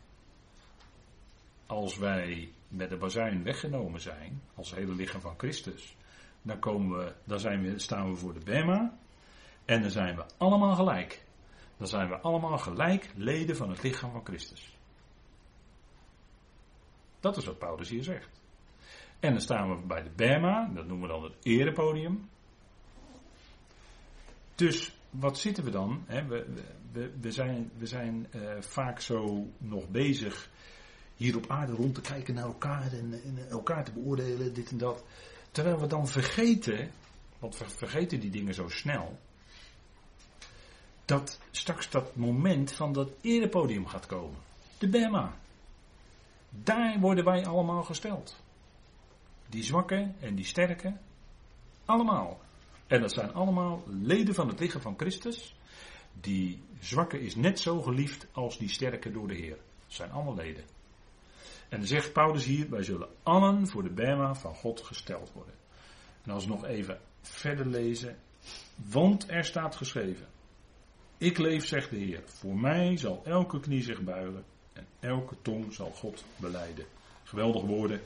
Als 1.69 1.97
wij 1.97 2.53
met 2.69 2.91
de 2.91 2.97
bazuin 2.97 3.43
weggenomen 3.43 4.01
zijn, 4.01 4.43
als 4.55 4.75
hele 4.75 4.95
lichaam 4.95 5.21
van 5.21 5.35
Christus, 5.37 5.97
dan, 6.43 6.59
komen 6.59 6.99
we, 6.99 7.15
dan 7.25 7.41
zijn 7.41 7.63
we, 7.63 7.79
staan 7.79 8.11
we 8.11 8.17
voor 8.17 8.35
de 8.35 8.45
bema 8.45 8.99
en 9.65 9.81
dan 9.81 9.91
zijn 9.91 10.17
we 10.17 10.25
allemaal 10.37 10.75
gelijk. 10.75 11.25
Dan 11.77 11.87
zijn 11.87 12.09
we 12.09 12.19
allemaal 12.19 12.59
gelijk 12.59 13.11
leden 13.15 13.57
van 13.57 13.71
het 13.71 13.83
lichaam 13.83 14.13
van 14.13 14.25
Christus. 14.25 14.77
Dat 17.21 17.37
is 17.37 17.45
wat 17.45 17.59
Paulus 17.59 17.89
hier 17.89 18.05
zegt. 18.05 18.41
En 19.21 19.33
dan 19.33 19.41
staan 19.41 19.69
we 19.69 19.87
bij 19.87 20.03
de 20.03 20.11
Bema, 20.17 20.71
dat 20.75 20.87
noemen 20.87 21.09
we 21.09 21.15
dan 21.15 21.23
het 21.23 21.35
erepodium. 21.43 22.29
Dus 24.55 24.97
wat 25.11 25.39
zitten 25.39 25.65
we 25.65 25.71
dan? 25.71 26.05
We, 26.07 26.47
we, 26.93 27.13
we 27.21 27.31
zijn, 27.31 27.71
we 27.79 27.87
zijn 27.87 28.27
uh, 28.35 28.61
vaak 28.61 29.01
zo 29.01 29.47
nog 29.59 29.89
bezig 29.89 30.51
hier 31.19 31.37
op 31.37 31.51
aarde 31.51 31.73
rond 31.73 31.95
te 31.95 32.01
kijken 32.01 32.35
naar 32.35 32.45
elkaar 32.45 32.93
en, 32.93 33.21
elkaar 33.51 33.85
te 33.85 33.93
beoordelen, 33.93 34.55
dit 34.55 34.71
en 34.71 34.79
dat. 34.79 35.05
Terwijl 35.51 35.81
we 35.81 35.87
dan 35.87 36.09
vergeten, 36.09 36.91
want 37.39 37.59
we 37.59 37.69
vergeten 37.69 38.21
die 38.21 38.31
dingen 38.31 38.55
zo 38.55 38.69
snel, 38.69 39.19
dat 41.05 41.41
straks 41.51 41.91
dat 41.91 42.17
moment 42.17 42.73
van 42.73 42.93
dat 42.93 43.11
erepodium 43.21 43.87
gaat 43.87 44.07
komen. 44.07 44.39
De 44.79 44.89
Bema. 44.89 45.37
Daar 46.51 47.01
worden 47.01 47.25
wij 47.25 47.47
allemaal 47.47 47.83
gesteld. 47.83 48.37
Die 49.49 49.63
zwakke 49.63 50.13
en 50.21 50.35
die 50.35 50.45
sterke. 50.45 50.97
Allemaal. 51.85 52.41
En 52.87 53.01
dat 53.01 53.13
zijn 53.13 53.35
allemaal 53.35 53.83
leden 53.87 54.35
van 54.35 54.49
het 54.49 54.61
lichaam 54.61 54.81
van 54.81 54.95
Christus. 54.97 55.57
Die 56.21 56.63
zwakke 56.81 57.21
is 57.21 57.35
net 57.35 57.61
zo 57.61 57.83
geliefd 57.83 58.27
als 58.33 58.59
die 58.59 58.69
sterke 58.69 59.11
door 59.11 59.29
de 59.29 59.35
Heer. 59.35 59.57
Dat 59.57 59.97
zijn 59.97 60.11
allemaal 60.11 60.35
leden. 60.35 60.65
En 61.69 61.87
zegt 61.87 62.13
Paulus 62.13 62.45
hier, 62.45 62.71
wij 62.71 62.83
zullen 62.83 63.09
allen 63.23 63.69
voor 63.69 63.83
de 63.83 63.91
Bema 63.91 64.35
van 64.35 64.55
God 64.55 64.81
gesteld 64.81 65.33
worden. 65.33 65.55
En 66.23 66.31
als 66.31 66.45
we 66.45 66.51
nog 66.51 66.65
even 66.65 67.01
verder 67.23 67.67
lezen, 67.67 68.17
want 68.75 69.31
er 69.31 69.45
staat 69.45 69.77
geschreven, 69.77 70.27
ik 71.19 71.39
leef, 71.39 71.67
zegt 71.67 71.91
de 71.91 71.97
Heer, 71.97 72.23
voor 72.25 72.59
mij 72.59 72.97
zal 72.97 73.23
elke 73.25 73.61
knie 73.61 73.83
zich 73.83 74.03
buigen 74.03 74.45
en 74.73 74.87
elke 75.01 75.37
tong 75.43 75.73
zal 75.73 75.91
God 75.91 76.25
beleiden. 76.37 76.85
Geweldige 77.25 77.67
woorden 77.67 78.01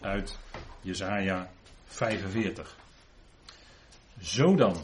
uit 0.00 0.38
Jesaja 0.80 1.50
45. 1.84 2.76
Zo 4.20 4.56
dan, 4.56 4.76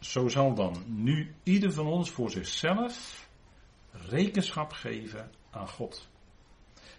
zo 0.00 0.28
zal 0.28 0.54
dan 0.54 0.84
nu 0.86 1.34
ieder 1.42 1.72
van 1.72 1.86
ons 1.86 2.10
voor 2.10 2.30
zichzelf 2.30 3.28
rekenschap 3.90 4.72
geven 4.72 5.30
aan 5.50 5.68
God. 5.68 6.08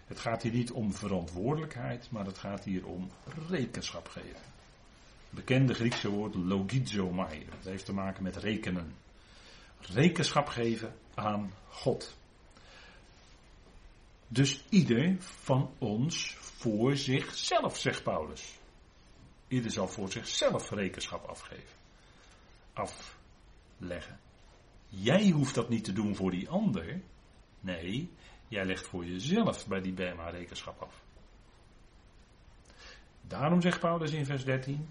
Het 0.08 0.20
gaat 0.20 0.42
hier 0.42 0.52
niet 0.52 0.70
om 0.70 0.92
verantwoordelijkheid, 0.92 2.10
maar 2.10 2.26
het 2.26 2.38
gaat 2.38 2.64
hier 2.64 2.86
om 2.86 3.10
rekenschap 3.48 4.08
geven. 4.08 4.40
Bekende 5.30 5.74
Griekse 5.74 6.08
woord 6.10 6.34
logizomai. 6.34 7.46
Dat 7.50 7.64
heeft 7.64 7.84
te 7.84 7.92
maken 7.92 8.22
met 8.22 8.36
rekenen. 8.36 8.94
Rekenschap 9.80 10.46
geven 10.46 10.94
aan 11.14 11.52
God. 11.68 12.16
Dus 14.28 14.64
ieder 14.68 15.16
van 15.18 15.70
ons 15.78 16.34
voor 16.38 16.96
zichzelf, 16.96 17.76
zegt 17.76 18.02
Paulus. 18.02 18.58
Ieder 19.48 19.70
zal 19.70 19.88
voor 19.88 20.10
zichzelf 20.12 20.70
rekenschap 20.70 21.24
afgeven. 21.24 21.76
Afleggen. 22.72 24.20
Jij 24.88 25.28
hoeft 25.28 25.54
dat 25.54 25.68
niet 25.68 25.84
te 25.84 25.92
doen 25.92 26.14
voor 26.14 26.30
die 26.30 26.48
ander. 26.48 27.00
Nee, 27.60 28.10
jij 28.48 28.64
legt 28.64 28.86
voor 28.86 29.04
jezelf 29.04 29.66
bij 29.66 29.80
die 29.80 29.92
Bema 29.92 30.28
rekenschap 30.28 30.82
af. 30.82 31.02
Daarom 33.20 33.60
zegt 33.60 33.80
Paulus 33.80 34.12
in 34.12 34.24
vers 34.24 34.44
13: 34.44 34.88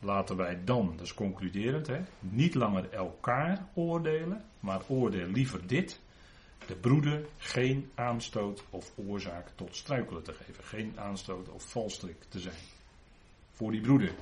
Laten 0.00 0.36
wij 0.36 0.64
dan, 0.64 0.98
is 1.00 1.14
concluderend, 1.14 1.86
hè, 1.86 2.00
niet 2.18 2.54
langer 2.54 2.92
elkaar 2.92 3.66
oordelen, 3.74 4.44
maar 4.60 4.82
oordeel 4.88 5.26
liever 5.26 5.66
dit: 5.66 6.00
de 6.66 6.74
broeder 6.74 7.26
geen 7.36 7.90
aanstoot 7.94 8.64
of 8.70 8.92
oorzaak 8.96 9.48
tot 9.54 9.76
struikelen 9.76 10.22
te 10.22 10.32
geven. 10.32 10.64
Geen 10.64 10.92
aanstoot 10.96 11.48
of 11.48 11.70
valstrik 11.70 12.16
te 12.28 12.40
zijn. 12.40 12.62
Voor 13.52 13.70
die 13.70 13.80
broeder. 13.80 14.12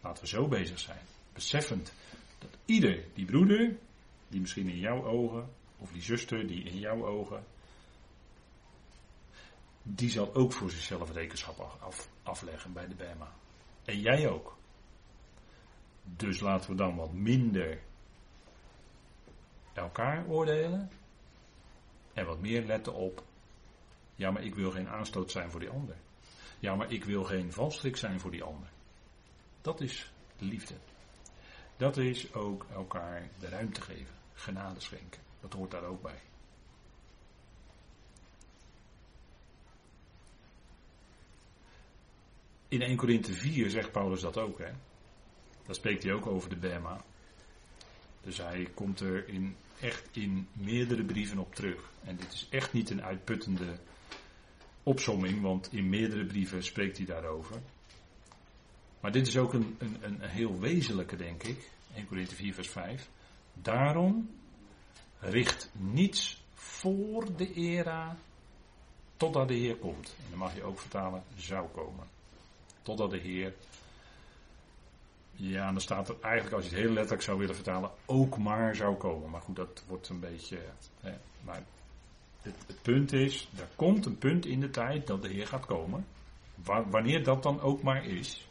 Laten 0.00 0.22
we 0.22 0.28
zo 0.28 0.48
bezig 0.48 0.78
zijn. 0.78 1.00
Beseffend 1.32 1.92
dat 2.38 2.50
ieder 2.64 3.04
die 3.14 3.24
broeder, 3.24 3.76
die 4.28 4.40
misschien 4.40 4.68
in 4.68 4.78
jouw 4.78 5.04
ogen, 5.04 5.48
of 5.78 5.92
die 5.92 6.02
zuster 6.02 6.46
die 6.46 6.62
in 6.62 6.78
jouw 6.78 7.06
ogen, 7.06 7.44
die 9.94 10.10
zal 10.10 10.34
ook 10.34 10.52
voor 10.52 10.70
zichzelf 10.70 11.12
rekenschap 11.12 11.78
af, 11.80 12.08
afleggen 12.22 12.72
bij 12.72 12.88
de 12.88 12.94
Bema. 12.94 13.32
En 13.84 14.00
jij 14.00 14.28
ook. 14.28 14.56
Dus 16.02 16.40
laten 16.40 16.70
we 16.70 16.76
dan 16.76 16.96
wat 16.96 17.12
minder 17.12 17.80
elkaar 19.72 20.26
oordelen 20.26 20.90
en 22.12 22.26
wat 22.26 22.40
meer 22.40 22.64
letten 22.64 22.94
op, 22.94 23.22
ja 24.14 24.30
maar 24.30 24.42
ik 24.42 24.54
wil 24.54 24.70
geen 24.70 24.88
aanstoot 24.88 25.30
zijn 25.30 25.50
voor 25.50 25.60
die 25.60 25.70
ander. 25.70 25.96
Ja 26.58 26.74
maar 26.74 26.92
ik 26.92 27.04
wil 27.04 27.24
geen 27.24 27.52
valstrik 27.52 27.96
zijn 27.96 28.20
voor 28.20 28.30
die 28.30 28.42
ander. 28.42 28.68
Dat 29.60 29.80
is 29.80 30.12
liefde. 30.38 30.74
Dat 31.76 31.96
is 31.96 32.34
ook 32.34 32.66
elkaar 32.72 33.28
de 33.38 33.48
ruimte 33.48 33.80
geven, 33.80 34.14
genade 34.34 34.80
schenken. 34.80 35.20
Dat 35.40 35.52
hoort 35.52 35.70
daar 35.70 35.84
ook 35.84 36.02
bij. 36.02 36.20
In 42.68 42.82
1 42.82 42.96
Korinthe 42.96 43.32
4 43.32 43.70
zegt 43.70 43.92
Paulus 43.92 44.20
dat 44.20 44.38
ook. 44.38 44.58
Hè? 44.58 44.70
Daar 45.66 45.74
spreekt 45.74 46.02
hij 46.02 46.12
ook 46.12 46.26
over 46.26 46.50
de 46.50 46.56
Bema. 46.56 47.04
Dus 48.20 48.38
hij 48.38 48.68
komt 48.74 49.00
er 49.00 49.28
in 49.28 49.56
echt 49.80 50.08
in 50.12 50.48
meerdere 50.52 51.04
brieven 51.04 51.38
op 51.38 51.54
terug. 51.54 51.90
En 52.04 52.16
dit 52.16 52.32
is 52.32 52.46
echt 52.50 52.72
niet 52.72 52.90
een 52.90 53.02
uitputtende 53.02 53.78
opsomming, 54.82 55.40
want 55.40 55.72
in 55.72 55.88
meerdere 55.88 56.26
brieven 56.26 56.62
spreekt 56.62 56.96
hij 56.96 57.06
daarover. 57.06 57.60
Maar 59.00 59.12
dit 59.12 59.26
is 59.26 59.36
ook 59.36 59.52
een, 59.52 59.76
een, 59.78 59.96
een 60.00 60.20
heel 60.20 60.58
wezenlijke, 60.58 61.16
denk 61.16 61.42
ik. 61.42 61.70
1 61.94 62.06
Corinthië 62.06 62.34
4, 62.34 62.54
vers 62.54 62.68
5. 62.68 63.08
Daarom 63.52 64.30
richt 65.18 65.70
niets 65.72 66.42
voor 66.54 67.36
de 67.36 67.52
era 67.54 68.16
totdat 69.16 69.48
de 69.48 69.54
Heer 69.54 69.76
komt. 69.76 70.14
En 70.18 70.30
dan 70.30 70.38
mag 70.38 70.54
je 70.54 70.62
ook 70.62 70.78
vertalen, 70.78 71.22
zou 71.36 71.68
komen. 71.68 72.17
Totdat 72.88 73.10
de 73.10 73.18
Heer 73.18 73.54
ja, 75.32 75.70
dan 75.70 75.80
staat 75.80 76.08
er 76.08 76.16
eigenlijk, 76.20 76.54
als 76.54 76.64
je 76.64 76.70
het 76.70 76.80
heel 76.80 76.92
letterlijk 76.92 77.22
zou 77.22 77.38
willen 77.38 77.54
vertalen, 77.54 77.90
ook 78.06 78.38
maar 78.38 78.76
zou 78.76 78.96
komen. 78.96 79.30
Maar 79.30 79.40
goed, 79.40 79.56
dat 79.56 79.84
wordt 79.88 80.08
een 80.08 80.20
beetje. 80.20 80.58
Hè, 81.00 81.12
maar 81.44 81.62
het, 82.42 82.54
het, 82.66 82.82
punt 82.82 83.12
is, 83.12 83.48
er 83.58 83.68
komt 83.76 84.06
een 84.06 84.18
punt 84.18 84.46
in 84.46 84.60
de 84.60 84.70
tijd 84.70 85.06
dat 85.06 85.22
de 85.22 85.28
Heer 85.28 85.46
gaat 85.46 85.66
komen. 85.66 86.06
wanneer 86.90 87.24
dat 87.24 87.42
dan 87.42 87.60
ook 87.60 87.82
maar 87.82 88.04
is. 88.04 88.46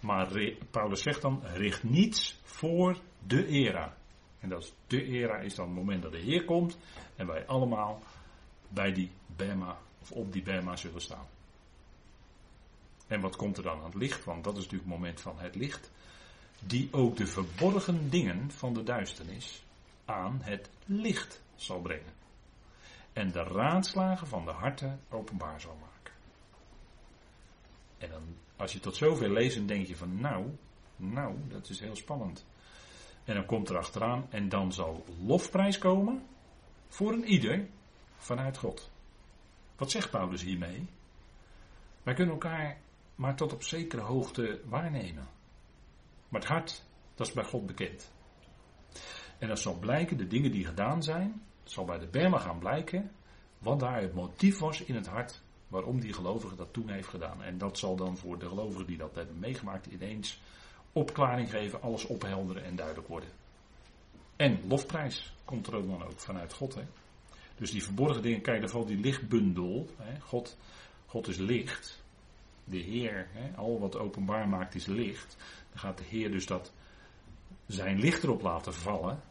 Maar 0.00 0.28
Paulus 0.70 1.02
zegt 1.02 1.22
dan, 1.22 1.42
richt 1.44 1.82
niets 1.82 2.40
voor 2.42 2.98
de 3.26 3.46
era. 3.46 3.96
En 4.40 4.48
dat 4.48 4.62
is 4.62 4.72
de 4.86 5.04
era 5.04 5.38
is 5.38 5.54
dan 5.54 5.66
het 5.66 5.76
moment 5.76 6.02
dat 6.02 6.12
de 6.12 6.18
Heer 6.18 6.44
komt 6.44 6.78
en 7.16 7.26
wij 7.26 7.46
allemaal 7.46 8.02
bij 8.68 8.92
die 8.92 9.10
Bema 9.36 9.76
of 10.00 10.12
op 10.12 10.32
die 10.32 10.42
Bema 10.42 10.76
zullen 10.76 11.00
staan. 11.00 11.26
En 13.12 13.20
wat 13.20 13.36
komt 13.36 13.56
er 13.56 13.62
dan 13.62 13.78
aan 13.78 13.84
het 13.84 13.94
licht? 13.94 14.24
Want 14.24 14.44
dat 14.44 14.56
is 14.56 14.62
natuurlijk 14.62 14.90
het 14.90 14.98
moment 14.98 15.20
van 15.20 15.38
het 15.38 15.54
licht. 15.54 15.90
Die 16.60 16.88
ook 16.92 17.16
de 17.16 17.26
verborgen 17.26 18.10
dingen 18.10 18.50
van 18.50 18.74
de 18.74 18.82
duisternis 18.82 19.64
aan 20.04 20.40
het 20.42 20.70
licht 20.84 21.42
zal 21.54 21.80
brengen. 21.80 22.12
En 23.12 23.32
de 23.32 23.42
raadslagen 23.42 24.26
van 24.26 24.44
de 24.44 24.50
harten 24.50 25.00
openbaar 25.08 25.60
zal 25.60 25.78
maken. 25.80 26.14
En 27.98 28.10
dan, 28.10 28.22
als 28.56 28.72
je 28.72 28.80
tot 28.80 28.96
zover 28.96 29.32
leest, 29.32 29.56
dan 29.56 29.66
denk 29.66 29.86
je 29.86 29.96
van 29.96 30.20
nou, 30.20 30.46
nou, 30.96 31.34
dat 31.48 31.68
is 31.68 31.80
heel 31.80 31.96
spannend. 31.96 32.44
En 33.24 33.34
dan 33.34 33.46
komt 33.46 33.68
er 33.68 33.78
achteraan, 33.78 34.26
en 34.30 34.48
dan 34.48 34.72
zal 34.72 35.04
lofprijs 35.26 35.78
komen 35.78 36.26
voor 36.88 37.12
een 37.12 37.24
ieder 37.24 37.66
vanuit 38.16 38.58
God. 38.58 38.90
Wat 39.76 39.90
zegt 39.90 40.10
Paulus 40.10 40.42
hiermee? 40.42 40.86
Wij 42.02 42.14
kunnen 42.14 42.34
elkaar 42.34 42.80
maar 43.14 43.36
tot 43.36 43.52
op 43.52 43.62
zekere 43.62 44.02
hoogte 44.02 44.60
waarnemen. 44.64 45.28
Maar 46.28 46.40
het 46.40 46.50
hart, 46.50 46.82
dat 47.14 47.26
is 47.26 47.32
bij 47.32 47.44
God 47.44 47.66
bekend. 47.66 48.12
En 49.38 49.48
dat 49.48 49.58
zal 49.58 49.78
blijken, 49.78 50.16
de 50.16 50.26
dingen 50.26 50.50
die 50.50 50.64
gedaan 50.64 51.02
zijn, 51.02 51.42
zal 51.64 51.84
bij 51.84 51.98
de 51.98 52.06
Berma 52.06 52.38
gaan 52.38 52.58
blijken, 52.58 53.10
wat 53.58 53.80
daar 53.80 54.00
het 54.00 54.14
motief 54.14 54.58
was 54.58 54.82
in 54.82 54.94
het 54.94 55.06
hart 55.06 55.42
waarom 55.68 56.00
die 56.00 56.12
gelovige 56.12 56.56
dat 56.56 56.72
toen 56.72 56.88
heeft 56.88 57.08
gedaan. 57.08 57.42
En 57.42 57.58
dat 57.58 57.78
zal 57.78 57.96
dan 57.96 58.16
voor 58.16 58.38
de 58.38 58.48
gelovigen 58.48 58.86
die 58.86 58.96
dat 58.96 59.14
hebben 59.14 59.38
meegemaakt 59.38 59.86
ineens 59.86 60.40
opklaring 60.92 61.50
geven, 61.50 61.82
alles 61.82 62.04
ophelderen 62.04 62.64
en 62.64 62.76
duidelijk 62.76 63.08
worden. 63.08 63.28
En 64.36 64.60
lofprijs 64.68 65.34
komt 65.44 65.66
er 65.66 65.76
ook 65.76 65.86
dan 65.86 66.02
ook 66.04 66.20
vanuit 66.20 66.52
God. 66.52 66.74
Hè? 66.74 66.82
Dus 67.56 67.70
die 67.70 67.82
verborgen 67.82 68.22
dingen, 68.22 68.40
kijk, 68.40 68.60
daar 68.60 68.70
valt 68.70 68.88
die 68.88 69.00
lichtbundel. 69.00 69.88
Hè? 69.96 70.20
God, 70.20 70.58
God 71.06 71.28
is 71.28 71.36
licht 71.36 72.01
de 72.64 72.78
Heer, 72.78 73.28
hè, 73.32 73.56
al 73.56 73.80
wat 73.80 73.96
openbaar 73.96 74.48
maakt 74.48 74.74
is 74.74 74.86
licht. 74.86 75.36
Dan 75.70 75.78
gaat 75.78 75.98
de 75.98 76.04
Heer 76.04 76.30
dus 76.30 76.46
dat 76.46 76.72
zijn 77.66 77.98
licht 77.98 78.22
erop 78.22 78.42
laten 78.42 78.74
vallen. 78.74 79.22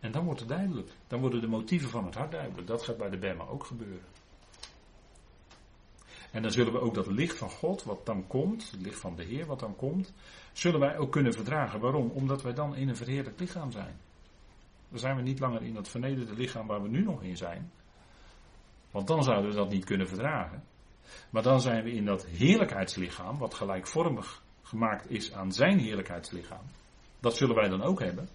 En 0.00 0.12
dan 0.12 0.24
wordt 0.24 0.40
het 0.40 0.48
duidelijk. 0.48 0.90
Dan 1.06 1.20
worden 1.20 1.40
de 1.40 1.48
motieven 1.48 1.90
van 1.90 2.04
het 2.04 2.14
hart 2.14 2.30
duidelijk. 2.30 2.66
Dat 2.66 2.82
gaat 2.82 2.96
bij 2.96 3.10
de 3.10 3.18
Bema 3.18 3.44
ook 3.44 3.64
gebeuren. 3.64 4.06
En 6.30 6.42
dan 6.42 6.50
zullen 6.50 6.72
we 6.72 6.80
ook 6.80 6.94
dat 6.94 7.06
licht 7.06 7.36
van 7.36 7.50
God, 7.50 7.82
wat 7.82 8.06
dan 8.06 8.26
komt, 8.26 8.70
het 8.70 8.80
licht 8.80 9.00
van 9.00 9.16
de 9.16 9.24
Heer, 9.24 9.46
wat 9.46 9.60
dan 9.60 9.76
komt, 9.76 10.12
zullen 10.52 10.80
wij 10.80 10.98
ook 10.98 11.12
kunnen 11.12 11.32
verdragen. 11.32 11.80
Waarom? 11.80 12.10
Omdat 12.10 12.42
wij 12.42 12.54
dan 12.54 12.76
in 12.76 12.88
een 12.88 12.96
verheerlijk 12.96 13.40
lichaam 13.40 13.70
zijn. 13.70 13.96
Dan 14.88 14.98
zijn 14.98 15.16
we 15.16 15.22
niet 15.22 15.38
langer 15.38 15.62
in 15.62 15.74
dat 15.74 15.88
vernederde 15.88 16.34
lichaam 16.34 16.66
waar 16.66 16.82
we 16.82 16.88
nu 16.88 17.02
nog 17.02 17.22
in 17.22 17.36
zijn. 17.36 17.70
Want 18.90 19.06
dan 19.06 19.22
zouden 19.22 19.50
we 19.50 19.56
dat 19.56 19.70
niet 19.70 19.84
kunnen 19.84 20.08
verdragen. 20.08 20.62
Maar 21.30 21.42
dan 21.42 21.60
zijn 21.60 21.84
we 21.84 21.90
in 21.90 22.04
dat 22.04 22.26
heerlijkheidslichaam, 22.26 23.38
wat 23.38 23.54
gelijkvormig 23.54 24.42
gemaakt 24.62 25.10
is 25.10 25.32
aan 25.32 25.52
zijn 25.52 25.78
heerlijkheidslichaam. 25.78 26.64
Dat 27.20 27.36
zullen 27.36 27.54
wij 27.54 27.68
dan 27.68 27.82
ook 27.82 28.00
hebben. 28.00 28.28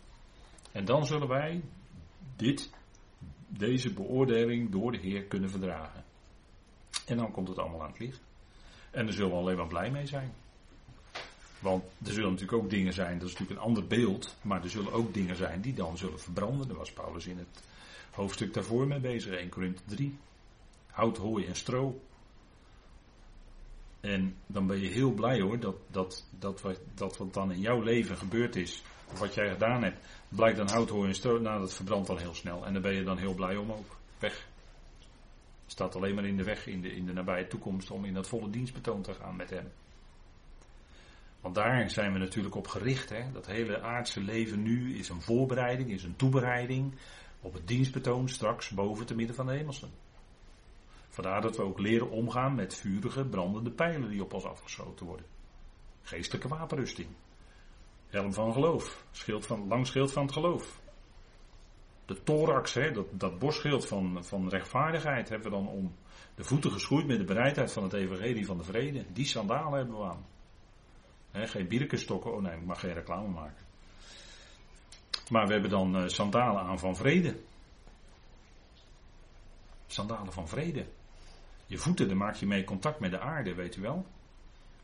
En 0.71 0.86
dan 0.86 1.05
zullen 1.05 1.28
wij 1.28 1.61
dit, 2.36 2.71
deze 3.47 3.93
beoordeling 3.93 4.71
door 4.71 4.91
de 4.91 4.97
Heer 4.97 5.24
kunnen 5.24 5.49
verdragen. 5.49 6.03
En 7.05 7.17
dan 7.17 7.32
komt 7.32 7.47
het 7.47 7.57
allemaal 7.57 7.82
aan 7.82 7.89
het 7.89 7.99
licht. 7.99 8.21
En 8.91 9.05
daar 9.05 9.13
zullen 9.13 9.32
we 9.32 9.38
alleen 9.38 9.57
maar 9.57 9.67
blij 9.67 9.91
mee 9.91 10.05
zijn. 10.05 10.34
Want 11.59 11.84
er 12.05 12.13
zullen 12.13 12.32
natuurlijk 12.32 12.63
ook 12.63 12.69
dingen 12.69 12.93
zijn, 12.93 13.19
dat 13.19 13.28
is 13.28 13.34
natuurlijk 13.34 13.59
een 13.59 13.65
ander 13.65 13.88
beeld, 13.88 14.36
maar 14.41 14.63
er 14.63 14.69
zullen 14.69 14.91
ook 14.91 15.13
dingen 15.13 15.36
zijn 15.36 15.61
die 15.61 15.74
dan 15.74 15.97
zullen 15.97 16.19
verbranden. 16.19 16.67
Daar 16.67 16.78
was 16.78 16.91
Paulus 16.91 17.26
in 17.26 17.38
het 17.38 17.63
hoofdstuk 18.11 18.53
daarvoor 18.53 18.88
mee 18.88 18.99
bezig, 18.99 19.34
1 19.34 19.49
Korinthe 19.49 19.82
3. 19.86 20.17
Hout, 20.91 21.17
hooi 21.17 21.45
en 21.45 21.55
stro. 21.55 22.01
En 24.04 24.36
dan 24.47 24.68
ben 24.68 24.80
je 24.80 24.88
heel 24.88 25.12
blij 25.12 25.41
hoor, 25.41 25.60
dat, 25.60 25.76
dat, 25.91 26.28
dat, 26.39 26.62
wat, 26.62 26.80
dat 26.95 27.18
wat 27.18 27.34
dan 27.34 27.51
in 27.51 27.60
jouw 27.60 27.82
leven 27.82 28.18
gebeurd 28.18 28.56
is, 28.56 28.84
of 29.12 29.20
wat 29.20 29.34
jij 29.34 29.49
gedaan 29.49 29.84
hebt, 29.84 30.06
blijkt 30.30 30.58
dan 30.58 30.70
hout, 30.70 30.89
hooi 30.89 31.08
en 31.08 31.16
stro, 31.16 31.39
nou 31.39 31.60
dat 31.60 31.74
verbrandt 31.74 32.08
dan 32.08 32.18
heel 32.18 32.34
snel. 32.34 32.66
En 32.66 32.74
daar 32.74 32.82
ben 32.82 32.93
je 32.93 33.04
dan 33.04 33.18
heel 33.18 33.34
blij 33.34 33.56
om 33.56 33.72
ook. 33.72 33.97
Weg. 34.20 34.47
Staat 35.66 35.95
alleen 35.95 36.16
maar 36.16 36.26
in 36.26 36.38
de 36.38 36.43
weg 36.43 36.68
in 36.68 36.82
de, 36.82 36.95
in 36.95 37.06
de 37.06 37.14
nabije 37.14 37.47
toekomst 37.47 37.91
om 37.91 38.06
in 38.06 38.14
dat 38.14 38.28
volle 38.28 38.49
dienstbetoon 38.49 39.01
te 39.01 39.14
gaan 39.14 39.36
met 39.36 39.49
hem. 39.49 39.72
Want 41.41 41.56
daar 41.56 41.89
zijn 41.89 42.14
we 42.14 42.20
natuurlijk 42.20 42.56
op 42.56 42.68
gericht. 42.68 43.10
Hè? 43.10 43.32
Dat 43.32 43.45
hele 43.45 43.82
aardse 43.82 44.22
leven 44.22 44.62
nu 44.62 44.97
is 44.97 45.10
een 45.10 45.22
voorbereiding, 45.22 45.91
is 45.91 46.04
een 46.04 46.16
toebereiding 46.16 46.93
op 47.41 47.54
het 47.54 47.68
dienstbetoon 47.68 48.30
straks 48.30 48.70
boven 48.70 49.06
te 49.06 49.16
midden 49.16 49.36
van 49.36 49.45
de 49.45 49.54
hemelsen. 49.54 49.89
Vandaar 51.14 51.41
dat 51.41 51.57
we 51.57 51.64
ook 51.64 51.80
leren 51.80 52.09
omgaan 52.09 52.55
met 52.55 52.76
vurige, 52.76 53.26
brandende 53.26 53.72
pijlen 53.72 54.09
die 54.09 54.24
op 54.24 54.34
ons 54.34 54.43
afgeschoten 54.43 55.05
worden. 55.05 55.26
Geestelijke 56.01 56.47
wapenrusting. 56.47 57.09
Helm 58.07 58.34
van 58.34 58.53
geloof. 58.53 59.05
Schild 59.11 59.45
van, 59.45 59.68
lang 59.68 59.88
schild 59.88 60.11
van 60.11 60.24
het 60.24 60.32
geloof. 60.32 60.82
De 62.05 62.24
thorax, 62.24 62.74
hè, 62.74 62.91
dat, 62.91 63.05
dat 63.11 63.39
borstschild 63.39 63.88
van, 63.88 64.24
van 64.24 64.49
rechtvaardigheid 64.49 65.30
hebben 65.30 65.51
we 65.51 65.57
dan 65.57 65.68
om. 65.68 65.95
De 66.36 66.43
voeten 66.43 66.72
geschoeid 66.72 67.07
met 67.07 67.18
de 67.18 67.24
bereidheid 67.24 67.72
van 67.72 67.84
het 67.84 67.93
evangelie 67.93 68.45
van 68.45 68.57
de 68.57 68.64
vrede. 68.64 69.05
Die 69.14 69.26
sandalen 69.26 69.78
hebben 69.78 69.97
we 69.97 70.03
aan. 70.03 70.26
geen 71.32 71.68
bierkenstokken, 71.68 72.34
oh 72.34 72.41
nee, 72.41 72.57
ik 72.57 72.66
mag 72.66 72.80
geen 72.80 72.93
reclame 72.93 73.28
maken. 73.28 73.66
Maar 75.30 75.47
we 75.47 75.53
hebben 75.53 75.72
dan 75.72 76.01
uh, 76.01 76.07
sandalen 76.07 76.61
aan 76.61 76.80
van 76.80 76.95
vrede. 76.95 77.39
Sandalen 79.88 80.34
van 80.34 80.47
vrede. 80.47 80.86
Je 81.66 81.78
voeten, 81.78 82.07
daar 82.07 82.18
maak 82.18 82.36
je 82.36 82.45
mee 82.45 82.64
contact 82.64 82.99
met 82.99 83.11
de 83.11 83.20
aarde, 83.20 83.53
weet 83.53 83.76
u 83.76 83.82
wel. 83.82 84.05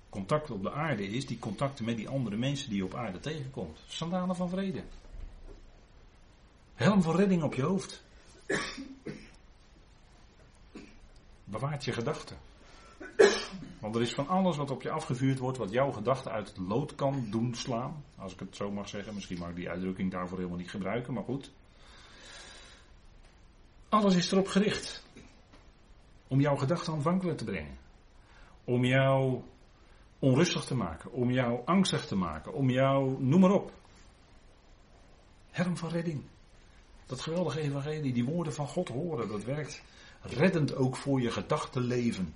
Contact 0.10 0.52
op 0.52 0.64
de 0.64 0.72
aarde 0.72 1.08
is 1.08 1.26
die 1.26 1.40
contacten 1.40 1.86
met 1.86 1.98
die 1.98 2.10
andere 2.10 2.38
mensen 2.38 2.70
die 2.70 2.78
je 2.78 2.86
op 2.86 2.96
aarde 2.96 3.20
tegenkomt. 3.20 3.80
Sandalen 3.88 4.36
van 4.36 4.50
vrede. 4.50 4.84
Helm 6.76 7.02
van 7.02 7.16
redding 7.16 7.44
op 7.44 7.54
je 7.54 7.62
hoofd. 7.62 8.04
Bewaart 11.44 11.86
je 11.86 11.92
gedachten. 11.92 12.38
Want 13.80 13.96
er 13.96 14.02
is 14.02 14.14
van 14.14 14.28
alles 14.28 14.58
wat 14.58 14.72
op 14.72 14.82
je 14.82 14.90
afgevuurd 14.90 15.40
wordt, 15.40 15.58
wat 15.58 15.72
jouw 15.72 15.92
gedachten 15.92 16.32
uit 16.32 16.48
het 16.48 16.58
lood 16.58 16.96
kan 16.96 17.28
doen 17.30 17.56
slaan. 17.56 18.04
Als 18.16 18.34
ik 18.34 18.40
het 18.40 18.56
zo 18.56 18.72
mag 18.72 18.90
zeggen, 18.90 19.14
misschien 19.14 19.40
mag 19.40 19.50
ik 19.50 19.56
die 19.56 19.70
uitdrukking 19.70 20.12
daarvoor 20.12 20.38
helemaal 20.38 20.60
niet 20.60 20.70
gebruiken, 20.70 21.14
maar 21.14 21.24
goed. 21.24 21.52
Alles 23.90 24.16
is 24.16 24.32
erop 24.32 24.48
gericht. 24.48 25.04
Om 26.30 26.40
jouw 26.40 26.56
gedachten 26.56 26.94
aanvankelijk 26.94 27.38
te 27.38 27.44
brengen. 27.44 27.78
Om 28.64 28.86
jou 28.86 29.42
onrustig 30.20 30.66
te 30.66 30.76
maken. 30.76 31.12
Om 31.12 31.32
jou 31.32 31.66
angstig 31.66 32.06
te 32.06 32.16
maken. 32.16 32.54
Om 32.54 32.70
jou, 32.70 33.24
noem 33.24 33.40
maar 33.40 33.52
op. 33.52 33.72
Helm 35.50 35.78
van 35.78 35.90
redding. 35.90 36.24
Dat 37.06 37.22
geweldige 37.22 37.60
evangelie, 37.60 38.14
die 38.14 38.26
woorden 38.26 38.54
van 38.54 38.68
God 38.68 38.88
horen, 38.88 39.28
dat 39.28 39.44
werkt 39.44 39.84
reddend 40.22 40.76
ook 40.76 40.96
voor 40.96 41.22
je 41.22 41.32
gedachtenleven. 41.32 42.34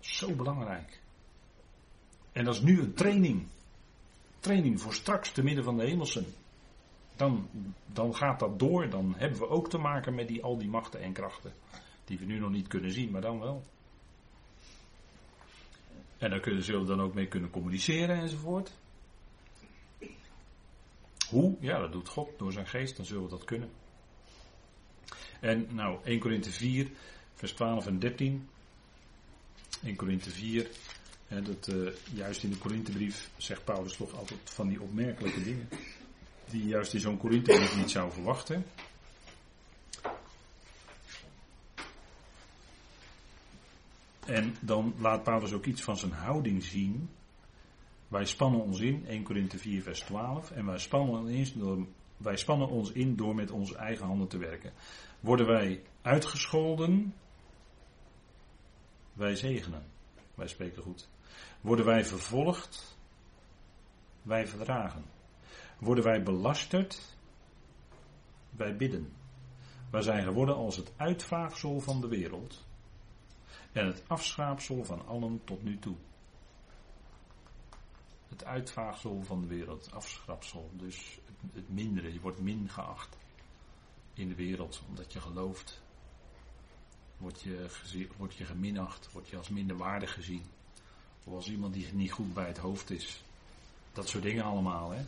Zo 0.00 0.34
belangrijk. 0.34 1.00
En 2.32 2.44
dat 2.44 2.54
is 2.54 2.60
nu 2.60 2.80
een 2.80 2.94
training. 2.94 3.46
Training 4.40 4.80
voor 4.80 4.94
straks 4.94 5.32
te 5.32 5.42
midden 5.42 5.64
van 5.64 5.76
de 5.76 5.84
hemelsen. 5.84 6.34
Dan, 7.16 7.48
dan 7.86 8.14
gaat 8.14 8.38
dat 8.38 8.58
door, 8.58 8.90
dan 8.90 9.14
hebben 9.16 9.38
we 9.38 9.48
ook 9.48 9.70
te 9.70 9.78
maken 9.78 10.14
met 10.14 10.28
die, 10.28 10.42
al 10.42 10.58
die 10.58 10.68
machten 10.68 11.00
en 11.00 11.12
krachten. 11.12 11.52
Die 12.04 12.18
we 12.18 12.24
nu 12.24 12.38
nog 12.38 12.50
niet 12.50 12.68
kunnen 12.68 12.90
zien, 12.90 13.10
maar 13.10 13.20
dan 13.20 13.40
wel. 13.40 13.62
En 16.18 16.30
daar 16.30 16.40
kunnen, 16.40 16.62
zullen 16.62 16.80
we 16.80 16.86
dan 16.86 17.00
ook 17.00 17.14
mee 17.14 17.28
kunnen 17.28 17.50
communiceren 17.50 18.16
enzovoort. 18.16 18.72
Hoe? 21.28 21.56
Ja, 21.60 21.78
dat 21.78 21.92
doet 21.92 22.08
God 22.08 22.38
door 22.38 22.52
zijn 22.52 22.66
geest, 22.66 22.96
dan 22.96 23.06
zullen 23.06 23.22
we 23.22 23.28
dat 23.28 23.44
kunnen. 23.44 23.70
En 25.40 25.66
nou, 25.70 25.98
1 26.04 26.18
Korinthe 26.18 26.50
4, 26.50 26.90
vers 27.34 27.52
12 27.52 27.86
en 27.86 27.98
13. 27.98 28.48
1 29.84 29.96
Korinthe 29.96 30.30
4, 30.30 30.70
hè, 31.26 31.42
dat, 31.42 31.68
uh, 31.68 31.92
juist 32.14 32.42
in 32.42 32.50
de 32.50 32.58
Korinthebrief 32.58 33.30
zegt 33.36 33.64
Paulus 33.64 33.96
toch 33.96 34.14
altijd 34.14 34.40
van 34.44 34.68
die 34.68 34.80
opmerkelijke 34.80 35.42
dingen. 35.42 35.68
Die 36.50 36.66
juist 36.66 36.94
in 36.94 37.00
zo'n 37.00 37.16
Korinthebrief 37.16 37.76
niet 37.76 37.90
zou 37.90 38.12
verwachten. 38.12 38.66
En 44.26 44.56
dan 44.60 44.94
laat 44.98 45.22
Paulus 45.22 45.52
ook 45.52 45.64
iets 45.64 45.82
van 45.82 45.96
zijn 45.96 46.12
houding 46.12 46.62
zien 46.62 47.08
wij 48.08 48.24
spannen 48.24 48.60
ons 48.60 48.80
in, 48.80 49.06
1 49.06 49.22
Korinthe 49.22 49.58
4 49.58 49.82
vers 49.82 50.00
12, 50.00 50.50
en 50.50 50.66
wij 50.66 50.78
spannen, 50.78 51.20
ons 51.20 51.30
in 51.30 51.58
door, 51.58 51.86
wij 52.16 52.36
spannen 52.36 52.68
ons 52.68 52.92
in 52.92 53.16
door 53.16 53.34
met 53.34 53.50
onze 53.50 53.76
eigen 53.76 54.06
handen 54.06 54.28
te 54.28 54.38
werken. 54.38 54.72
Worden 55.20 55.46
wij 55.46 55.82
uitgescholden, 56.02 57.14
wij 59.12 59.36
zegenen. 59.36 59.84
Wij 60.34 60.48
spreken 60.48 60.82
goed. 60.82 61.08
Worden 61.60 61.84
wij 61.84 62.04
vervolgd, 62.04 62.98
wij 64.22 64.46
verdragen. 64.46 65.04
Worden 65.78 66.04
wij 66.04 66.22
belasterd, 66.22 67.16
wij 68.50 68.76
bidden. 68.76 69.12
Wij 69.90 70.02
zijn 70.02 70.24
geworden 70.24 70.54
als 70.54 70.76
het 70.76 70.92
uitvaagsel 70.96 71.80
van 71.80 72.00
de 72.00 72.08
wereld 72.08 72.64
en 73.72 73.86
het 73.86 74.02
afschraapsel 74.06 74.84
van 74.84 75.06
allen 75.06 75.40
tot 75.44 75.62
nu 75.62 75.78
toe 75.78 75.96
het 78.28 78.44
uitvaagsel 78.44 79.22
van 79.22 79.40
de 79.40 79.46
wereld, 79.46 79.92
afschrapsel. 79.92 80.70
Dus 80.72 81.18
het, 81.24 81.54
het 81.54 81.68
mindere, 81.68 82.12
je 82.12 82.20
wordt 82.20 82.40
min 82.40 82.68
geacht 82.68 83.16
in 84.14 84.28
de 84.28 84.34
wereld 84.34 84.82
omdat 84.88 85.12
je 85.12 85.20
gelooft. 85.20 85.82
Word 87.16 87.40
je, 87.40 87.68
word 88.16 88.34
je 88.34 88.44
geminacht, 88.44 89.12
word 89.12 89.28
je 89.28 89.36
als 89.36 89.48
minderwaardig 89.48 90.12
gezien. 90.12 90.44
Of 91.24 91.34
als 91.34 91.50
iemand 91.50 91.74
die 91.74 91.92
niet 91.92 92.12
goed 92.12 92.34
bij 92.34 92.46
het 92.46 92.58
hoofd 92.58 92.90
is. 92.90 93.24
Dat 93.92 94.08
soort 94.08 94.22
dingen 94.22 94.44
allemaal. 94.44 94.90
Hè? 94.90 95.04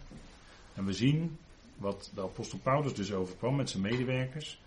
En 0.79 0.85
we 0.85 0.93
zien 0.93 1.39
wat 1.77 2.11
de 2.15 2.23
apostel 2.23 2.59
Paulus 2.59 2.95
dus 2.95 3.13
overkwam 3.13 3.57
met 3.57 3.71
zijn 3.71 3.83
medewerkers. 3.83 4.61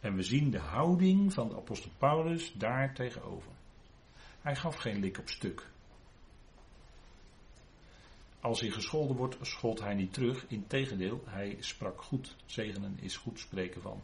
En 0.00 0.14
we 0.14 0.22
zien 0.22 0.50
de 0.50 0.58
houding 0.58 1.32
van 1.32 1.48
de 1.48 1.56
apostel 1.56 1.90
Paulus 1.98 2.52
daar 2.52 2.94
tegenover. 2.94 3.50
Hij 4.40 4.56
gaf 4.56 4.76
geen 4.76 5.00
lik 5.00 5.18
op 5.18 5.28
stuk. 5.28 5.66
Als 8.40 8.60
hij 8.60 8.70
gescholden 8.70 9.16
wordt, 9.16 9.36
schold 9.40 9.80
hij 9.80 9.94
niet 9.94 10.12
terug. 10.12 10.44
Integendeel, 10.48 11.22
hij 11.26 11.56
sprak 11.60 12.02
goed. 12.02 12.36
Zegenen 12.46 12.98
is 13.00 13.16
goed 13.16 13.38
spreken 13.38 13.82
van. 13.82 14.02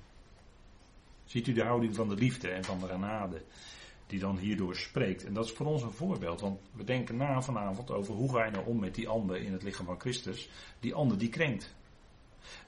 Ziet 1.24 1.46
u 1.46 1.52
de 1.52 1.64
houding 1.64 1.94
van 1.94 2.08
de 2.08 2.14
liefde 2.14 2.48
en 2.48 2.64
van 2.64 2.80
de 2.80 2.86
genade 2.86 3.42
die 4.12 4.20
dan 4.20 4.38
hierdoor 4.38 4.76
spreekt. 4.76 5.24
En 5.24 5.34
dat 5.34 5.44
is 5.44 5.52
voor 5.52 5.66
ons 5.66 5.82
een 5.82 5.90
voorbeeld, 5.90 6.40
want 6.40 6.60
we 6.72 6.84
denken 6.84 7.16
na 7.16 7.42
vanavond 7.42 7.90
over 7.90 8.14
hoe 8.14 8.32
ga 8.32 8.44
je 8.44 8.50
nou 8.50 8.66
om 8.66 8.80
met 8.80 8.94
die 8.94 9.08
ander 9.08 9.36
in 9.36 9.52
het 9.52 9.62
lichaam 9.62 9.86
van 9.86 10.00
Christus. 10.00 10.48
Die 10.80 10.94
ander 10.94 11.18
die 11.18 11.28
krenkt. 11.28 11.74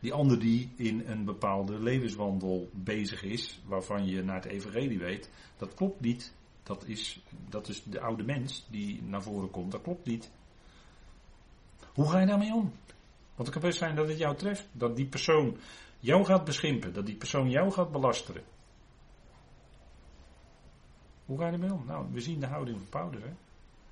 Die 0.01 0.13
ander 0.13 0.39
die 0.39 0.71
in 0.77 1.03
een 1.07 1.25
bepaalde 1.25 1.79
levenswandel 1.79 2.71
bezig 2.73 3.23
is, 3.23 3.61
waarvan 3.67 4.07
je 4.07 4.23
naar 4.23 4.43
het 4.43 4.45
evangelie 4.45 4.99
weet, 4.99 5.31
dat 5.57 5.75
klopt 5.75 6.01
niet. 6.01 6.35
Dat 6.63 6.85
is, 6.87 7.23
dat 7.49 7.69
is 7.69 7.83
de 7.83 8.01
oude 8.01 8.23
mens 8.23 8.67
die 8.71 9.03
naar 9.03 9.23
voren 9.23 9.51
komt, 9.51 9.73
dat 9.73 9.83
klopt 9.83 10.07
niet. 10.07 10.31
Hoe 11.95 12.11
ga 12.11 12.21
je 12.21 12.27
daarmee 12.27 12.55
om? 12.55 12.73
Want 13.35 13.49
het 13.49 13.51
kan 13.51 13.61
best 13.61 13.79
zijn 13.79 13.95
dat 13.95 14.09
het 14.09 14.19
jou 14.19 14.37
treft. 14.37 14.69
Dat 14.73 14.97
die 14.97 15.07
persoon 15.07 15.57
jou 16.01 16.25
gaat 16.25 16.45
beschimpen. 16.45 16.93
Dat 16.93 17.07
die 17.07 17.17
persoon 17.17 17.51
jou 17.51 17.71
gaat 17.71 17.93
belasteren. 17.93 18.43
Hoe 21.25 21.39
ga 21.39 21.47
je 21.47 21.53
ermee 21.53 21.73
om? 21.73 21.85
Nou, 21.87 22.07
we 22.13 22.21
zien 22.21 22.41
de 22.41 22.47
houding 22.47 22.79
van 22.79 22.89
Paulus. 22.89 23.23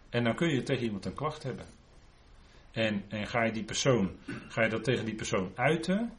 En 0.09 0.24
dan 0.24 0.35
kun 0.35 0.49
je 0.49 0.62
tegen 0.62 0.85
iemand 0.85 1.05
een 1.05 1.14
klacht 1.14 1.43
hebben. 1.43 1.66
En, 2.70 3.05
en 3.09 3.26
ga 3.26 3.43
je 3.43 3.53
die 3.53 3.64
persoon, 3.64 4.16
ga 4.49 4.62
je 4.62 4.68
dat 4.68 4.85
tegen 4.85 5.05
die 5.05 5.14
persoon 5.14 5.53
uiten? 5.55 6.12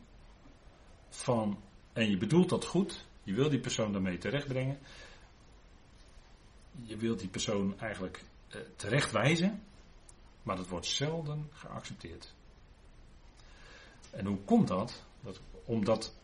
Van, 1.10 1.60
en 1.94 2.10
je 2.10 2.18
bedoelt 2.18 2.50
dat 2.50 2.66
goed, 2.66 3.06
je 3.24 3.34
wil 3.34 3.50
die 3.50 3.60
persoon 3.60 3.92
daarmee 3.92 4.18
terechtbrengen. 4.18 4.80
Je 6.72 6.98
wilt 6.98 7.20
die 7.20 7.30
persoon 7.30 7.80
eigenlijk 7.80 8.24
eh, 8.50 8.62
terechtwijzen, 8.76 9.64
maar 10.44 10.56
dat 10.56 10.68
wordt 10.68 10.86
zelden 10.86 11.50
geaccepteerd. 11.54 12.34
En 14.10 14.26
hoe 14.26 14.38
komt 14.38 14.68
dat? 14.68 15.04
dat? 15.22 15.42
Omdat 15.66 16.16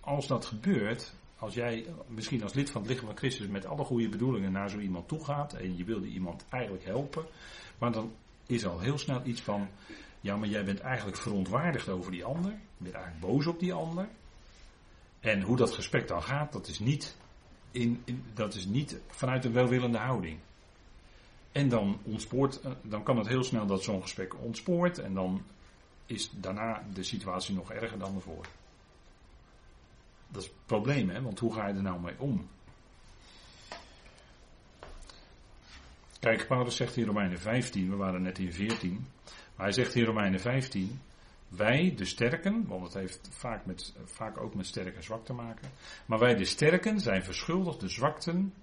als 0.00 0.26
dat 0.26 0.46
gebeurt, 0.46 1.12
als 1.44 1.54
jij 1.54 1.86
misschien 2.06 2.42
als 2.42 2.52
lid 2.52 2.70
van 2.70 2.80
het 2.80 2.90
lichaam 2.90 3.06
van 3.06 3.16
Christus 3.16 3.46
met 3.46 3.66
alle 3.66 3.84
goede 3.84 4.08
bedoelingen 4.08 4.52
naar 4.52 4.70
zo 4.70 4.78
iemand 4.78 5.08
toe 5.08 5.24
gaat 5.24 5.52
en 5.52 5.76
je 5.76 5.84
wil 5.84 6.00
die 6.00 6.12
iemand 6.12 6.44
eigenlijk 6.48 6.84
helpen, 6.84 7.24
maar 7.78 7.92
dan 7.92 8.12
is 8.46 8.66
al 8.66 8.80
heel 8.80 8.98
snel 8.98 9.20
iets 9.24 9.40
van, 9.42 9.68
ja 10.20 10.36
maar 10.36 10.48
jij 10.48 10.64
bent 10.64 10.80
eigenlijk 10.80 11.16
verontwaardigd 11.16 11.88
over 11.88 12.10
die 12.10 12.24
ander, 12.24 12.50
je 12.50 12.84
bent 12.84 12.94
eigenlijk 12.94 13.26
boos 13.26 13.46
op 13.46 13.58
die 13.58 13.72
ander. 13.72 14.08
En 15.20 15.42
hoe 15.42 15.56
dat 15.56 15.70
gesprek 15.74 16.08
dan 16.08 16.22
gaat, 16.22 16.52
dat 16.52 16.66
is 16.66 16.78
niet, 16.78 17.16
in, 17.70 18.02
dat 18.34 18.54
is 18.54 18.66
niet 18.66 19.00
vanuit 19.08 19.44
een 19.44 19.52
welwillende 19.52 19.98
houding. 19.98 20.38
En 21.52 21.68
dan 21.68 21.98
ontspoort, 22.02 22.60
eh, 22.60 22.70
dan 22.82 23.02
kan 23.02 23.18
het 23.18 23.28
heel 23.28 23.44
snel 23.44 23.66
dat 23.66 23.82
zo'n 23.82 24.02
gesprek 24.02 24.34
ontspoort 24.42 24.98
en 24.98 25.14
dan 25.14 25.42
is 26.06 26.30
daarna 26.32 26.84
de 26.92 27.02
situatie 27.02 27.54
nog 27.54 27.72
erger 27.72 27.98
dan 27.98 28.14
ervoor. 28.14 28.46
Dat 30.34 30.42
is 30.42 30.48
het 30.48 30.66
probleem, 30.66 31.08
hè? 31.08 31.22
want 31.22 31.38
hoe 31.38 31.54
ga 31.54 31.68
je 31.68 31.74
er 31.74 31.82
nou 31.82 32.00
mee 32.00 32.18
om? 32.18 32.48
Kijk, 36.20 36.46
Paulus 36.46 36.76
zegt 36.76 36.96
in 36.96 37.04
Romeinen 37.04 37.38
15, 37.38 37.90
we 37.90 37.96
waren 37.96 38.22
net 38.22 38.38
in 38.38 38.52
14, 38.52 39.06
maar 39.56 39.66
hij 39.66 39.72
zegt 39.72 39.94
in 39.94 40.04
Romeinen 40.04 40.40
15, 40.40 41.00
wij 41.48 41.94
de 41.96 42.04
sterken, 42.04 42.66
want 42.66 42.82
het 42.82 42.94
heeft 42.94 43.28
vaak, 43.30 43.66
met, 43.66 43.94
vaak 44.04 44.40
ook 44.40 44.54
met 44.54 44.66
sterk 44.66 44.96
en 44.96 45.02
zwak 45.02 45.24
te 45.24 45.32
maken, 45.32 45.70
maar 46.06 46.18
wij 46.18 46.34
de 46.34 46.44
sterken 46.44 47.00
zijn 47.00 47.24
verschuldigd 47.24 47.80
de 47.80 47.88
zwakten 47.88 48.54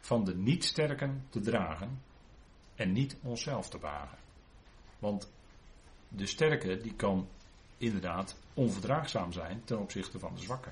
van 0.00 0.24
de 0.24 0.36
niet-sterken 0.36 1.26
te 1.30 1.40
dragen 1.40 2.02
en 2.74 2.92
niet 2.92 3.16
onszelf 3.22 3.68
te 3.68 3.78
wagen. 3.78 4.18
Want 4.98 5.32
de 6.08 6.26
sterke 6.26 6.76
die 6.76 6.94
kan 6.94 7.28
inderdaad 7.76 8.36
onverdraagzaam 8.54 9.32
zijn 9.32 9.62
ten 9.64 9.78
opzichte 9.78 10.18
van 10.18 10.34
de 10.34 10.40
zwakke. 10.40 10.70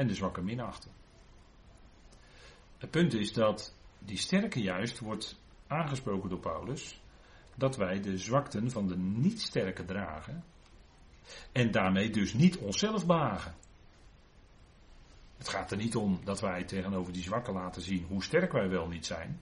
En 0.00 0.06
de 0.06 0.14
zwakke 0.14 0.42
minachten. 0.42 0.90
Het 2.78 2.90
punt 2.90 3.14
is 3.14 3.32
dat 3.32 3.74
die 3.98 4.16
sterke 4.16 4.62
juist 4.62 4.98
wordt 4.98 5.40
aangesproken 5.66 6.28
door 6.28 6.40
Paulus 6.40 7.00
dat 7.54 7.76
wij 7.76 8.00
de 8.00 8.18
zwakten 8.18 8.70
van 8.70 8.86
de 8.86 8.96
niet 8.96 9.40
sterke 9.40 9.84
dragen 9.84 10.44
en 11.52 11.70
daarmee 11.70 12.10
dus 12.10 12.32
niet 12.32 12.56
onszelf 12.56 13.06
behagen. 13.06 13.54
Het 15.36 15.48
gaat 15.48 15.70
er 15.70 15.76
niet 15.76 15.96
om 15.96 16.20
dat 16.24 16.40
wij 16.40 16.64
tegenover 16.64 17.12
die 17.12 17.22
zwakken 17.22 17.54
laten 17.54 17.82
zien 17.82 18.04
hoe 18.04 18.22
sterk 18.22 18.52
wij 18.52 18.68
wel 18.68 18.88
niet 18.88 19.06
zijn. 19.06 19.40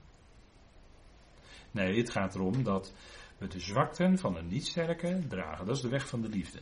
Nee, 1.70 1.98
het 1.98 2.10
gaat 2.10 2.34
erom 2.34 2.62
dat 2.62 2.92
we 3.36 3.46
de 3.46 3.60
zwakten 3.60 4.18
van 4.18 4.34
de 4.34 4.42
niet 4.42 4.66
sterke 4.66 5.26
dragen. 5.28 5.66
Dat 5.66 5.76
is 5.76 5.82
de 5.82 5.88
weg 5.88 6.08
van 6.08 6.20
de 6.20 6.28
liefde. 6.28 6.58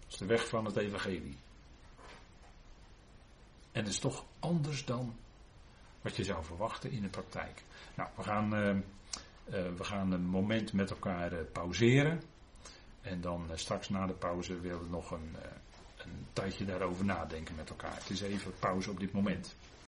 Dat 0.00 0.12
is 0.12 0.18
de 0.18 0.26
weg 0.26 0.48
van 0.48 0.64
het 0.64 0.76
evangelie. 0.76 1.36
En 3.74 3.84
dat 3.84 3.92
is 3.92 3.98
toch 3.98 4.24
anders 4.38 4.84
dan 4.84 5.14
wat 6.02 6.16
je 6.16 6.24
zou 6.24 6.44
verwachten 6.44 6.90
in 6.90 7.02
de 7.02 7.08
praktijk. 7.08 7.62
Nou, 7.94 8.08
we 8.16 8.22
gaan, 8.22 8.54
uh, 8.54 8.68
uh, 8.68 8.76
we 9.76 9.84
gaan 9.84 10.12
een 10.12 10.26
moment 10.26 10.72
met 10.72 10.90
elkaar 10.90 11.32
uh, 11.32 11.38
pauzeren. 11.52 12.22
En 13.00 13.20
dan 13.20 13.50
straks 13.54 13.88
na 13.88 14.06
de 14.06 14.12
pauze 14.12 14.60
willen 14.60 14.82
we 14.82 14.88
nog 14.88 15.10
een, 15.10 15.36
een 15.96 16.26
tijdje 16.32 16.64
daarover 16.64 17.04
nadenken 17.04 17.54
met 17.54 17.68
elkaar. 17.68 17.94
Het 17.94 18.10
is 18.10 18.20
even 18.20 18.52
pauze 18.58 18.90
op 18.90 19.00
dit 19.00 19.12
moment. 19.12 19.54